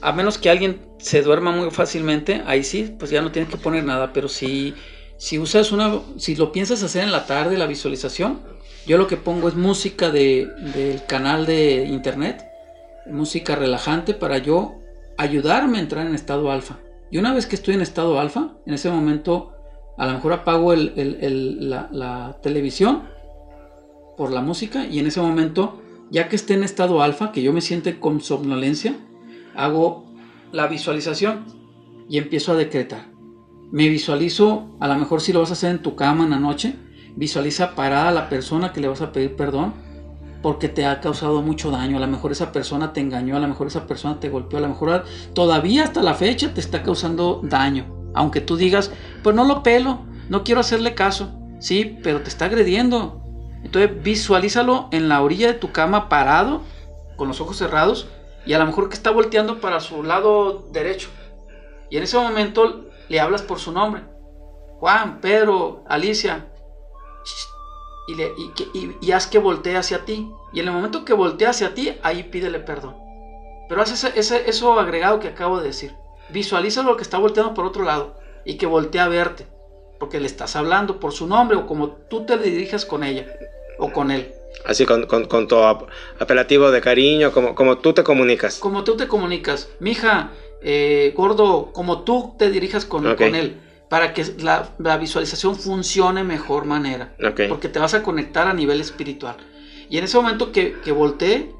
a 0.00 0.12
menos 0.12 0.38
que 0.38 0.50
alguien 0.50 0.80
se 0.98 1.22
duerma 1.22 1.50
muy 1.50 1.72
fácilmente, 1.72 2.42
ahí 2.46 2.62
sí, 2.62 2.94
pues 2.96 3.10
ya 3.10 3.22
no 3.22 3.32
tienes 3.32 3.50
que 3.50 3.56
poner 3.56 3.82
nada, 3.82 4.12
pero 4.12 4.28
si, 4.28 4.74
si 5.16 5.40
usas 5.40 5.72
una, 5.72 5.98
si 6.16 6.36
lo 6.36 6.52
piensas 6.52 6.80
hacer 6.84 7.02
en 7.02 7.10
la 7.10 7.26
tarde, 7.26 7.58
la 7.58 7.66
visualización, 7.66 8.40
yo 8.86 8.98
lo 8.98 9.08
que 9.08 9.16
pongo 9.16 9.48
es 9.48 9.56
música 9.56 10.10
de, 10.10 10.46
del 10.74 11.04
canal 11.06 11.44
de 11.44 11.86
internet, 11.86 12.53
música 13.06 13.56
relajante 13.56 14.14
para 14.14 14.38
yo 14.38 14.76
ayudarme 15.16 15.78
a 15.78 15.80
entrar 15.80 16.06
en 16.06 16.14
estado 16.14 16.50
alfa. 16.50 16.78
Y 17.10 17.18
una 17.18 17.34
vez 17.34 17.46
que 17.46 17.56
estoy 17.56 17.74
en 17.74 17.80
estado 17.80 18.18
alfa, 18.18 18.56
en 18.66 18.74
ese 18.74 18.90
momento 18.90 19.52
a 19.96 20.06
lo 20.06 20.14
mejor 20.14 20.32
apago 20.32 20.74
la, 20.74 22.38
televisión 22.42 23.04
por 24.16 24.32
la 24.32 24.40
música 24.40 24.86
y 24.86 24.98
en 24.98 25.06
ese 25.06 25.20
momento, 25.20 25.80
ya 26.10 26.28
que 26.28 26.36
esté 26.36 26.54
en 26.54 26.64
estado 26.64 27.02
alfa, 27.02 27.32
que 27.32 27.42
yo 27.42 27.52
me 27.52 27.60
siente 27.60 28.00
con 28.00 28.20
somnolencia, 28.20 28.96
hago 29.54 30.04
la 30.52 30.66
visualización 30.66 31.44
y 32.08 32.18
empiezo 32.18 32.52
a 32.52 32.56
decretar. 32.56 33.06
Me 33.70 33.88
visualizo, 33.88 34.76
a 34.80 34.88
lo 34.88 34.96
mejor 34.96 35.20
si 35.20 35.32
lo 35.32 35.40
vas 35.40 35.50
a 35.50 35.54
hacer 35.54 35.70
en 35.70 35.82
tu 35.82 35.96
cama 35.96 36.24
en 36.24 36.30
la 36.30 36.38
noche, 36.38 36.74
visualiza 37.16 37.74
parada 37.74 38.08
a 38.08 38.12
la 38.12 38.28
persona 38.28 38.72
que 38.72 38.80
le 38.80 38.88
vas 38.88 39.00
a 39.00 39.12
pedir 39.12 39.36
perdón 39.36 39.83
porque 40.44 40.68
te 40.68 40.84
ha 40.84 41.00
causado 41.00 41.40
mucho 41.40 41.70
daño. 41.70 41.96
A 41.96 42.00
lo 42.00 42.06
mejor 42.06 42.30
esa 42.30 42.52
persona 42.52 42.92
te 42.92 43.00
engañó, 43.00 43.34
a 43.34 43.40
lo 43.40 43.48
mejor 43.48 43.68
esa 43.68 43.86
persona 43.86 44.20
te 44.20 44.28
golpeó, 44.28 44.58
a 44.58 44.60
lo 44.60 44.68
mejor 44.68 45.06
todavía 45.32 45.84
hasta 45.84 46.02
la 46.02 46.12
fecha 46.12 46.52
te 46.52 46.60
está 46.60 46.82
causando 46.82 47.40
daño. 47.42 48.10
Aunque 48.12 48.42
tú 48.42 48.58
digas, 48.58 48.90
pues 49.22 49.34
no 49.34 49.44
lo 49.44 49.62
pelo, 49.62 50.00
no 50.28 50.44
quiero 50.44 50.60
hacerle 50.60 50.94
caso. 50.94 51.32
Sí, 51.60 51.98
pero 52.02 52.20
te 52.20 52.28
está 52.28 52.44
agrediendo. 52.44 53.22
Entonces 53.62 54.02
visualízalo 54.02 54.88
en 54.92 55.08
la 55.08 55.22
orilla 55.22 55.46
de 55.46 55.54
tu 55.54 55.72
cama 55.72 56.10
parado, 56.10 56.60
con 57.16 57.26
los 57.26 57.40
ojos 57.40 57.56
cerrados, 57.56 58.08
y 58.44 58.52
a 58.52 58.58
lo 58.58 58.66
mejor 58.66 58.90
que 58.90 58.96
está 58.96 59.10
volteando 59.10 59.62
para 59.62 59.80
su 59.80 60.02
lado 60.02 60.68
derecho. 60.72 61.08
Y 61.88 61.96
en 61.96 62.02
ese 62.02 62.18
momento 62.18 62.90
le 63.08 63.18
hablas 63.18 63.40
por 63.40 63.60
su 63.60 63.72
nombre. 63.72 64.02
Juan, 64.78 65.22
Pedro, 65.22 65.84
Alicia, 65.88 66.48
y, 68.06 68.14
le, 68.14 68.32
y, 69.00 69.12
haz 69.12 69.26
que 69.26 69.38
voltee 69.38 69.76
hacia 69.76 70.04
ti. 70.04 70.30
Y 70.52 70.60
en 70.60 70.68
el 70.68 70.74
momento 70.74 71.04
que 71.04 71.12
voltee 71.12 71.48
hacia 71.48 71.74
ti, 71.74 71.96
ahí 72.02 72.24
pídele 72.24 72.60
perdón. 72.60 72.96
Pero 73.68 73.80
haz 73.80 73.92
ese, 73.92 74.18
ese, 74.18 74.48
eso 74.48 74.78
agregado 74.78 75.20
que 75.20 75.28
acabo 75.28 75.58
de 75.58 75.68
decir. 75.68 75.94
Visualiza 76.30 76.82
lo 76.82 76.96
que 76.96 77.02
está 77.02 77.18
volteando 77.18 77.54
por 77.54 77.64
otro 77.64 77.84
lado 77.84 78.16
y 78.44 78.56
que 78.56 78.66
voltee 78.66 79.00
a 79.00 79.08
verte. 79.08 79.46
Porque 79.98 80.20
le 80.20 80.26
estás 80.26 80.56
hablando 80.56 81.00
por 81.00 81.12
su 81.12 81.26
nombre 81.26 81.56
o 81.56 81.66
como 81.66 81.90
tú 81.90 82.26
te 82.26 82.36
dirijas 82.36 82.84
con 82.84 83.04
ella 83.04 83.26
o 83.78 83.90
con 83.90 84.10
él. 84.10 84.32
Así 84.66 84.86
con, 84.86 85.06
con, 85.06 85.48
tu 85.48 85.56
apelativo 85.56 86.70
de 86.70 86.80
cariño, 86.80 87.32
como, 87.32 87.54
como 87.54 87.78
tú 87.78 87.92
te 87.92 88.04
comunicas. 88.04 88.58
Como 88.58 88.84
tú 88.84 88.96
te 88.96 89.08
comunicas. 89.08 89.68
Mija, 89.80 90.30
eh, 90.62 91.12
gordo, 91.16 91.70
como 91.72 92.02
tú 92.02 92.34
te 92.38 92.50
dirijas 92.50 92.84
con, 92.84 93.02
con 93.16 93.34
él 93.34 93.63
para 93.88 94.12
que 94.12 94.24
la, 94.38 94.96
visualización 94.96 95.56
funcione 95.56 96.24
mejor 96.24 96.64
manera. 96.64 97.14
Porque 97.48 97.68
te 97.68 97.78
vas 97.78 97.94
a 97.94 98.02
conectar 98.02 98.46
a 98.46 98.54
nivel 98.54 98.80
espiritual. 98.80 99.36
Y 99.88 99.98
en 99.98 100.04
ese 100.04 100.16
momento 100.16 100.52
que, 100.52 100.80
que 100.80 100.92
voltee, 100.92 101.52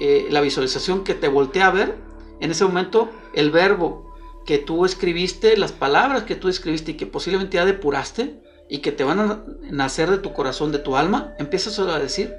eh, 0.00 0.28
la 0.30 0.40
visualización 0.40 1.04
que 1.04 1.14
te 1.14 1.28
voltea 1.28 1.66
a 1.66 1.70
ver, 1.70 1.96
en 2.40 2.50
ese 2.50 2.64
momento 2.64 3.10
el 3.34 3.50
verbo 3.50 4.14
que 4.46 4.58
tú 4.58 4.84
escribiste, 4.84 5.56
las 5.56 5.72
palabras 5.72 6.22
que 6.22 6.36
tú 6.36 6.48
escribiste 6.48 6.92
y 6.92 6.94
que 6.94 7.06
posiblemente 7.06 7.56
ya 7.56 7.64
depuraste 7.64 8.40
y 8.68 8.78
que 8.78 8.92
te 8.92 9.04
van 9.04 9.20
a 9.20 9.44
nacer 9.70 10.10
de 10.10 10.18
tu 10.18 10.32
corazón, 10.32 10.72
de 10.72 10.78
tu 10.78 10.96
alma, 10.96 11.34
empiezas 11.38 11.78
a 11.78 11.98
decir. 11.98 12.34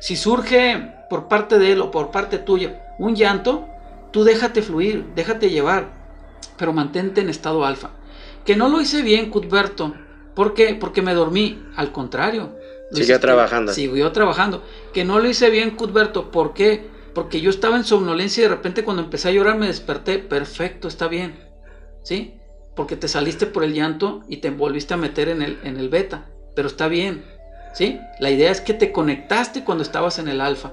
Si 0.00 0.16
surge 0.16 0.92
por 1.08 1.28
parte 1.28 1.58
de 1.58 1.72
él 1.72 1.80
o 1.80 1.90
por 1.90 2.10
parte 2.10 2.38
tuya 2.38 2.94
un 2.98 3.14
llanto, 3.14 3.66
tú 4.12 4.24
déjate 4.24 4.62
fluir, 4.62 5.06
déjate 5.14 5.50
llevar, 5.50 5.92
pero 6.56 6.72
mantente 6.72 7.20
en 7.20 7.28
estado 7.28 7.64
alfa. 7.64 7.90
Que 8.48 8.56
no 8.56 8.70
lo 8.70 8.80
hice 8.80 9.02
bien, 9.02 9.28
Cuthberto. 9.28 9.94
¿Por 10.34 10.54
qué? 10.54 10.74
Porque 10.74 11.02
me 11.02 11.12
dormí. 11.12 11.62
Al 11.76 11.92
contrario. 11.92 12.56
Siguió 12.90 13.20
trabajando. 13.20 13.74
Siguió 13.74 14.10
trabajando. 14.10 14.64
Que 14.94 15.04
no 15.04 15.18
lo 15.18 15.28
hice 15.28 15.50
bien, 15.50 15.72
Cuthberto. 15.72 16.30
¿Por 16.30 16.54
qué? 16.54 16.88
Porque 17.14 17.42
yo 17.42 17.50
estaba 17.50 17.76
en 17.76 17.84
somnolencia 17.84 18.40
y 18.40 18.44
de 18.44 18.54
repente 18.54 18.84
cuando 18.84 19.02
empecé 19.02 19.28
a 19.28 19.32
llorar 19.32 19.58
me 19.58 19.66
desperté. 19.66 20.18
Perfecto, 20.18 20.88
está 20.88 21.08
bien. 21.08 21.38
¿Sí? 22.02 22.36
Porque 22.74 22.96
te 22.96 23.06
saliste 23.06 23.44
por 23.44 23.64
el 23.64 23.74
llanto 23.74 24.22
y 24.30 24.38
te 24.38 24.48
volviste 24.48 24.94
a 24.94 24.96
meter 24.96 25.28
en 25.28 25.42
el, 25.42 25.58
en 25.62 25.76
el 25.76 25.90
beta. 25.90 26.30
Pero 26.56 26.68
está 26.68 26.88
bien. 26.88 27.26
¿Sí? 27.74 28.00
La 28.18 28.30
idea 28.30 28.50
es 28.50 28.62
que 28.62 28.72
te 28.72 28.92
conectaste 28.92 29.62
cuando 29.62 29.82
estabas 29.82 30.18
en 30.18 30.28
el 30.28 30.40
alfa. 30.40 30.72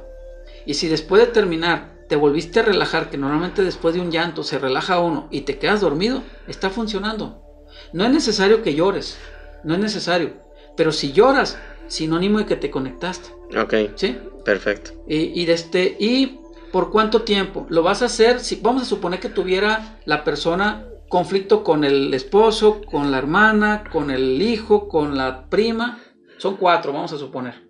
Y 0.66 0.76
si 0.76 0.88
después 0.88 1.22
de 1.22 1.34
terminar 1.34 2.06
te 2.08 2.16
volviste 2.16 2.62
a 2.62 2.64
relajar, 2.64 3.10
que 3.10 3.18
normalmente 3.18 3.66
después 3.66 3.96
de 3.96 4.00
un 4.00 4.12
llanto 4.12 4.44
se 4.44 4.60
relaja 4.60 5.00
uno 5.00 5.28
y 5.30 5.42
te 5.42 5.58
quedas 5.58 5.82
dormido, 5.82 6.24
está 6.48 6.70
funcionando. 6.70 7.45
No 7.94 8.06
es 8.06 8.12
necesario 8.12 8.62
que 8.62 8.76
llores, 8.76 9.18
no 9.64 9.74
es 9.74 9.80
necesario. 9.80 10.34
Pero 10.76 10.92
si 10.92 11.12
lloras, 11.12 11.58
sinónimo 11.88 12.40
de 12.40 12.46
que 12.46 12.56
te 12.56 12.70
conectaste. 12.70 13.30
Ok. 13.58 13.74
¿Sí? 13.96 14.18
Perfecto. 14.44 14.92
Y, 15.08 15.42
y, 15.42 15.50
este, 15.50 15.96
y 16.00 16.40
por 16.72 16.92
cuánto 16.92 17.22
tiempo 17.22 17.66
lo 17.70 17.84
vas 17.84 18.02
a 18.02 18.06
hacer. 18.06 18.40
Si 18.40 18.58
vamos 18.58 18.84
a 18.84 18.86
suponer 18.86 19.20
que 19.20 19.30
tuviera 19.30 20.00
la 20.06 20.24
persona 20.24 20.86
conflicto 21.10 21.64
con 21.64 21.84
el 21.84 22.14
esposo, 22.14 22.82
con 22.82 23.12
la 23.12 23.18
hermana, 23.18 23.86
con 23.92 24.12
el 24.12 24.42
hijo, 24.42 24.88
con 24.88 25.16
la 25.16 25.50
prima. 25.50 26.00
Son 26.38 26.58
cuatro, 26.58 26.92
vamos 26.92 27.14
a 27.14 27.18
suponer. 27.18 27.66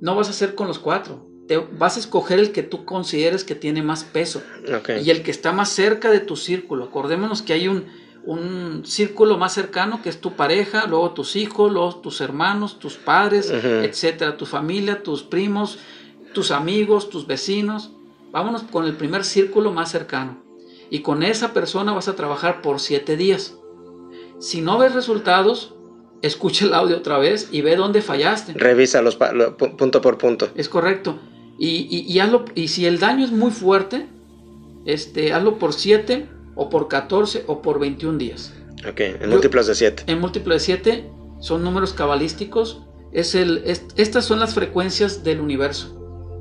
No 0.00 0.16
vas 0.16 0.28
a 0.28 0.30
hacer 0.30 0.54
con 0.54 0.66
los 0.66 0.78
cuatro. 0.78 1.28
Te, 1.46 1.58
vas 1.58 1.96
a 1.96 2.00
escoger 2.00 2.38
el 2.38 2.52
que 2.52 2.62
tú 2.62 2.84
consideres 2.84 3.44
que 3.44 3.54
tiene 3.54 3.82
más 3.82 4.04
peso. 4.04 4.42
Okay. 4.80 5.04
Y 5.04 5.10
el 5.10 5.22
que 5.22 5.30
está 5.30 5.52
más 5.52 5.68
cerca 5.68 6.10
de 6.10 6.20
tu 6.20 6.36
círculo. 6.36 6.84
Acordémonos 6.84 7.42
que 7.42 7.52
hay 7.52 7.68
un, 7.68 7.86
un 8.24 8.82
círculo 8.84 9.36
más 9.36 9.52
cercano 9.52 10.00
que 10.02 10.08
es 10.08 10.20
tu 10.20 10.34
pareja, 10.34 10.86
luego 10.86 11.10
tus 11.10 11.36
hijos, 11.36 11.72
luego 11.72 11.96
tus 11.96 12.20
hermanos, 12.20 12.78
tus 12.78 12.96
padres, 12.96 13.50
etcétera, 13.50 14.36
tu 14.36 14.46
familia, 14.46 15.02
tus 15.02 15.22
primos, 15.22 15.78
tus 16.32 16.50
amigos, 16.50 17.10
tus 17.10 17.26
vecinos. 17.26 17.92
Vámonos 18.30 18.62
con 18.62 18.86
el 18.86 18.94
primer 18.94 19.24
círculo 19.24 19.72
más 19.72 19.90
cercano. 19.90 20.42
Y 20.88 21.00
con 21.00 21.22
esa 21.22 21.52
persona 21.52 21.92
vas 21.92 22.08
a 22.08 22.16
trabajar 22.16 22.62
por 22.62 22.78
siete 22.78 23.16
días. 23.16 23.56
Si 24.38 24.60
no 24.60 24.78
ves 24.78 24.94
resultados, 24.94 25.74
escucha 26.20 26.64
el 26.64 26.74
audio 26.74 26.98
otra 26.98 27.18
vez 27.18 27.48
y 27.50 27.62
ve 27.62 27.76
dónde 27.76 28.02
fallaste. 28.02 28.52
Revisa 28.54 29.02
los 29.02 29.16
punto 29.16 30.00
por 30.00 30.18
punto. 30.18 30.48
Es 30.54 30.68
correcto. 30.68 31.18
Y, 31.58 32.04
y, 32.08 32.18
hazlo, 32.18 32.44
y 32.54 32.68
si 32.68 32.86
el 32.86 32.98
daño 32.98 33.24
es 33.24 33.30
muy 33.30 33.50
fuerte, 33.50 34.06
este, 34.84 35.32
hazlo 35.32 35.58
por 35.58 35.72
7 35.72 36.28
o 36.54 36.68
por 36.68 36.88
14 36.88 37.44
o 37.46 37.62
por 37.62 37.78
21 37.78 38.18
días. 38.18 38.52
Ok, 38.88 39.00
en 39.00 39.30
múltiplos 39.30 39.66
de 39.66 39.74
7. 39.74 40.04
En 40.06 40.20
múltiplos 40.20 40.56
de 40.56 40.60
7 40.60 41.10
son 41.40 41.62
números 41.64 41.92
cabalísticos. 41.92 42.82
Es 43.12 43.34
el, 43.34 43.62
estas 43.96 44.24
son 44.24 44.40
las 44.40 44.54
frecuencias 44.54 45.22
del 45.22 45.40
universo 45.40 45.98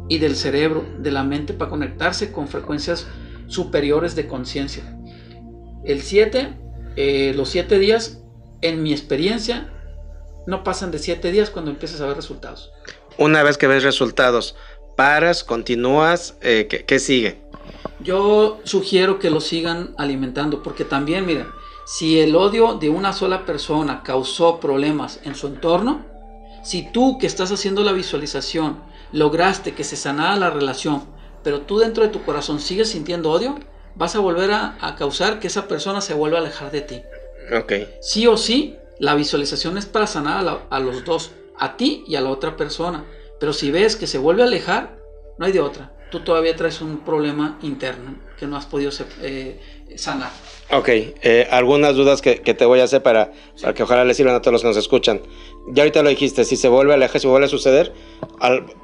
y 0.09 0.17
del 0.17 0.35
cerebro, 0.35 0.85
de 0.99 1.11
la 1.11 1.23
mente, 1.23 1.53
para 1.53 1.69
conectarse 1.69 2.31
con 2.31 2.47
frecuencias 2.47 3.07
superiores 3.47 4.15
de 4.15 4.27
conciencia. 4.27 4.83
El 5.83 6.01
7, 6.01 6.57
eh, 6.95 7.33
los 7.35 7.49
7 7.49 7.79
días, 7.79 8.21
en 8.61 8.83
mi 8.83 8.91
experiencia, 8.91 9.71
no 10.47 10.63
pasan 10.63 10.91
de 10.91 10.99
7 10.99 11.31
días 11.31 11.49
cuando 11.49 11.71
empiezas 11.71 12.01
a 12.01 12.07
ver 12.07 12.15
resultados. 12.15 12.71
Una 13.17 13.43
vez 13.43 13.57
que 13.57 13.67
ves 13.67 13.83
resultados, 13.83 14.55
paras, 14.95 15.43
continúas, 15.43 16.37
eh, 16.41 16.67
¿qué, 16.67 16.99
sigue? 16.99 17.41
Yo 17.99 18.59
sugiero 18.63 19.19
que 19.19 19.29
lo 19.29 19.41
sigan 19.41 19.93
alimentando, 19.97 20.63
porque 20.63 20.85
también, 20.85 21.25
miren, 21.25 21.47
si 21.85 22.19
el 22.19 22.35
odio 22.35 22.75
de 22.75 22.89
una 22.89 23.13
sola 23.13 23.45
persona 23.45 24.01
causó 24.03 24.59
problemas 24.59 25.19
en 25.23 25.35
su 25.35 25.47
entorno, 25.47 26.05
si 26.63 26.91
tú 26.91 27.17
que 27.17 27.27
estás 27.27 27.51
haciendo 27.51 27.83
la 27.83 27.91
visualización 27.91 28.79
lograste 29.11 29.73
que 29.73 29.83
se 29.83 29.95
sanara 29.95 30.35
la 30.35 30.49
relación, 30.49 31.03
pero 31.43 31.61
tú 31.61 31.79
dentro 31.79 32.03
de 32.03 32.09
tu 32.09 32.23
corazón 32.23 32.59
sigues 32.59 32.89
sintiendo 32.89 33.31
odio, 33.31 33.57
vas 33.95 34.15
a 34.15 34.19
volver 34.19 34.51
a, 34.51 34.95
causar 34.97 35.39
que 35.39 35.47
esa 35.47 35.67
persona 35.67 36.01
se 36.01 36.13
vuelva 36.13 36.37
a 36.37 36.41
alejar 36.41 36.71
de 36.71 36.81
ti. 36.81 37.01
Ok. 37.53 37.73
Sí 38.01 38.27
o 38.27 38.37
sí, 38.37 38.77
la 38.99 39.15
visualización 39.15 39.77
es 39.77 39.85
para 39.85 40.07
sanar 40.07 40.47
a, 40.47 40.61
a 40.69 40.79
los 40.79 41.03
dos, 41.03 41.31
a 41.57 41.77
ti 41.77 42.03
y 42.07 42.15
a 42.15 42.21
la 42.21 42.29
otra 42.29 42.55
persona. 42.55 43.05
Pero 43.39 43.53
si 43.53 43.71
ves 43.71 43.95
que 43.95 44.07
se 44.07 44.19
vuelve 44.19 44.43
a 44.43 44.45
alejar, 44.45 44.97
no 45.37 45.45
hay 45.45 45.51
de 45.51 45.61
otra. 45.61 45.91
Tú 46.11 46.19
todavía 46.19 46.55
traes 46.55 46.81
un 46.81 46.99
problema 46.99 47.57
interno 47.61 48.15
que 48.37 48.45
no 48.45 48.57
has 48.57 48.65
podido 48.65 48.91
eh, 49.21 49.59
sanar. 49.95 50.29
Ok, 50.71 50.89
eh, 50.89 51.47
algunas 51.49 51.95
dudas 51.95 52.21
que, 52.21 52.35
te 52.35 52.65
voy 52.65 52.81
a 52.81 52.83
hacer 52.83 53.01
para, 53.01 53.31
para, 53.61 53.73
que 53.73 53.83
ojalá 53.83 54.03
les 54.03 54.17
sirvan 54.17 54.35
a 54.35 54.41
todos 54.41 54.53
los 54.53 54.61
que 54.61 54.67
nos 54.67 54.77
escuchan. 54.77 55.21
Ya 55.69 55.83
ahorita 55.83 56.03
lo 56.03 56.09
dijiste, 56.09 56.43
si 56.43 56.57
se 56.57 56.67
vuelve 56.67 56.91
a 56.91 56.95
alejar, 56.95 57.21
si 57.21 57.27
vuelve 57.27 57.45
a 57.45 57.49
suceder, 57.49 57.93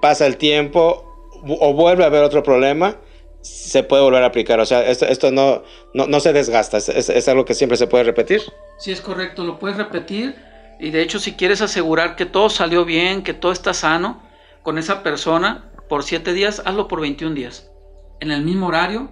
pasa 0.02 0.26
el 0.26 0.38
tiempo 0.38 1.30
o 1.48 1.74
vuelve 1.74 2.04
a 2.04 2.08
haber 2.08 2.24
otro 2.24 2.44
problema, 2.44 2.98
se 3.42 3.84
puede 3.84 4.04
volver 4.04 4.24
a 4.24 4.28
aplicar. 4.28 4.60
O 4.60 4.66
sea, 4.66 4.88
esto, 4.88 5.06
esto 5.06 5.32
no, 5.32 5.64
no, 5.94 6.20
se 6.20 6.34
desgasta, 6.34 6.78
es, 6.78 6.88
es, 6.90 7.28
algo 7.28 7.46
que 7.46 7.54
siempre 7.54 7.78
se 7.78 7.88
puede 7.88 8.04
repetir. 8.04 8.42
Sí, 8.78 8.92
es 8.92 9.02
correcto, 9.02 9.44
lo 9.44 9.60
puedes 9.60 9.78
repetir. 9.78 10.36
Y 10.80 10.92
de 10.92 11.02
hecho, 11.02 11.20
si 11.20 11.34
quieres 11.34 11.62
asegurar 11.62 12.16
que 12.16 12.26
todo 12.26 12.50
salió 12.50 12.86
bien, 12.86 13.24
que 13.24 13.34
todo 13.34 13.52
está 13.52 13.74
sano, 13.74 14.22
con 14.64 14.78
esa 14.78 15.02
persona 15.04 15.67
por 15.88 16.04
7 16.04 16.34
días, 16.34 16.62
hazlo 16.66 16.88
por 16.88 17.02
21 17.02 17.36
días. 17.36 17.72
En 18.20 18.32
el 18.32 18.44
mismo 18.44 18.68
horario, 18.68 19.12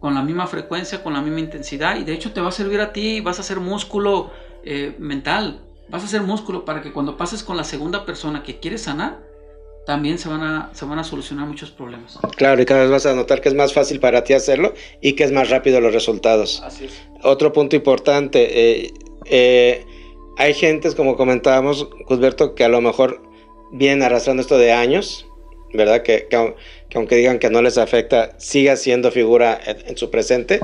con 0.00 0.14
la 0.14 0.22
misma 0.22 0.46
frecuencia, 0.46 1.02
con 1.02 1.14
la 1.14 1.22
misma 1.22 1.40
intensidad. 1.40 1.96
Y 1.96 2.04
de 2.04 2.12
hecho 2.12 2.32
te 2.32 2.40
va 2.40 2.48
a 2.48 2.52
servir 2.52 2.80
a 2.80 2.92
ti, 2.92 3.20
vas 3.20 3.38
a 3.38 3.40
hacer 3.40 3.60
músculo 3.60 4.30
eh, 4.62 4.94
mental. 4.98 5.62
Vas 5.88 6.02
a 6.02 6.06
hacer 6.06 6.22
músculo 6.22 6.64
para 6.64 6.82
que 6.82 6.92
cuando 6.92 7.16
pases 7.16 7.42
con 7.42 7.56
la 7.56 7.64
segunda 7.64 8.04
persona 8.04 8.42
que 8.42 8.58
quiere 8.60 8.78
sanar, 8.78 9.22
también 9.86 10.18
se 10.18 10.28
van, 10.28 10.42
a, 10.42 10.70
se 10.72 10.84
van 10.84 10.98
a 10.98 11.04
solucionar 11.04 11.46
muchos 11.46 11.70
problemas. 11.70 12.18
Claro, 12.36 12.60
y 12.60 12.64
cada 12.64 12.82
vez 12.82 12.90
vas 12.90 13.06
a 13.06 13.14
notar 13.14 13.40
que 13.40 13.48
es 13.48 13.54
más 13.54 13.72
fácil 13.72 14.00
para 14.00 14.24
ti 14.24 14.32
hacerlo 14.32 14.72
y 15.00 15.12
que 15.14 15.24
es 15.24 15.32
más 15.32 15.50
rápido 15.50 15.80
los 15.80 15.92
resultados. 15.92 16.62
Así 16.64 16.86
es. 16.86 17.02
Otro 17.22 17.52
punto 17.52 17.76
importante, 17.76 18.82
eh, 18.82 18.94
eh, 19.26 19.86
hay 20.36 20.54
gentes, 20.54 20.94
como 20.94 21.16
comentábamos, 21.16 21.88
Cusberto, 22.06 22.54
que 22.54 22.64
a 22.64 22.68
lo 22.68 22.80
mejor 22.80 23.22
vienen 23.72 24.02
arrastrando 24.02 24.42
esto 24.42 24.58
de 24.58 24.72
años, 24.72 25.26
¿verdad? 25.74 26.02
Que, 26.02 26.28
aunque 26.94 27.16
digan 27.16 27.38
que 27.38 27.50
no 27.50 27.60
les 27.60 27.76
afecta, 27.76 28.30
siga 28.38 28.76
siendo 28.76 29.10
figura 29.10 29.60
en, 29.64 29.96
su 29.96 30.10
presente. 30.10 30.60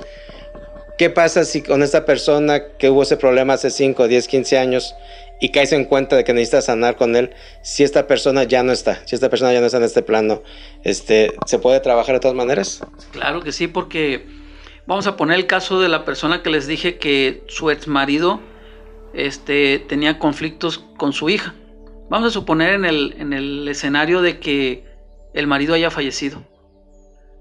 ¿Qué 0.97 1.11
pasa 1.11 1.45
si 1.45 1.63
con 1.63 1.83
esta 1.83 2.05
persona 2.05 2.77
que 2.79 2.91
hubo 2.91 3.03
ese 3.03 3.17
problema 3.17 3.55
hace 3.55 3.71
5, 3.71 4.07
10, 4.07 4.29
15 4.29 4.59
años 4.59 4.95
y 5.41 5.51
caes 5.51 5.73
en 5.73 5.87
cuenta 5.87 6.17
de 6.17 6.25
que 6.25 6.35
necesitas 6.35 6.67
sanar 6.67 6.97
con 6.97 7.17
él, 7.17 7.31
si 7.63 7.83
esta 7.83 8.07
persona 8.07 8.45
ya 8.45 8.63
no 8.63 8.73
está, 8.73 9.03
si 9.07 9.15
esta 9.15 9.31
persona 9.31 9.53
ya 9.53 9.61
no 9.61 9.67
está 9.67 9.79
en 9.79 9.85
este 9.85 10.03
plano, 10.03 10.43
este, 10.85 11.33
¿se 11.47 11.59
puede 11.59 11.81
trabajar 11.81 12.17
de 12.17 12.21
todas 12.21 12.37
maneras? 12.37 12.85
Claro 13.13 13.41
que 13.41 13.51
sí, 13.51 13.67
porque 13.67 14.27
vamos 14.87 15.07
a 15.07 15.17
poner 15.17 15.39
el 15.39 15.47
caso 15.47 15.81
de 15.81 15.89
la 15.89 16.05
persona 16.05 16.43
que 16.43 16.51
les 16.51 16.67
dije 16.67 16.99
que 16.99 17.43
su 17.49 17.71
ex 17.71 17.89
marido 17.89 18.41
este, 19.15 19.79
tenía 19.79 20.19
conflictos 20.19 20.85
con 20.99 21.15
su 21.15 21.31
hija. 21.31 21.55
Vamos 22.11 22.29
a 22.29 22.31
suponer 22.33 22.75
en 22.75 22.85
el, 22.85 23.15
en 23.19 23.33
el 23.33 23.67
escenario 23.69 24.21
de 24.21 24.39
que 24.41 24.90
el 25.35 25.47
marido 25.47 25.75
haya 25.75 25.91
fallecido. 25.91 26.43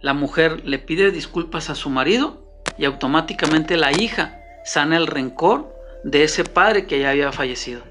La 0.02 0.14
mujer 0.14 0.66
le 0.66 0.80
pide 0.80 1.12
disculpas 1.12 1.70
a 1.70 1.76
su 1.76 1.90
marido 1.90 2.48
y 2.78 2.86
automáticamente 2.86 3.78
la 3.78 3.92
hija 3.92 4.40
sana 4.64 4.98
el 4.98 5.08
rencor 5.08 5.76
de 6.04 6.24
ese 6.24 6.44
padre 6.46 6.86
que 6.86 7.00
ya 7.00 7.10
había 7.10 7.32
fallecido. 7.32 7.82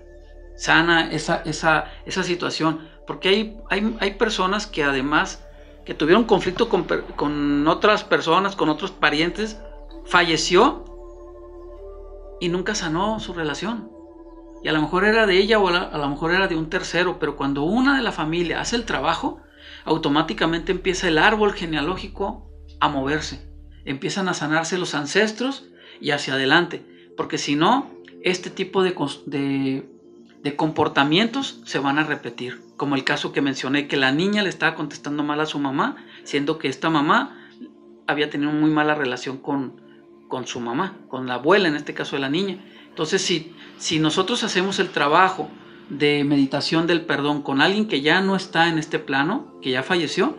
Sana 0.57 1.11
esa, 1.13 1.43
esa, 1.45 1.93
esa 2.07 2.23
situación. 2.23 2.89
Porque 3.07 3.29
hay, 3.29 3.61
hay, 3.71 3.97
hay, 4.01 4.15
personas 4.15 4.67
que 4.67 4.85
además 4.85 5.45
que 5.85 5.95
tuvieron 5.95 6.25
conflicto 6.25 6.69
con, 6.69 6.85
con 7.17 7.67
otras 7.67 8.05
personas, 8.05 8.57
con 8.57 8.69
otros 8.69 8.91
parientes, 8.91 9.59
falleció 10.05 10.85
y 12.41 12.49
nunca 12.49 12.75
sanó 12.75 13.21
su 13.21 13.33
relación. 13.33 13.91
Y 14.63 14.69
a 14.69 14.73
lo 14.73 14.81
mejor 14.83 15.05
era 15.05 15.27
de 15.27 15.39
ella 15.39 15.59
o 15.59 15.69
a, 15.69 15.97
lo 15.97 16.09
mejor 16.09 16.33
era 16.33 16.49
de 16.49 16.57
un 16.57 16.69
tercero, 16.69 17.19
pero 17.19 17.37
cuando 17.37 17.63
una 17.63 17.97
de 17.97 18.03
la 18.03 18.13
familia 18.13 18.61
hace 18.61 18.77
el 18.77 18.85
trabajo, 18.85 19.41
automáticamente 19.89 20.70
empieza 20.70 21.09
el 21.09 21.18
árbol 21.18 21.55
genealógico 21.55 22.47
a 22.78 22.89
moverse. 22.89 23.51
Empiezan 23.84 24.28
a 24.28 24.34
sanarse 24.34 24.78
los 24.78 24.95
ancestros 24.95 25.70
y 26.01 26.11
hacia 26.11 26.34
adelante. 26.34 26.84
Porque 27.16 27.39
si 27.39 27.57
no, 27.57 27.91
este 28.22 28.51
tipo 28.51 28.82
de, 28.82 28.95
de, 30.43 30.57
comportamientos 30.57 31.62
se 31.64 31.78
van 31.78 31.99
a 31.99 32.05
repetir. 32.05 32.61
Como 32.76 32.95
el 32.95 33.05
caso 33.05 33.32
que 33.32 33.41
mencioné, 33.41 33.89
que 33.89 33.97
la 33.97 34.12
niña 34.12 34.43
le 34.43 34.51
estaba 34.51 34.74
contestando 34.74 35.24
mal 35.24 35.41
a 35.41 35.47
su 35.47 35.59
mamá, 35.59 35.97
siendo 36.22 36.59
que 36.59 36.68
esta 36.68 36.91
mamá 36.91 37.49
había 38.07 38.30
tenido 38.30 38.53
muy 38.53 38.70
mala 38.70 38.95
relación 38.95 39.39
con, 39.39 39.80
con 40.28 40.47
su 40.47 40.61
mamá, 40.61 40.99
con 41.09 41.26
la 41.26 41.34
abuela 41.34 41.68
en 41.68 41.76
este 41.76 41.95
caso 41.95 42.16
de 42.16 42.20
la 42.20 42.28
niña. 42.28 42.62
Entonces, 42.89 43.22
si, 43.22 43.55
si 43.78 43.99
nosotros 43.99 44.45
hacemos 44.45 44.78
el 44.78 44.91
trabajo 44.91 45.51
de 45.89 46.24
meditación 46.24 46.86
del 46.86 47.03
perdón 47.03 47.43
con 47.43 47.61
alguien 47.61 47.89
que 47.89 48.01
ya 48.01 48.20
no 48.20 48.36
está 48.36 48.68
en 48.68 48.78
este 48.78 48.99
plano, 48.99 49.59
que 49.62 49.70
ya 49.70 49.82
falleció, 49.82 50.36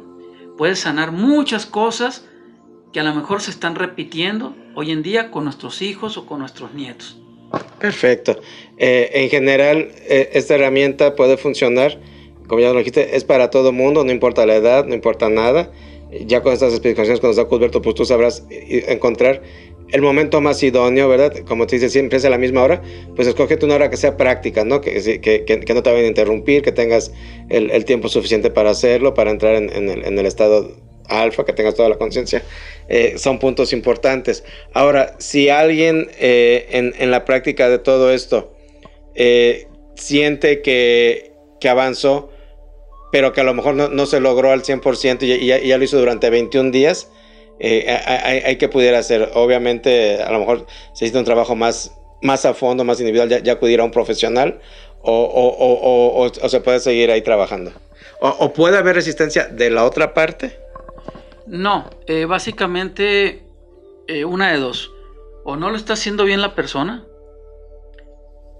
puede 0.57 0.75
sanar 0.75 1.11
muchas 1.11 1.65
cosas 1.65 2.25
que 2.93 2.99
a 2.99 3.03
lo 3.03 3.13
mejor 3.13 3.41
se 3.41 3.51
están 3.51 3.75
repitiendo 3.75 4.55
hoy 4.75 4.91
en 4.91 5.03
día 5.03 5.31
con 5.31 5.43
nuestros 5.43 5.81
hijos 5.81 6.17
o 6.17 6.25
con 6.25 6.39
nuestros 6.39 6.73
nietos. 6.73 7.17
Perfecto. 7.79 8.39
Eh, 8.77 9.09
en 9.13 9.29
general, 9.29 9.89
eh, 10.07 10.29
esta 10.33 10.55
herramienta 10.55 11.15
puede 11.15 11.37
funcionar, 11.37 11.99
como 12.47 12.61
ya 12.61 12.71
lo 12.71 12.79
dijiste, 12.79 13.15
es 13.15 13.23
para 13.23 13.49
todo 13.49 13.71
mundo, 13.71 14.03
no 14.03 14.11
importa 14.11 14.45
la 14.45 14.55
edad, 14.55 14.85
no 14.85 14.95
importa 14.95 15.29
nada. 15.29 15.71
Ya 16.25 16.41
con 16.41 16.53
estas 16.53 16.73
explicaciones 16.73 17.19
que 17.19 17.27
nos 17.27 17.35
da 17.35 17.47
pues 17.47 17.95
tú 17.95 18.03
sabrás 18.03 18.43
eh, 18.49 18.85
encontrar 18.87 19.43
el 19.91 20.01
momento 20.01 20.41
más 20.41 20.61
idóneo, 20.61 21.09
¿verdad? 21.09 21.33
Como 21.47 21.65
te 21.67 21.75
dice, 21.75 21.89
siempre 21.89 22.17
es 22.17 22.25
a 22.25 22.29
la 22.29 22.37
misma 22.37 22.63
hora, 22.63 22.81
pues 23.15 23.27
escógete 23.27 23.65
una 23.65 23.75
hora 23.75 23.89
que 23.89 23.97
sea 23.97 24.17
práctica, 24.17 24.63
¿no? 24.63 24.81
Que, 24.81 25.63
no 25.67 25.83
te 25.83 25.89
vayan 25.89 26.05
a 26.05 26.07
interrumpir, 26.07 26.61
que 26.61 26.71
tengas 26.71 27.11
el, 27.49 27.85
tiempo 27.85 28.09
suficiente 28.09 28.51
para 28.51 28.69
hacerlo, 28.69 29.13
para 29.13 29.31
entrar 29.31 29.55
en, 29.55 29.69
el, 29.69 30.05
en 30.05 30.19
el, 30.19 30.25
estado 30.25 30.71
alfa, 31.07 31.43
que 31.43 31.53
tengas 31.53 31.75
toda 31.75 31.89
la 31.89 31.97
conciencia. 31.97 32.43
Eh, 32.87 33.15
son 33.17 33.39
puntos 33.39 33.73
importantes. 33.73 34.43
Ahora, 34.73 35.15
si 35.17 35.49
alguien 35.49 36.09
eh, 36.19 36.67
en, 36.71 37.11
la 37.11 37.25
práctica 37.25 37.69
de 37.69 37.79
todo 37.79 38.11
esto 38.11 38.55
eh, 39.15 39.67
siente 39.95 40.61
que, 40.61 41.31
avanzó, 41.67 42.31
pero 43.11 43.33
que 43.33 43.41
a 43.41 43.43
lo 43.43 43.53
mejor 43.55 43.75
no, 43.75 43.89
no 43.89 44.05
se 44.05 44.19
logró 44.19 44.51
al 44.51 44.61
100% 44.61 45.23
y, 45.23 45.31
y, 45.33 45.47
ya, 45.47 45.59
y 45.59 45.69
ya 45.69 45.77
lo 45.77 45.83
hizo 45.83 45.97
durante 45.97 46.29
21 46.29 46.71
días, 46.71 47.09
eh, 47.59 48.41
hay, 48.45 48.55
que 48.55 48.69
pudiera 48.69 48.99
hacer. 48.99 49.31
Obviamente, 49.33 50.21
a 50.23 50.31
lo 50.31 50.39
mejor 50.39 50.65
se 50.93 51.05
necesita 51.05 51.19
un 51.19 51.25
trabajo 51.25 51.55
más, 51.55 51.93
más 52.21 52.45
a 52.45 52.53
fondo, 52.53 52.83
más 52.83 52.99
individual, 52.99 53.29
ya, 53.43 53.51
acudir 53.51 53.81
a 53.81 53.83
un 53.83 53.91
profesional 53.91 54.59
o, 55.01 56.31
se 56.47 56.61
puede 56.61 56.79
seguir 56.79 57.11
ahí 57.11 57.21
trabajando. 57.21 57.71
O, 58.21 58.53
puede 58.53 58.77
haber 58.77 58.95
resistencia 58.95 59.47
de 59.47 59.69
la 59.69 59.83
otra 59.83 60.13
parte? 60.13 60.57
No, 61.47 61.89
eh, 62.07 62.25
básicamente 62.25 63.43
eh, 64.07 64.25
una 64.25 64.51
de 64.51 64.59
dos. 64.59 64.91
o 65.43 65.55
no 65.55 65.69
lo 65.69 65.75
está 65.75 65.93
haciendo 65.93 66.25
bien 66.25 66.41
la 66.41 66.53
persona, 66.53 67.05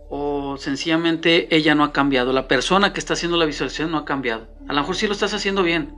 o 0.10 0.58
sencillamente 0.58 1.54
ella 1.56 1.76
no 1.76 1.84
ha 1.84 1.94
cambiado, 1.94 2.34
la 2.34 2.48
persona 2.48 2.94
que 2.94 3.00
está 3.00 3.14
haciendo 3.14 3.38
la 3.38 3.46
visualización 3.46 3.92
no 3.92 4.00
ha 4.00 4.06
cambiado. 4.06 4.48
A 4.68 4.74
lo 4.74 4.82
mejor 4.82 4.96
sí 4.96 5.06
lo 5.08 5.14
estás 5.14 5.34
haciendo 5.34 5.62
bien 5.62 5.94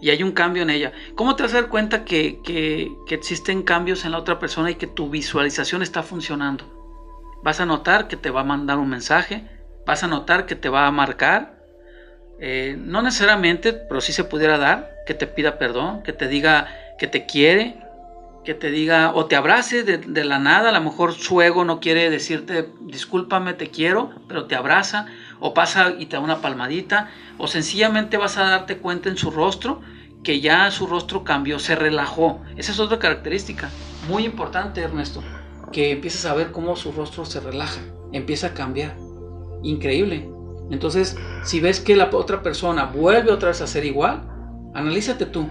y 0.00 0.10
hay 0.10 0.22
un 0.22 0.32
cambio 0.32 0.62
en 0.62 0.70
ella. 0.70 0.92
¿Cómo 1.14 1.36
te 1.36 1.42
vas 1.42 1.52
a 1.54 1.60
dar 1.60 1.70
cuenta 1.70 2.04
que, 2.04 2.40
que, 2.42 2.90
existen 3.10 3.62
cambios 3.62 4.04
en 4.04 4.12
la 4.12 4.18
otra 4.18 4.38
persona 4.38 4.70
y 4.70 4.76
que 4.76 4.86
tu 4.86 5.10
visualización 5.10 5.82
está 5.82 6.02
funcionando? 6.02 6.64
Vas 7.42 7.60
a 7.60 7.66
notar 7.66 8.08
que 8.08 8.16
te 8.16 8.30
va 8.30 8.40
a 8.40 8.44
mandar 8.44 8.78
un 8.78 8.88
mensaje, 8.88 9.44
vas 9.86 10.04
a 10.04 10.08
notar 10.08 10.46
que 10.46 10.54
te 10.54 10.68
va 10.68 10.86
a 10.86 10.90
marcar, 10.90 11.58
eh, 12.40 12.76
no 12.78 13.02
necesariamente, 13.02 13.72
pero 13.72 14.00
sí 14.00 14.12
se 14.12 14.24
pudiera 14.24 14.58
dar, 14.58 14.90
que 15.06 15.14
te 15.14 15.26
pida 15.26 15.58
perdón, 15.58 16.02
que 16.02 16.12
te 16.12 16.28
diga 16.28 16.68
que 16.98 17.06
te 17.06 17.26
quiere, 17.26 17.76
que 18.44 18.54
te 18.54 18.70
diga 18.70 19.12
o 19.14 19.26
te 19.26 19.36
abrace 19.36 19.82
de, 19.82 20.24
la 20.24 20.38
nada, 20.38 20.70
a 20.70 20.72
lo 20.72 20.80
mejor 20.80 21.12
su 21.12 21.42
ego 21.42 21.64
no 21.64 21.80
quiere 21.80 22.10
decirte 22.10 22.70
discúlpame, 22.80 23.54
te 23.54 23.70
quiero, 23.70 24.10
pero 24.26 24.46
te 24.46 24.54
abraza, 24.54 25.06
o 25.40 25.54
pasa 25.54 25.94
y 25.98 26.06
te 26.06 26.16
da 26.16 26.22
una 26.22 26.40
palmadita, 26.40 27.10
o 27.36 27.46
sencillamente 27.46 28.16
vas 28.16 28.38
a 28.38 28.44
darte 28.44 28.78
cuenta 28.78 29.08
en 29.08 29.16
su 29.16 29.30
rostro 29.30 29.80
que 30.22 30.40
ya 30.40 30.70
su 30.70 30.86
rostro 30.86 31.24
cambió, 31.24 31.58
se 31.58 31.76
relajó. 31.76 32.40
Esa 32.56 32.72
es 32.72 32.80
otra 32.80 32.98
característica 32.98 33.70
muy 34.08 34.24
importante, 34.24 34.80
Ernesto, 34.80 35.22
que 35.70 35.92
empieces 35.92 36.24
a 36.24 36.34
ver 36.34 36.50
cómo 36.50 36.76
su 36.76 36.92
rostro 36.92 37.24
se 37.24 37.40
relaja, 37.40 37.80
empieza 38.12 38.48
a 38.48 38.54
cambiar. 38.54 38.96
Increíble. 39.62 40.28
Entonces, 40.70 41.16
si 41.44 41.60
ves 41.60 41.80
que 41.80 41.96
la 41.96 42.10
otra 42.12 42.42
persona 42.42 42.84
vuelve 42.84 43.30
otra 43.30 43.48
vez 43.48 43.60
a 43.60 43.66
ser 43.66 43.84
igual, 43.84 44.22
analízate 44.74 45.26
tú. 45.26 45.48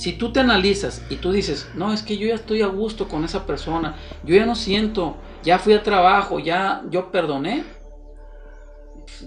Si 0.00 0.14
tú 0.14 0.32
te 0.32 0.40
analizas 0.40 1.02
y 1.10 1.16
tú 1.16 1.30
dices, 1.30 1.68
no, 1.74 1.92
es 1.92 2.02
que 2.02 2.16
yo 2.16 2.26
ya 2.26 2.34
estoy 2.36 2.62
a 2.62 2.68
gusto 2.68 3.06
con 3.06 3.22
esa 3.22 3.44
persona, 3.44 3.96
yo 4.24 4.34
ya 4.34 4.46
no 4.46 4.54
siento, 4.54 5.18
ya 5.42 5.58
fui 5.58 5.74
a 5.74 5.82
trabajo, 5.82 6.38
ya 6.38 6.80
yo 6.88 7.12
perdoné. 7.12 7.64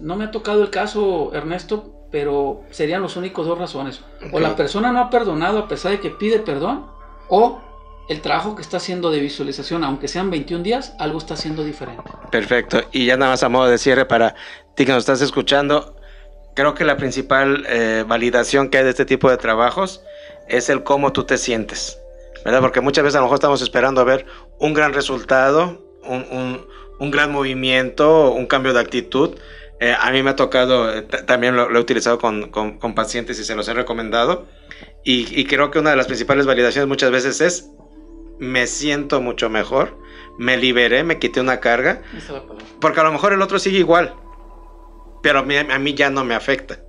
No 0.01 0.15
me 0.15 0.23
ha 0.23 0.31
tocado 0.31 0.63
el 0.63 0.71
caso, 0.71 1.29
Ernesto, 1.31 2.07
pero 2.09 2.63
serían 2.71 3.03
los 3.03 3.17
únicos 3.17 3.45
dos 3.45 3.59
razones. 3.59 4.01
O 4.31 4.39
la 4.39 4.55
persona 4.55 4.91
no 4.91 4.97
ha 4.99 5.11
perdonado 5.11 5.59
a 5.59 5.67
pesar 5.67 5.91
de 5.91 5.99
que 5.99 6.09
pide 6.09 6.39
perdón, 6.39 6.87
o 7.29 7.61
el 8.09 8.21
trabajo 8.21 8.55
que 8.55 8.63
está 8.63 8.77
haciendo 8.77 9.11
de 9.11 9.19
visualización, 9.19 9.83
aunque 9.83 10.07
sean 10.07 10.31
21 10.31 10.63
días, 10.63 10.95
algo 10.97 11.19
está 11.19 11.35
haciendo 11.35 11.63
diferente. 11.63 12.09
Perfecto. 12.31 12.81
Y 12.91 13.05
ya 13.05 13.15
nada 13.15 13.33
más 13.33 13.43
a 13.43 13.49
modo 13.49 13.67
de 13.67 13.77
cierre 13.77 14.05
para 14.05 14.33
ti 14.73 14.87
que 14.87 14.91
nos 14.91 15.03
estás 15.03 15.21
escuchando, 15.21 15.95
creo 16.55 16.73
que 16.73 16.83
la 16.83 16.97
principal 16.97 17.63
eh, 17.69 18.05
validación 18.07 18.69
que 18.69 18.79
hay 18.79 18.85
de 18.85 18.89
este 18.89 19.05
tipo 19.05 19.29
de 19.29 19.37
trabajos 19.37 20.01
es 20.47 20.69
el 20.69 20.83
cómo 20.83 21.13
tú 21.13 21.23
te 21.23 21.37
sientes, 21.37 21.99
¿verdad? 22.43 22.61
Porque 22.61 22.81
muchas 22.81 23.03
veces 23.03 23.15
a 23.15 23.19
lo 23.19 23.25
mejor 23.25 23.35
estamos 23.35 23.61
esperando 23.61 24.01
a 24.01 24.03
ver 24.03 24.25
un 24.59 24.73
gran 24.73 24.93
resultado, 24.93 25.81
un, 26.03 26.65
un, 26.99 27.11
gran 27.11 27.31
movimiento, 27.31 28.31
un 28.31 28.45
cambio 28.45 28.73
de 28.73 28.79
actitud. 28.79 29.35
Eh, 29.79 29.95
a 29.97 30.11
mí 30.11 30.23
me 30.23 30.31
ha 30.31 30.35
tocado, 30.35 30.93
eh, 30.93 31.01
también 31.01 31.55
lo, 31.55 31.69
he 31.69 31.79
utilizado 31.79 32.17
con, 32.19 32.49
con, 32.49 32.77
con, 32.77 32.95
pacientes 32.95 33.39
y 33.39 33.43
se 33.43 33.55
los 33.55 33.67
he 33.67 33.73
recomendado. 33.73 34.47
Y, 35.03 35.39
y, 35.39 35.45
creo 35.45 35.71
que 35.71 35.79
una 35.79 35.89
de 35.89 35.95
las 35.95 36.07
principales 36.07 36.45
validaciones 36.45 36.87
muchas 36.87 37.11
veces 37.11 37.41
es, 37.41 37.69
me 38.39 38.67
siento 38.67 39.21
mucho 39.21 39.49
mejor, 39.49 39.97
me 40.37 40.57
liberé, 40.57 41.03
me 41.03 41.19
quité 41.19 41.41
una 41.41 41.59
carga. 41.59 42.01
Porque 42.79 42.99
a 42.99 43.03
lo 43.03 43.11
mejor 43.11 43.33
el 43.33 43.41
otro 43.41 43.59
sigue 43.59 43.79
igual, 43.79 44.13
pero 45.21 45.39
a 45.39 45.43
mí, 45.43 45.55
a 45.57 45.79
mí 45.79 45.93
ya 45.93 46.09
no 46.09 46.23
me 46.23 46.35
afecta 46.35 46.79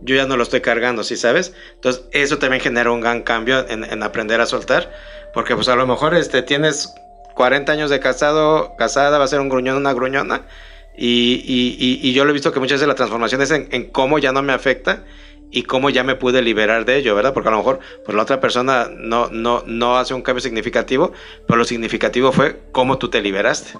yo 0.00 0.16
ya 0.16 0.26
no 0.26 0.36
lo 0.36 0.42
estoy 0.42 0.60
cargando, 0.60 1.04
¿sí 1.04 1.16
sabes? 1.16 1.52
Entonces, 1.74 2.04
eso 2.12 2.38
también 2.38 2.62
genera 2.62 2.90
un 2.90 3.00
gran 3.00 3.22
cambio 3.22 3.66
en, 3.68 4.02
aprender 4.02 4.40
a 4.40 4.46
soltar, 4.46 4.92
porque 5.34 5.54
pues 5.54 5.68
a 5.68 5.76
lo 5.76 5.86
mejor 5.86 6.14
este, 6.14 6.42
tienes 6.42 6.94
40 7.34 7.72
años 7.72 7.90
de 7.90 8.00
casado, 8.00 8.74
casada, 8.76 9.18
va 9.18 9.24
a 9.24 9.28
ser 9.28 9.40
un 9.40 9.48
gruñón, 9.48 9.76
una 9.76 9.92
gruñona, 9.92 10.42
y, 10.96 11.42
y, 12.02 12.12
yo 12.12 12.24
lo 12.24 12.30
he 12.30 12.32
visto 12.34 12.52
que 12.52 12.60
muchas 12.60 12.76
veces 12.76 12.88
la 12.88 12.94
transformación 12.94 13.40
es 13.40 13.50
en, 13.52 13.90
cómo 13.90 14.18
ya 14.18 14.32
no 14.32 14.42
me 14.42 14.52
afecta 14.52 15.04
y 15.50 15.64
cómo 15.64 15.90
ya 15.90 16.04
me 16.04 16.14
pude 16.14 16.42
liberar 16.42 16.84
de 16.84 16.96
ello, 16.96 17.14
¿verdad? 17.14 17.34
Porque 17.34 17.48
a 17.48 17.52
lo 17.52 17.58
mejor 17.58 17.80
pues 18.04 18.14
la 18.14 18.22
otra 18.22 18.40
persona 18.40 18.88
no, 18.92 19.28
no, 19.30 19.62
no 19.66 19.98
hace 19.98 20.14
un 20.14 20.22
cambio 20.22 20.40
significativo, 20.40 21.12
pero 21.46 21.58
lo 21.58 21.64
significativo 21.64 22.32
fue 22.32 22.60
cómo 22.72 22.98
tú 22.98 23.08
te 23.10 23.20
liberaste. 23.20 23.78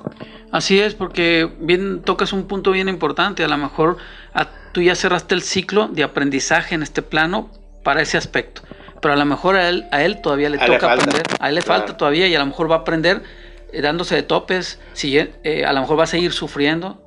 Así 0.53 0.81
es, 0.81 0.95
porque 0.95 1.49
bien 1.61 2.03
tocas 2.03 2.33
un 2.33 2.47
punto 2.49 2.73
bien 2.73 2.89
importante, 2.89 3.45
a 3.45 3.49
lo 3.49 3.57
mejor 3.57 3.99
a 4.35 4.49
tú 4.73 4.83
ya 4.83 4.95
cerraste 4.95 5.35
el 5.35 5.43
ciclo 5.43 5.89
de 5.89 6.03
aprendizaje 6.03 6.75
en 6.75 6.83
este 6.83 7.03
plano 7.03 7.51
para 7.85 8.03
ese 8.03 8.19
aspecto. 8.19 8.63
Pero 9.01 9.15
a 9.15 9.17
lo 9.17 9.25
mejor 9.25 9.57
a 9.57 9.69
él, 9.69 9.87
a 9.93 10.03
él 10.03 10.21
todavía 10.21 10.51
le 10.51 10.59
toca 10.59 10.93
aprender, 10.93 11.23
a 11.39 11.49
él 11.49 11.55
le 11.55 11.63
falta 11.63 11.97
todavía 11.97 12.27
y 12.27 12.35
a 12.35 12.39
lo 12.39 12.47
mejor 12.47 12.71
va 12.71 12.77
a 12.77 12.79
aprender 12.81 13.23
eh, 13.73 13.81
dándose 13.81 14.15
de 14.15 14.23
topes, 14.23 14.79
si, 14.93 15.17
eh, 15.17 15.65
a 15.65 15.73
lo 15.73 15.81
mejor 15.81 15.99
va 15.99 16.05
a 16.05 16.09
seguir 16.09 16.33
sufriendo. 16.33 17.01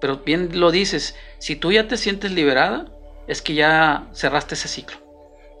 Pero 0.00 0.18
bien 0.18 0.58
lo 0.58 0.70
dices, 0.70 1.16
si 1.38 1.56
tú 1.56 1.72
ya 1.72 1.86
te 1.86 1.96
sientes 1.96 2.32
liberada, 2.32 2.86
es 3.30 3.42
que 3.42 3.54
ya 3.54 4.08
cerraste 4.12 4.54
ese 4.54 4.66
ciclo. 4.66 4.96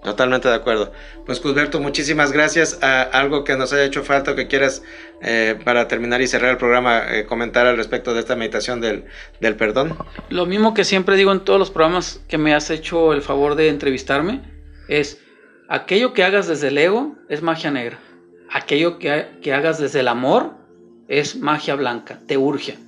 Totalmente 0.02 0.48
de 0.48 0.54
acuerdo. 0.54 0.92
Pues 1.24 1.38
Cusberto, 1.40 1.78
muchísimas 1.78 2.32
gracias. 2.32 2.78
a 2.82 3.02
algo 3.02 3.44
que 3.44 3.56
nos 3.56 3.72
haya 3.72 3.84
hecho 3.84 4.02
falta 4.02 4.32
o 4.32 4.34
que 4.34 4.48
quieras 4.48 4.82
eh, 5.22 5.56
para 5.64 5.86
terminar 5.86 6.20
y 6.20 6.26
cerrar 6.26 6.50
el 6.50 6.56
programa 6.56 7.02
eh, 7.14 7.26
comentar 7.26 7.66
al 7.66 7.76
respecto 7.76 8.12
de 8.12 8.20
esta 8.20 8.34
meditación 8.34 8.80
del, 8.80 9.04
del, 9.40 9.54
perdón. 9.56 9.96
Lo 10.30 10.46
mismo 10.46 10.74
que 10.74 10.84
siempre 10.84 11.16
digo 11.16 11.30
en 11.32 11.40
todos 11.40 11.58
los 11.60 11.70
programas 11.70 12.20
que 12.28 12.38
me 12.38 12.54
has 12.54 12.70
hecho 12.70 13.12
el 13.12 13.22
favor 13.22 13.54
de 13.54 13.68
entrevistarme 13.68 14.40
es 14.88 15.20
aquello 15.68 16.12
que 16.12 16.24
hagas 16.24 16.48
desde 16.48 16.68
el 16.68 16.78
ego 16.78 17.14
es 17.28 17.42
magia 17.42 17.70
negra. 17.70 17.98
Aquello 18.50 18.98
que, 18.98 19.26
que 19.42 19.52
hagas 19.52 19.78
desde 19.78 20.00
el 20.00 20.08
amor 20.08 20.54
es 21.06 21.36
magia 21.36 21.76
blanca, 21.76 22.18
te 22.26 22.36
urge. 22.36 22.78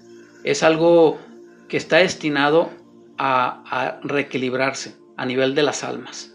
Es 0.42 0.64
algo 0.64 1.20
que 1.68 1.76
está 1.76 1.98
destinado 1.98 2.70
a, 3.22 4.00
reequilibrarse 4.02 4.96
a 5.16 5.24
nivel 5.24 5.54
de 5.54 5.62
las 5.62 5.84
almas. 5.84 6.32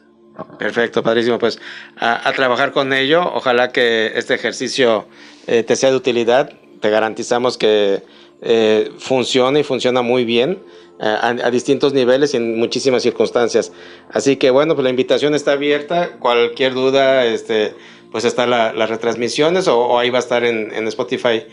Perfecto, 0.57 1.03
padrísimo. 1.03 1.39
Pues 1.39 1.59
a, 1.97 2.31
trabajar 2.33 2.71
con 2.71 2.93
ello. 2.93 3.29
Ojalá 3.33 3.71
que 3.71 4.13
este 4.15 4.35
ejercicio 4.35 5.07
eh, 5.47 5.63
te 5.63 5.75
sea 5.75 5.89
de 5.91 5.97
utilidad. 5.97 6.51
Te 6.79 6.89
garantizamos 6.89 7.57
que 7.57 8.03
eh, 8.41 8.91
funciona 8.99 9.59
y 9.59 9.63
funciona 9.63 10.03
muy 10.03 10.25
bien 10.25 10.59
eh, 10.99 11.17
a, 11.43 11.49
distintos 11.49 11.93
niveles 11.93 12.33
y 12.33 12.37
en 12.37 12.57
muchísimas 12.57 13.03
circunstancias. 13.03 13.71
Así 14.11 14.37
que 14.37 14.51
bueno, 14.51 14.75
pues 14.75 14.83
la 14.83 14.91
invitación 14.91 15.33
está 15.33 15.53
abierta. 15.53 16.17
Cualquier 16.19 16.73
duda, 16.75 17.25
este, 17.25 17.73
pues 18.11 18.23
está 18.23 18.45
las 18.45 18.89
retransmisiones 18.89 19.67
o, 19.67 19.97
ahí 19.97 20.11
va 20.11 20.19
a 20.19 20.21
estar 20.21 20.43
en, 20.43 20.71
en 20.73 20.87
Spotify 20.87 21.45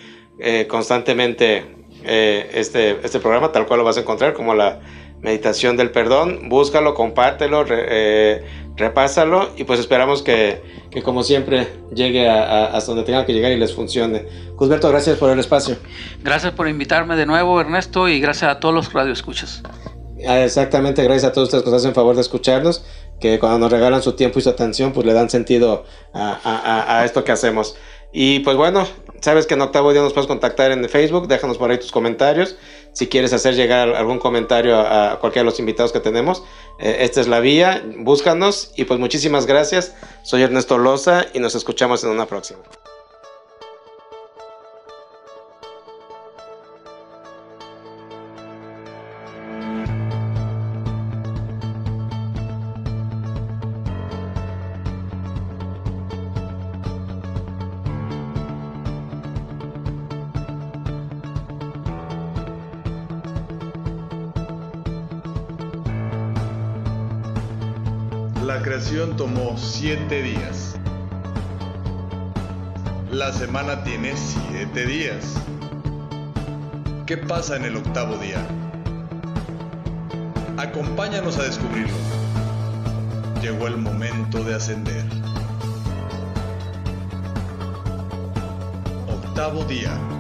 constantemente 0.69 1.65
este, 2.05 2.99
este 3.05 3.21
programa, 3.21 3.53
tal 3.53 3.67
cual 3.67 3.79
lo 3.79 3.85
vas 3.85 3.97
a 3.97 4.01
encontrar 4.01 4.35
como 4.35 4.53
la 4.53 4.81
meditación 5.25 5.77
del 5.77 5.91
perdón. 5.91 6.49
Búscalo, 6.51 6.93
compártelo, 6.93 7.65
repásalo 8.77 9.49
y 9.57 9.65
pues 9.65 9.81
esperamos 9.81 10.23
que, 10.23 10.63
que 10.91 11.03
como 11.03 11.23
siempre 11.23 11.67
llegue 11.93 12.29
a, 12.29 12.67
hasta 12.67 12.93
donde 12.93 13.05
tenga 13.05 13.25
que 13.25 13.33
llegar 13.33 13.51
y 13.51 13.57
les 13.57 13.75
funcione. 13.75 14.27
Cusberto, 14.57 14.89
gracias 14.91 15.17
por 15.17 15.31
el 15.31 15.41
espacio. 15.41 15.77
Gracias 16.23 16.53
por 16.53 16.69
invitarme 16.69 17.17
de 17.17 17.25
nuevo, 17.25 17.59
Ernesto, 17.59 18.07
y 18.09 18.21
gracias 18.21 18.51
a 18.51 18.61
todos 18.61 18.75
los 18.75 18.93
radioescuchas. 18.93 19.63
Ah, 20.29 20.41
exactamente, 20.45 21.03
gracias 21.03 21.25
a 21.25 21.33
todos 21.33 21.49
ustedes 21.49 21.65
que 21.65 21.71
nos 21.71 21.81
hacen 21.81 21.95
favor 21.95 22.15
de 22.15 22.21
escucharnos, 22.21 22.85
que 23.19 23.39
cuando 23.39 23.59
nos 23.59 23.73
regalan 23.73 24.03
su 24.03 24.13
tiempo 24.13 24.39
y 24.39 24.43
su 24.43 24.51
atención, 24.51 24.93
pues 24.93 25.07
le 25.07 25.15
dan 25.15 25.31
sentido 25.31 25.85
a, 26.13 26.39
a, 26.45 26.99
a 26.99 27.05
esto 27.05 27.25
que 27.25 27.33
hacemos. 27.33 27.77
Y 28.13 28.41
pues 28.41 28.57
bueno, 28.57 28.87
sabes 29.21 29.47
que 29.47 29.55
en 29.55 29.63
octavo 29.63 29.93
día 29.93 30.01
nos 30.01 30.13
puedes 30.13 30.29
contactar 30.29 30.71
en 30.71 30.89
Facebook, 30.89 31.27
déjanos 31.27 31.59
por 31.59 31.71
ahí 31.71 31.79
tus 31.79 31.91
comentarios. 31.91 32.57
Si 32.95 33.09
quieres 33.09 33.33
hacer 33.33 33.55
llegar 33.55 33.95
algún 33.95 34.19
comentario 34.19 34.79
a, 34.79 35.19
cualquiera 35.21 35.45
de 35.45 35.51
los 35.51 35.59
invitados 35.59 35.93
que 35.93 36.01
tenemos, 36.01 36.45
eh, 36.79 36.99
esta 37.01 37.21
es 37.21 37.29
la 37.29 37.41
vía, 37.41 37.85
búscanos 37.99 38.73
y 38.77 38.85
pues 38.85 38.99
muchísimas 39.01 39.47
gracias. 39.47 39.95
Soy 40.23 40.43
Ernesto 40.43 40.79
Loza 40.79 41.27
y 41.35 41.41
nos 41.41 41.57
escuchamos 41.57 42.05
en 42.05 42.11
una 42.11 42.27
próxima. 42.27 42.61
Siete 69.57 70.23
días. 70.23 70.77
La 73.11 73.33
semana 73.33 73.85
tiene 73.85 74.15
siete 74.17 74.87
días. 74.87 75.35
¿Qué 77.07 77.17
pasa 77.17 77.57
en 77.57 77.65
el 77.65 77.77
octavo 77.77 78.17
día? 78.19 78.45
Acompáñanos 80.57 81.39
a 81.39 81.45
descubrirlo. 81.45 81.95
Llegó 83.43 83.67
el 83.67 83.77
momento 83.77 84.43
de 84.43 84.55
ascender. 84.55 85.05
octavo 89.09 89.65
día. 89.65 90.14